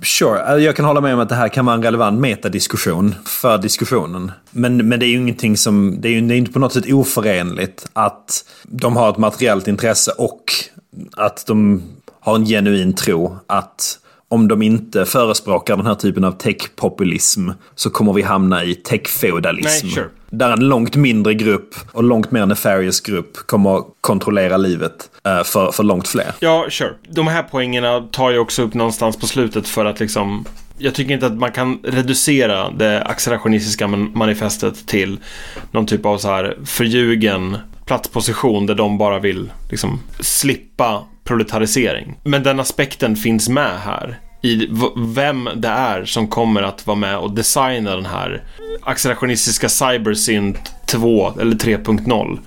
[0.02, 3.14] Sure, alltså, jag kan hålla med om att det här kan vara en relevant metadiskussion
[3.26, 4.32] för diskussionen.
[4.50, 6.72] Men, men det är ju ingenting som, det är ju det är inte på något
[6.72, 10.42] sätt oförenligt att de har ett materiellt intresse och
[11.16, 11.82] att de
[12.26, 13.98] har en genuin tro att
[14.28, 19.84] om de inte förespråkar den här typen av tech-populism så kommer vi hamna i tech-feudalism.
[19.84, 20.08] Nej, sure.
[20.30, 25.72] Där en långt mindre grupp och långt mer nefarious grupp kommer kontrollera livet eh, för,
[25.72, 26.32] för långt fler.
[26.40, 26.94] Ja, sure.
[27.08, 30.44] De här poängerna tar jag också upp någonstans på slutet för att liksom
[30.78, 35.18] jag tycker inte att man kan reducera det accelerationistiska man- manifestet till
[35.70, 42.14] någon typ av så här förljugen platsposition där de bara vill liksom slippa proletarisering.
[42.24, 47.18] Men den aspekten finns med här i vem det är som kommer att vara med
[47.18, 48.42] och designa den här
[48.82, 52.38] accelerationistiska cybersyn 2 eller 3.0.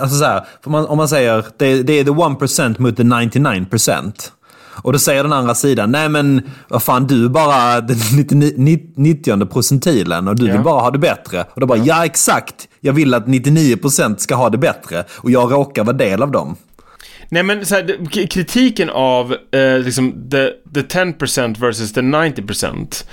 [0.00, 3.02] Alltså så här, om man, om man säger det, det är the 1% mot the
[3.02, 4.12] 99%.
[4.82, 8.78] Och då säger den andra sidan, nej men vad fan du är bara den 99
[8.96, 10.52] 90 procentilen och du Ja.
[10.52, 11.44] vill bara ha det bättre.
[11.54, 15.52] Och då bara, ja exakt, jag vill att 99% ska ha det bättre och jag
[15.52, 16.56] råkar vara del av dem.
[17.32, 23.04] Nej men så här, kritiken av eh, liksom the, the 10% versus the 90%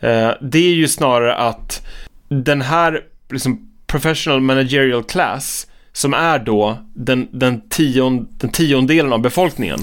[0.00, 1.86] eh, Det är ju snarare att
[2.28, 3.00] den här
[3.30, 9.78] liksom professional managerial class som är då den, den, tion, den tiondelen av befolkningen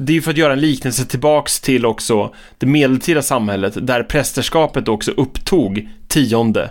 [0.00, 4.02] Det är ju för att göra en liknelse tillbaks till också det medeltida samhället där
[4.02, 6.70] prästerskapet också upptog tionde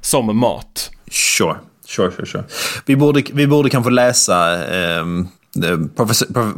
[0.00, 0.90] som mat.
[1.10, 1.56] Sure,
[1.86, 2.44] sure, sure, sure.
[2.86, 5.26] Vi borde, vi borde kanske läsa Prof-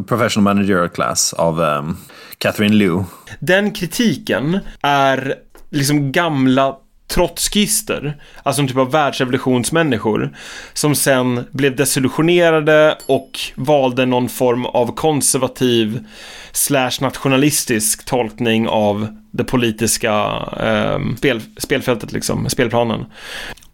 [0.08, 1.96] Professional Managerial Class av um,
[2.38, 3.04] Catherine Liu.
[3.40, 5.34] Den kritiken är
[5.70, 6.76] liksom gamla
[7.14, 10.36] trotskister, alltså en typ av världsrevolutionsmänniskor,
[10.72, 16.04] som sen blev desillusionerade och valde någon form av konservativ
[16.52, 20.12] slash nationalistisk tolkning av det politiska
[20.60, 23.04] eh, spel, spelfältet, liksom, spelplanen.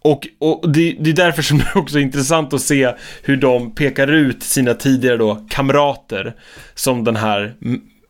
[0.01, 2.93] Och, och det, det är därför som det också är intressant att se
[3.23, 6.33] hur de pekar ut sina tidigare då kamrater
[6.75, 7.53] som den här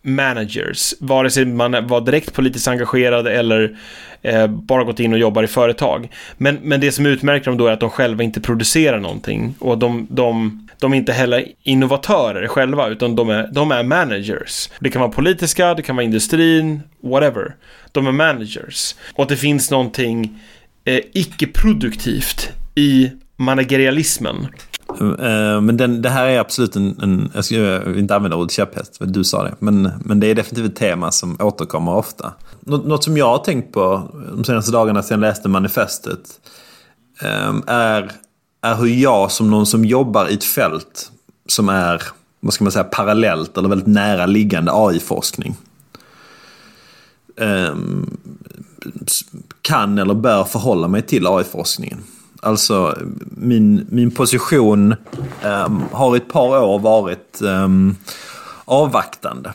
[0.02, 0.94] managers.
[1.00, 3.78] Vare sig man var direkt politiskt engagerad eller
[4.22, 6.12] eh, bara gått in och jobbar i företag.
[6.38, 9.56] Men, men det som utmärker dem då är att de själva inte producerar någonting.
[9.60, 14.70] Och de, de, de är inte heller innovatörer själva, utan de är, de är managers.
[14.80, 17.56] Det kan vara politiska, det kan vara industrin, whatever.
[17.92, 18.96] De är managers.
[19.14, 20.40] Och att det finns någonting
[20.90, 24.48] eh, icke-produktivt i managerialismen.
[25.00, 28.52] Eh, men den, det här är absolut en, en jag ska vill inte använda ordet
[28.52, 29.56] käpphäst, för du sa det.
[29.60, 32.34] Men, men det är definitivt ett tema som återkommer ofta.
[32.60, 36.40] Nå, något som jag har tänkt på de senaste dagarna sedan jag läste manifestet
[37.22, 38.12] ehm, är,
[38.62, 41.12] är hur jag som någon som jobbar i ett fält
[41.48, 42.04] som är,
[42.40, 45.56] vad ska man säga, parallellt eller väldigt nära liggande AI-forskning.
[47.38, 48.18] Ehm,
[49.62, 52.04] kan eller bör förhålla mig till AI-forskningen.
[52.42, 52.98] Alltså
[53.32, 54.96] min, min position
[55.44, 57.96] um, har i ett par år varit um,
[58.66, 59.54] avvaktande.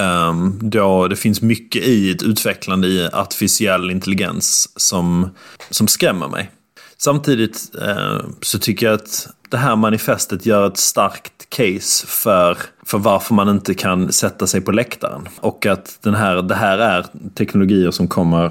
[0.00, 5.30] Um, då det finns mycket i ett utvecklande i artificiell intelligens som,
[5.70, 6.50] som skrämmer mig.
[6.96, 12.98] Samtidigt uh, så tycker jag att det här manifestet gör ett starkt case för, för
[12.98, 15.28] varför man inte kan sätta sig på läktaren.
[15.40, 18.50] Och att den här, det här är teknologier som kommer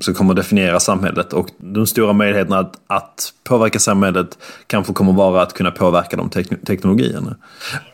[0.00, 5.42] som kommer definiera samhället och de stora möjligheterna att, att påverka samhället kanske kommer vara
[5.42, 7.36] att kunna påverka de tek teknologierna.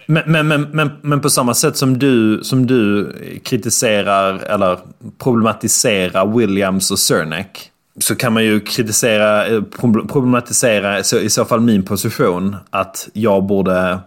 [0.07, 3.13] Men, men, men, men, men på samma sätt som du, som du
[3.45, 4.79] kritiserar eller
[5.19, 11.61] problematiserar Williams och Cernek så kan man ju kritisera, eh, problematisera problematisera i så fall
[11.61, 13.99] min position att jag borde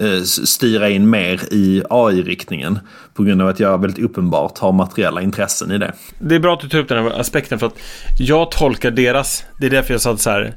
[0.00, 2.78] eh, styra in mer i AI-riktningen.
[3.14, 5.92] På grund av att jag väldigt uppenbart har materiella intressen i det.
[6.18, 7.78] Det är bra att du tar upp den här aspekten för att
[8.18, 10.54] jag tolkar deras, det är därför jag sa så här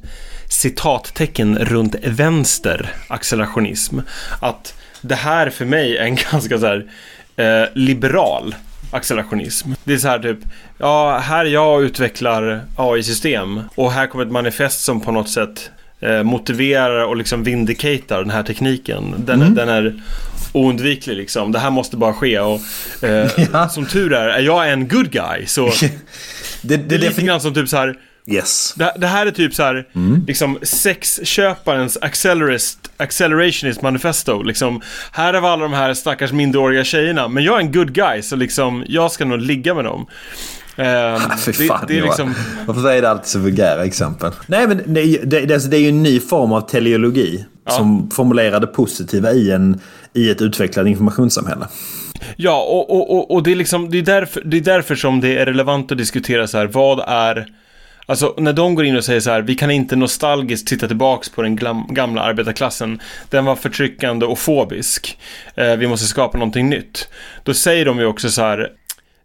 [0.49, 3.99] citattecken runt vänster accelerationism.
[4.39, 6.85] Att det här för mig är en ganska så här
[7.35, 8.55] eh, liberal
[8.91, 9.71] accelerationism.
[9.83, 10.37] Det är så här typ,
[10.77, 15.69] ja, här jag utvecklar AI-system och här kommer ett manifest som på något sätt
[15.99, 19.15] eh, motiverar och liksom vindicatar den här tekniken.
[19.17, 19.55] Den, mm.
[19.55, 20.01] den är
[20.53, 21.51] oundviklig liksom.
[21.51, 22.59] Det här måste bara ske och
[23.01, 23.69] eh, ja.
[23.69, 25.45] som tur är, är jag en good guy.
[25.45, 25.91] Så det,
[26.61, 28.73] det, det är lite grann som typ så här Yes.
[28.77, 30.23] Det, det, här är typ så här, mm.
[30.27, 31.97] liksom sexköparens
[32.97, 34.43] accelerationist manifesto.
[34.43, 34.81] Liksom,
[35.11, 38.35] här är alla de här stackars minderåriga tjejerna, men jag är en good guy, så
[38.35, 40.05] liksom, jag ska nog ligga med dem.
[40.79, 42.35] Uh, Fy fan, det, det är liksom...
[42.65, 44.31] Varför är det alltid så vulgära exempel?
[44.47, 47.71] Nej, men det, det, det, det är ju en ny form av teleologi ja.
[47.71, 49.79] som formulerar det positiva i, en,
[50.13, 51.67] i ett utvecklat informationssamhälle.
[52.35, 55.21] Ja, och, och, och, och det, är liksom, det, är därför, det är därför som
[55.21, 57.47] det är relevant att diskutera så här, vad är
[58.05, 61.29] Alltså när de går in och säger så här, vi kan inte nostalgiskt titta tillbaks
[61.29, 61.55] på den
[61.89, 62.99] gamla arbetarklassen.
[63.29, 65.19] Den var förtryckande och fobisk.
[65.55, 67.09] Eh, vi måste skapa någonting nytt.
[67.43, 68.69] Då säger de ju också så här,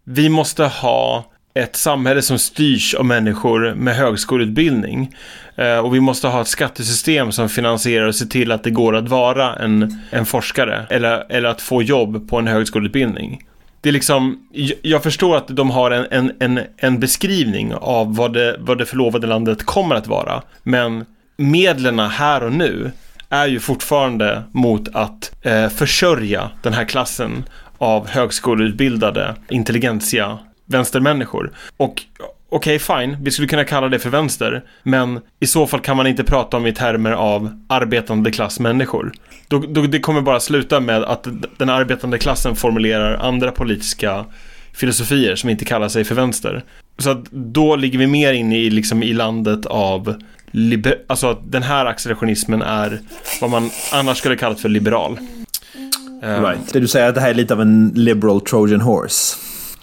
[0.03, 5.15] vi måste ha ett samhälle som styrs av människor med högskoleutbildning.
[5.55, 8.95] Eh, och vi måste ha ett skattesystem som finansierar och ser till att det går
[8.95, 13.43] att vara en, en forskare eller, eller att få jobb på en högskoleutbildning
[13.87, 14.39] det är liksom,
[14.81, 18.85] jag förstår att de har en, en, en, en beskrivning av vad det, vad det
[18.85, 20.41] förlovade landet kommer att vara.
[20.63, 21.05] Men
[21.37, 22.91] medlen här och nu
[23.29, 27.45] är ju fortfarande mot att eh, försörja den här klassen
[27.77, 31.51] av högskoleutbildade intelligentia vänstermänniskor.
[31.77, 32.03] Och
[32.49, 35.97] okej, okay, fine, vi skulle kunna kalla det för vänster, men i så fall kan
[35.97, 39.11] man inte prata om i termer av arbetande klassmänniskor.
[39.47, 44.25] Då, då, det kommer bara sluta med att den arbetande klassen formulerar andra politiska
[44.73, 46.63] filosofier som inte kallar sig för vänster.
[46.97, 50.15] Så att då ligger vi mer inne i, liksom, i landet av
[50.51, 52.99] liber alltså att den här accelerationismen är
[53.41, 55.19] vad man annars skulle kallat för liberal.
[56.23, 56.43] Ehm.
[56.43, 56.73] Right.
[56.73, 59.37] Det du säger att det här är lite av en liberal Trojan horse.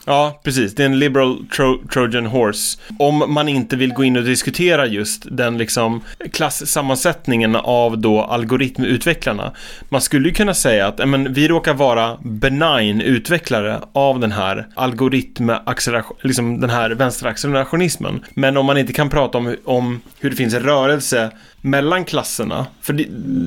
[0.07, 0.75] Ja, precis.
[0.75, 2.79] Det är en liberal tro Trojan horse.
[2.99, 6.01] Om man inte vill gå in och diskutera just den liksom
[6.33, 9.53] klassammansättningen av då algoritmutvecklarna.
[9.89, 14.67] Man skulle ju kunna säga att men, vi råkar vara benign utvecklare av den här
[14.75, 18.25] algoritmacceleration, liksom den här vänsteraccelerationismen.
[18.35, 21.31] Men om man inte kan prata om, om hur det finns en rörelse
[21.65, 22.67] mellan klasserna.
[22.81, 23.07] För det,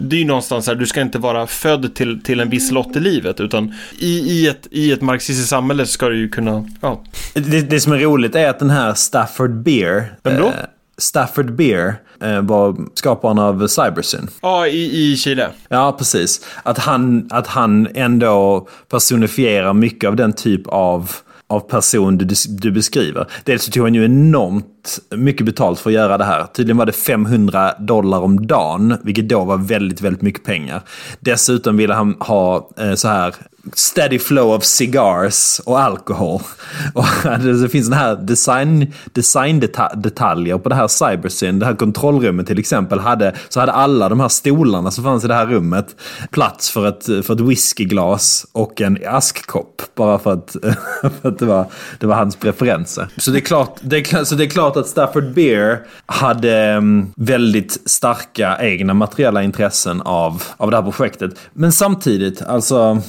[0.10, 2.96] det är ju någonstans här, du ska inte vara född till, till en viss lott
[2.96, 3.40] i livet.
[3.40, 7.04] Utan i, i, ett, i ett marxistiskt samhälle ska du ju kunna, ja.
[7.34, 10.14] Det, det som är roligt är att den här Stafford Beer.
[10.24, 10.46] Vem då?
[10.46, 10.54] Eh,
[10.98, 14.28] Stafford Beer eh, var skaparen av Cybersyn.
[14.42, 15.50] Ja, i, i Chile.
[15.70, 16.46] Ja, precis.
[16.64, 21.12] Att han, att han ändå personifierar mycket av den typ av
[21.50, 23.28] av person du, du beskriver.
[23.44, 26.44] Dels så tog han ju enormt mycket betalt för att göra det här.
[26.44, 30.82] Tydligen var det 500 dollar om dagen, vilket då var väldigt, väldigt mycket pengar.
[31.20, 33.36] Dessutom ville han ha eh, så här
[33.74, 36.42] steady flow of cigars och alkohol.
[36.94, 39.60] Och alltså, det finns den här design, design
[39.96, 41.60] detaljer på det här cybersyn.
[41.60, 43.00] Det här kontrollrummet till exempel.
[43.00, 45.96] Hade, så hade alla de här stolarna som fanns i det här rummet
[46.32, 49.82] plats för ett, för ett whiskyglas och en askkopp.
[49.96, 50.56] Bara för att,
[51.22, 51.66] för att det, var,
[52.00, 53.08] det var hans preferenser.
[53.18, 57.12] Så det, är klart, det är, så det är klart att Stafford Beer hade mm,
[57.16, 61.32] väldigt starka egna materiella intressen av, av det här projektet.
[61.54, 63.02] Men samtidigt, alltså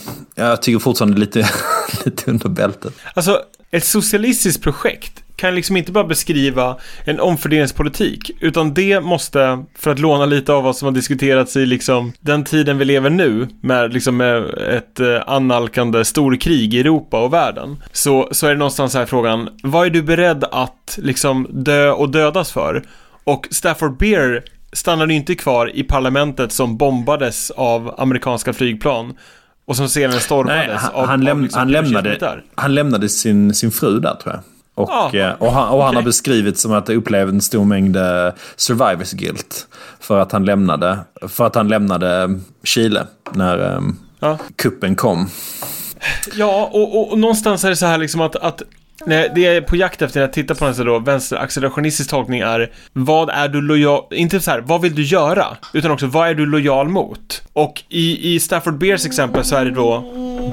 [0.48, 1.48] jag tycker fortfarande lite,
[2.04, 2.92] lite under bältet.
[3.14, 9.90] Alltså, ett socialistiskt projekt kan liksom inte bara beskriva en omfördelningspolitik, utan det måste, för
[9.90, 13.48] att låna lite av vad som har diskuterats i liksom den tiden vi lever nu,
[13.60, 14.44] med liksom med
[14.74, 19.48] ett eh, annalkande storkrig i Europa och världen, så, så är det någonstans här frågan,
[19.62, 22.84] vad är du beredd att liksom dö och dödas för?
[23.24, 29.14] Och Stafford Beer stannade inte kvar i parlamentet som bombades av amerikanska flygplan
[29.68, 33.54] och som Nej, stormades han, av, han, av läm, liksom han, lämnade, han lämnade sin,
[33.54, 34.42] sin fru där tror jag.
[34.74, 36.04] Och, Ja, eh, och, han, och han har okej.
[36.04, 39.66] beskrivit som att det upplevde en stor mängd eh, survivors guilt.
[40.00, 42.28] För att han lämnade, för att han lämnade eh,
[42.64, 43.80] Chile när eh,
[44.20, 44.38] Ja.
[44.56, 45.28] kuppen kom.
[46.34, 48.62] Ja, och, och, och någonstans är det så här liksom att, att
[49.08, 52.10] Nej, det jag är på jakt efter när jag tittar på den så då, vänsteraccelerationistisk
[52.10, 55.46] tolkning är vad är du lojal, inte så här, vad vill du göra?
[55.74, 57.42] Utan också, vad är du lojal mot?
[57.52, 60.04] Och i, i Stafford Bears exempel så är det då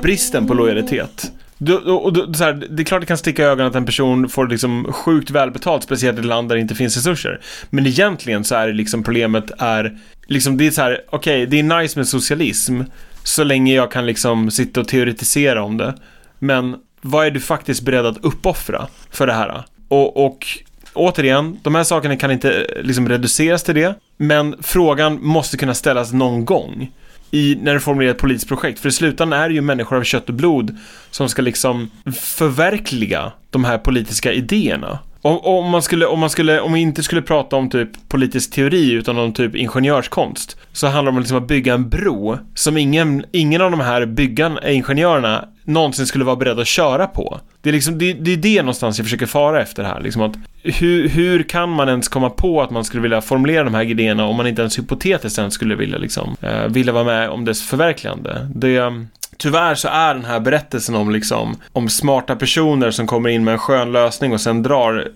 [0.01, 1.31] bristen på lojalitet.
[1.57, 3.85] Du, och, och, så här, det är klart det kan sticka i ögonen att en
[3.85, 7.41] person får liksom sjukt välbetalt, speciellt i ett land där det inte finns resurser.
[7.69, 11.59] Men egentligen så är det liksom problemet är, liksom det är så här, okej, det
[11.59, 12.81] är nice med socialism,
[13.23, 15.93] så länge jag kan liksom sitta och teoretisera om det.
[16.39, 16.75] Men
[17.05, 19.63] vad är du faktiskt beredd att uppoffra för det här?
[19.87, 20.47] Och, och
[20.93, 23.95] återigen, de här sakerna kan inte eh, liksom reduceras till det.
[24.17, 26.91] Men frågan måste kunna ställas någon gång.
[27.31, 28.79] I, när du formulerar ett politiskt projekt.
[28.79, 30.77] För i slutändan är det ju människor av kött och blod
[31.11, 34.99] som ska liksom förverkliga de här politiska idéerna.
[35.21, 38.51] Om, om, man skulle, om, man skulle, om vi inte skulle prata om typ politisk
[38.51, 42.77] teori utan om typ ingenjörskonst så handlar det om liksom att bygga en bro som
[42.77, 47.39] ingen, ingen av de här byggarna, ingenjörerna någonsin skulle vara beredd att köra på.
[47.61, 50.01] Det är, liksom, det, det är det någonstans jag försöker fara efter här.
[50.01, 53.73] Liksom att hur, hur kan man ens komma på att man skulle vilja formulera de
[53.73, 57.29] här idéerna om man inte ens hypotetiskt ens skulle vilja, liksom, eh, vilja vara med
[57.29, 58.47] om dess förverkligande?
[58.55, 59.05] Det,
[59.37, 63.51] Tyvärr så är den här berättelsen om, liksom, om smarta personer som kommer in med
[63.51, 65.07] en skön lösning och sen drar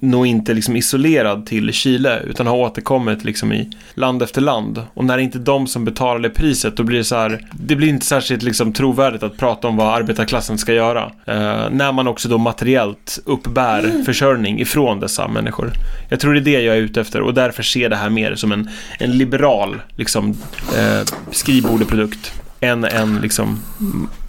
[0.00, 4.82] nog inte liksom isolerad till Chile utan har återkommit liksom i land efter land.
[4.94, 7.46] Och när det inte är de som betalar det priset då blir det så här,
[7.52, 11.12] det blir inte särskilt liksom trovärdigt att prata om vad arbetarklassen ska göra.
[11.26, 15.72] Eh, när man också då materiellt uppbär försörjning ifrån dessa människor.
[16.08, 18.34] Jag tror det är det jag är ute efter och därför ser det här mer
[18.34, 20.36] som en, en liberal liksom,
[20.78, 23.62] eh, skrivbordeprodukt än en liksom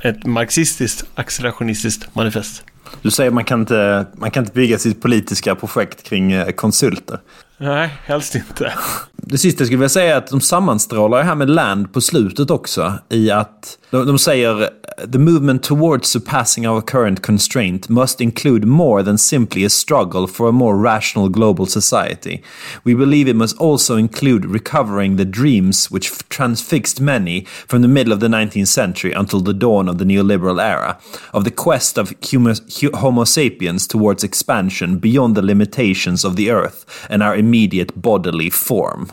[0.04, 2.64] ett marxistiskt accelerationistiskt manifest.
[3.02, 7.20] Du säger man kan inte, man kan inte bygga sitt politiska projekt kring eh, konsulter.
[7.58, 8.74] Nej, helst inte.
[9.22, 12.02] Det sista jag skulle vilja säga är att de sammanstrålar det här med Land på
[12.02, 12.94] slutet också.
[13.10, 14.70] I att de, de säger
[15.12, 20.50] “The movement towards surpassing our current constraint must include more than simply a struggle for
[20.50, 22.42] a more rational global society.
[22.84, 28.14] We believe it must also include recovering the dreams which transfixed many from the middle
[28.14, 30.98] of the 19th century until the dawn of the neoliberal era,
[31.34, 32.54] of the quest of humo,
[32.94, 39.09] homo sapiens towards expansion beyond the limitations of the earth and our immediate bodily form.”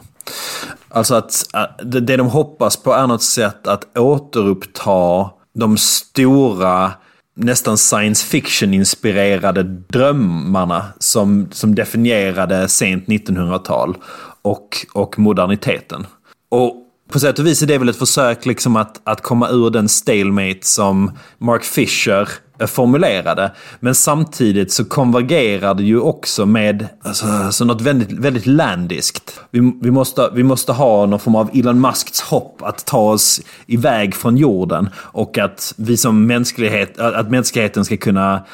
[0.89, 6.93] Alltså att äh, att det de hoppas på är något sätt att återuppta de stora,
[7.37, 13.97] nästan science fiction-inspirerade drömmarna som, som definierade sent 1900-tal
[14.43, 16.07] och, och moderniteten.
[16.49, 16.83] Och
[17.13, 19.89] på sätt och vis är det väl ett försök liksom att, att komma ur den
[19.89, 23.53] stalemate som Mark Fisher Eh, formulerade.
[23.81, 29.41] Men samtidigt så konvergerar det ju också med alltså, alltså något väldigt, väldigt landiskt.
[29.51, 33.41] Vi, vi, måste, vi måste ha någon form av Elon Musks hopp att ta oss
[33.67, 34.89] iväg från jorden.
[34.97, 38.45] Och att vi som mänsklighet, att mänskligheten ska kunna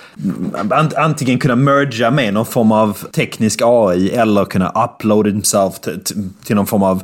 [0.97, 6.29] antingen kunna merga med någon form av teknisk AI eller kunna upload himself till, till,
[6.45, 7.03] till någon form av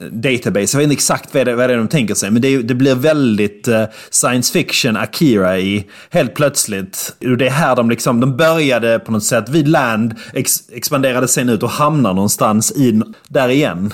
[0.00, 0.76] eh, database.
[0.76, 2.74] Jag vet inte exakt vad det, vad det är de tänker sig, men det, det
[2.74, 7.16] blir väldigt eh, science fiction, Akira i helt plötsligt.
[7.20, 11.28] Och Det är här de liksom, de började på något sätt vid land, ex, expanderade
[11.28, 13.92] sen ut och hamnar någonstans i, där igen.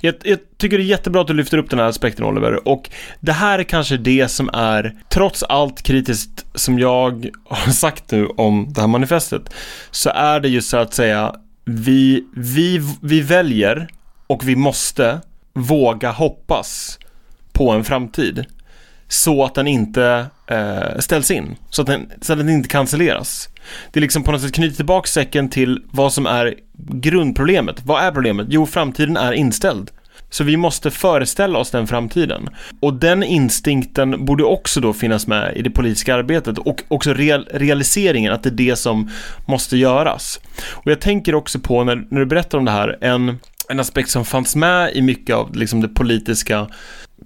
[0.00, 2.90] Jag, jag tycker det är jättebra att du lyfter upp den här aspekten Oliver och
[3.20, 8.26] det här är kanske det som är, trots allt kritiskt som jag har sagt nu
[8.26, 9.50] om det här manifestet,
[9.90, 11.34] så är det ju så att säga,
[11.64, 13.88] vi, vi, vi väljer
[14.26, 15.20] och vi måste
[15.52, 16.98] våga hoppas
[17.52, 18.44] på en framtid
[19.08, 23.48] så att den inte eh, ställs in, så att, den, så att den inte cancelleras.
[23.92, 27.76] Det är liksom på något sätt knyter tillbaka säcken till vad som är grundproblemet.
[27.84, 28.46] Vad är problemet?
[28.50, 29.90] Jo, framtiden är inställd.
[30.30, 32.48] Så vi måste föreställa oss den framtiden.
[32.80, 37.48] Och den instinkten borde också då finnas med i det politiska arbetet och också real,
[37.52, 39.10] realiseringen att det är det som
[39.46, 40.40] måste göras.
[40.72, 44.10] Och jag tänker också på när, när du berättar om det här, en, en aspekt
[44.10, 46.66] som fanns med i mycket av liksom det politiska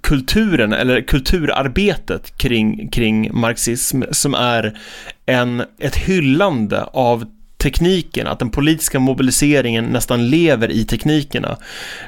[0.01, 4.79] kulturen eller kulturarbetet kring, kring marxism som är
[5.27, 7.25] en, ett hyllande av
[7.59, 11.57] tekniken, att den politiska mobiliseringen nästan lever i teknikerna.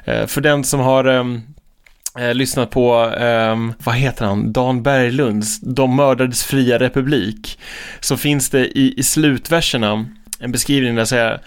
[0.04, 1.40] Eh, för den som har ehm,
[2.18, 7.58] eh, lyssnat på, eh, vad heter han, Dan Berglunds De mördades fria republik,
[8.00, 10.06] så finns det i, i slutverserna
[10.38, 11.40] en beskrivning där säger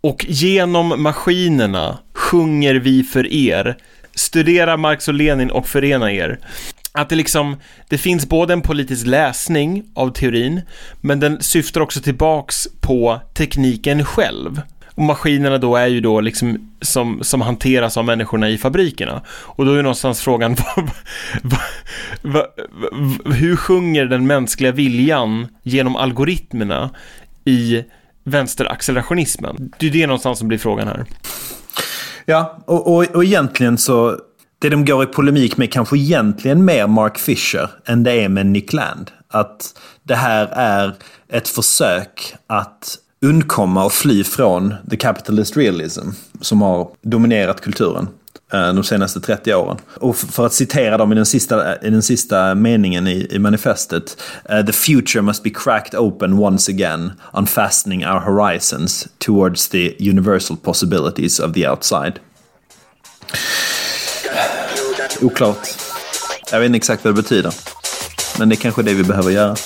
[0.00, 3.76] och genom maskinerna sjunger vi för er.
[4.14, 6.38] Studera Marx och Lenin och förena er.
[6.92, 7.56] att det liksom,
[7.88, 10.60] det finns både en politisk läsning av teorin,
[11.00, 14.62] men den syftar också tillbaks på tekniken själv.
[14.94, 19.22] Och maskinerna då är ju då liksom som, som hanteras av människorna i fabrikerna.
[19.28, 20.56] Och då är någonstans frågan,
[23.34, 26.90] hur sjunger den mänskliga viljan genom algoritmerna
[27.44, 27.84] i
[28.24, 29.72] vänsteraccelerationismen?
[29.78, 31.04] Det är det någonstans som blir frågan här.
[32.24, 34.18] Ja, och, och, och egentligen så...
[34.58, 38.46] Det de går i polemik med kanske egentligen mer Mark Fisher än det är med
[38.46, 39.10] Nick Land.
[39.28, 40.94] Att det här är
[41.28, 46.08] ett försök att undkomma och fly från the capitalist realism
[46.40, 48.08] som har dominerat kulturen
[48.52, 49.76] Eh, de senaste 30 åren.
[50.00, 54.22] Och för att citera dem i den sista, i den sista meningen i, i manifestet.
[54.48, 60.56] Eh, the future must be cracked open once again, unfastening our horizons towards the universal
[60.56, 62.12] possibilities of the outside.
[65.20, 65.68] Oklart.
[66.50, 67.52] Jag vet inte exakt vad det betyder.
[68.38, 69.56] Men det är kanske det vi behöver göra.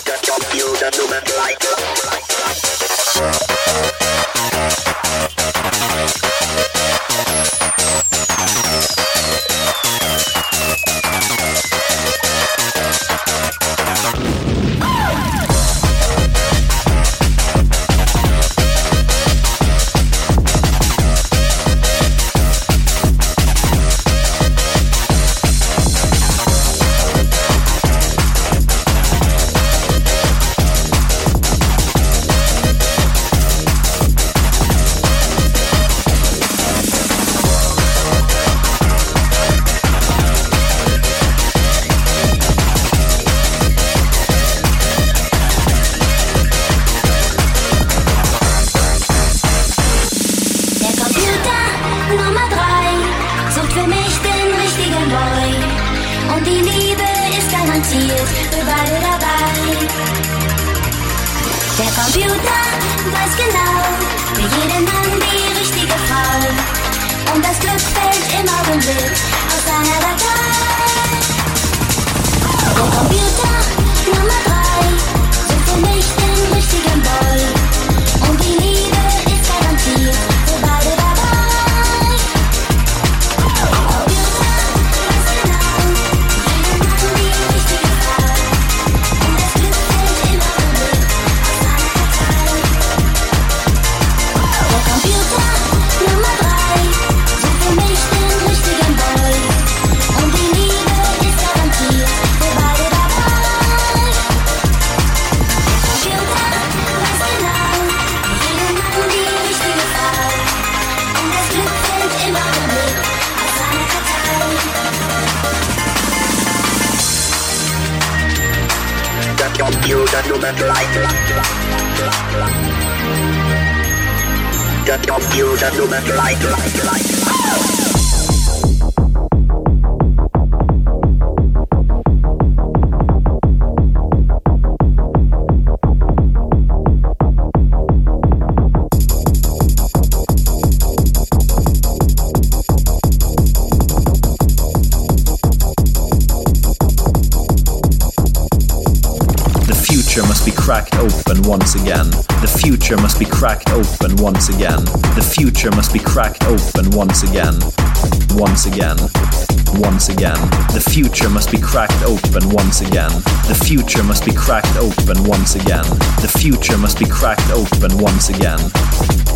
[164.61, 165.85] Cracked open once again.
[166.21, 168.59] The future must be cracked open once again.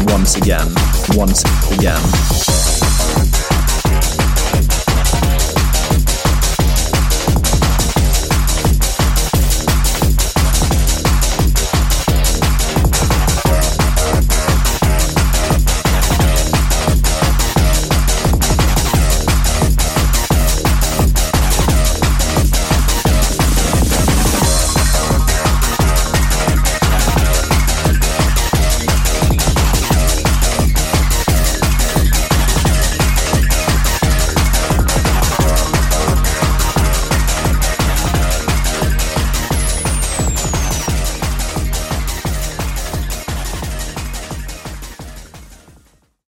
[0.06, 0.66] Once again.
[1.14, 2.71] Once again.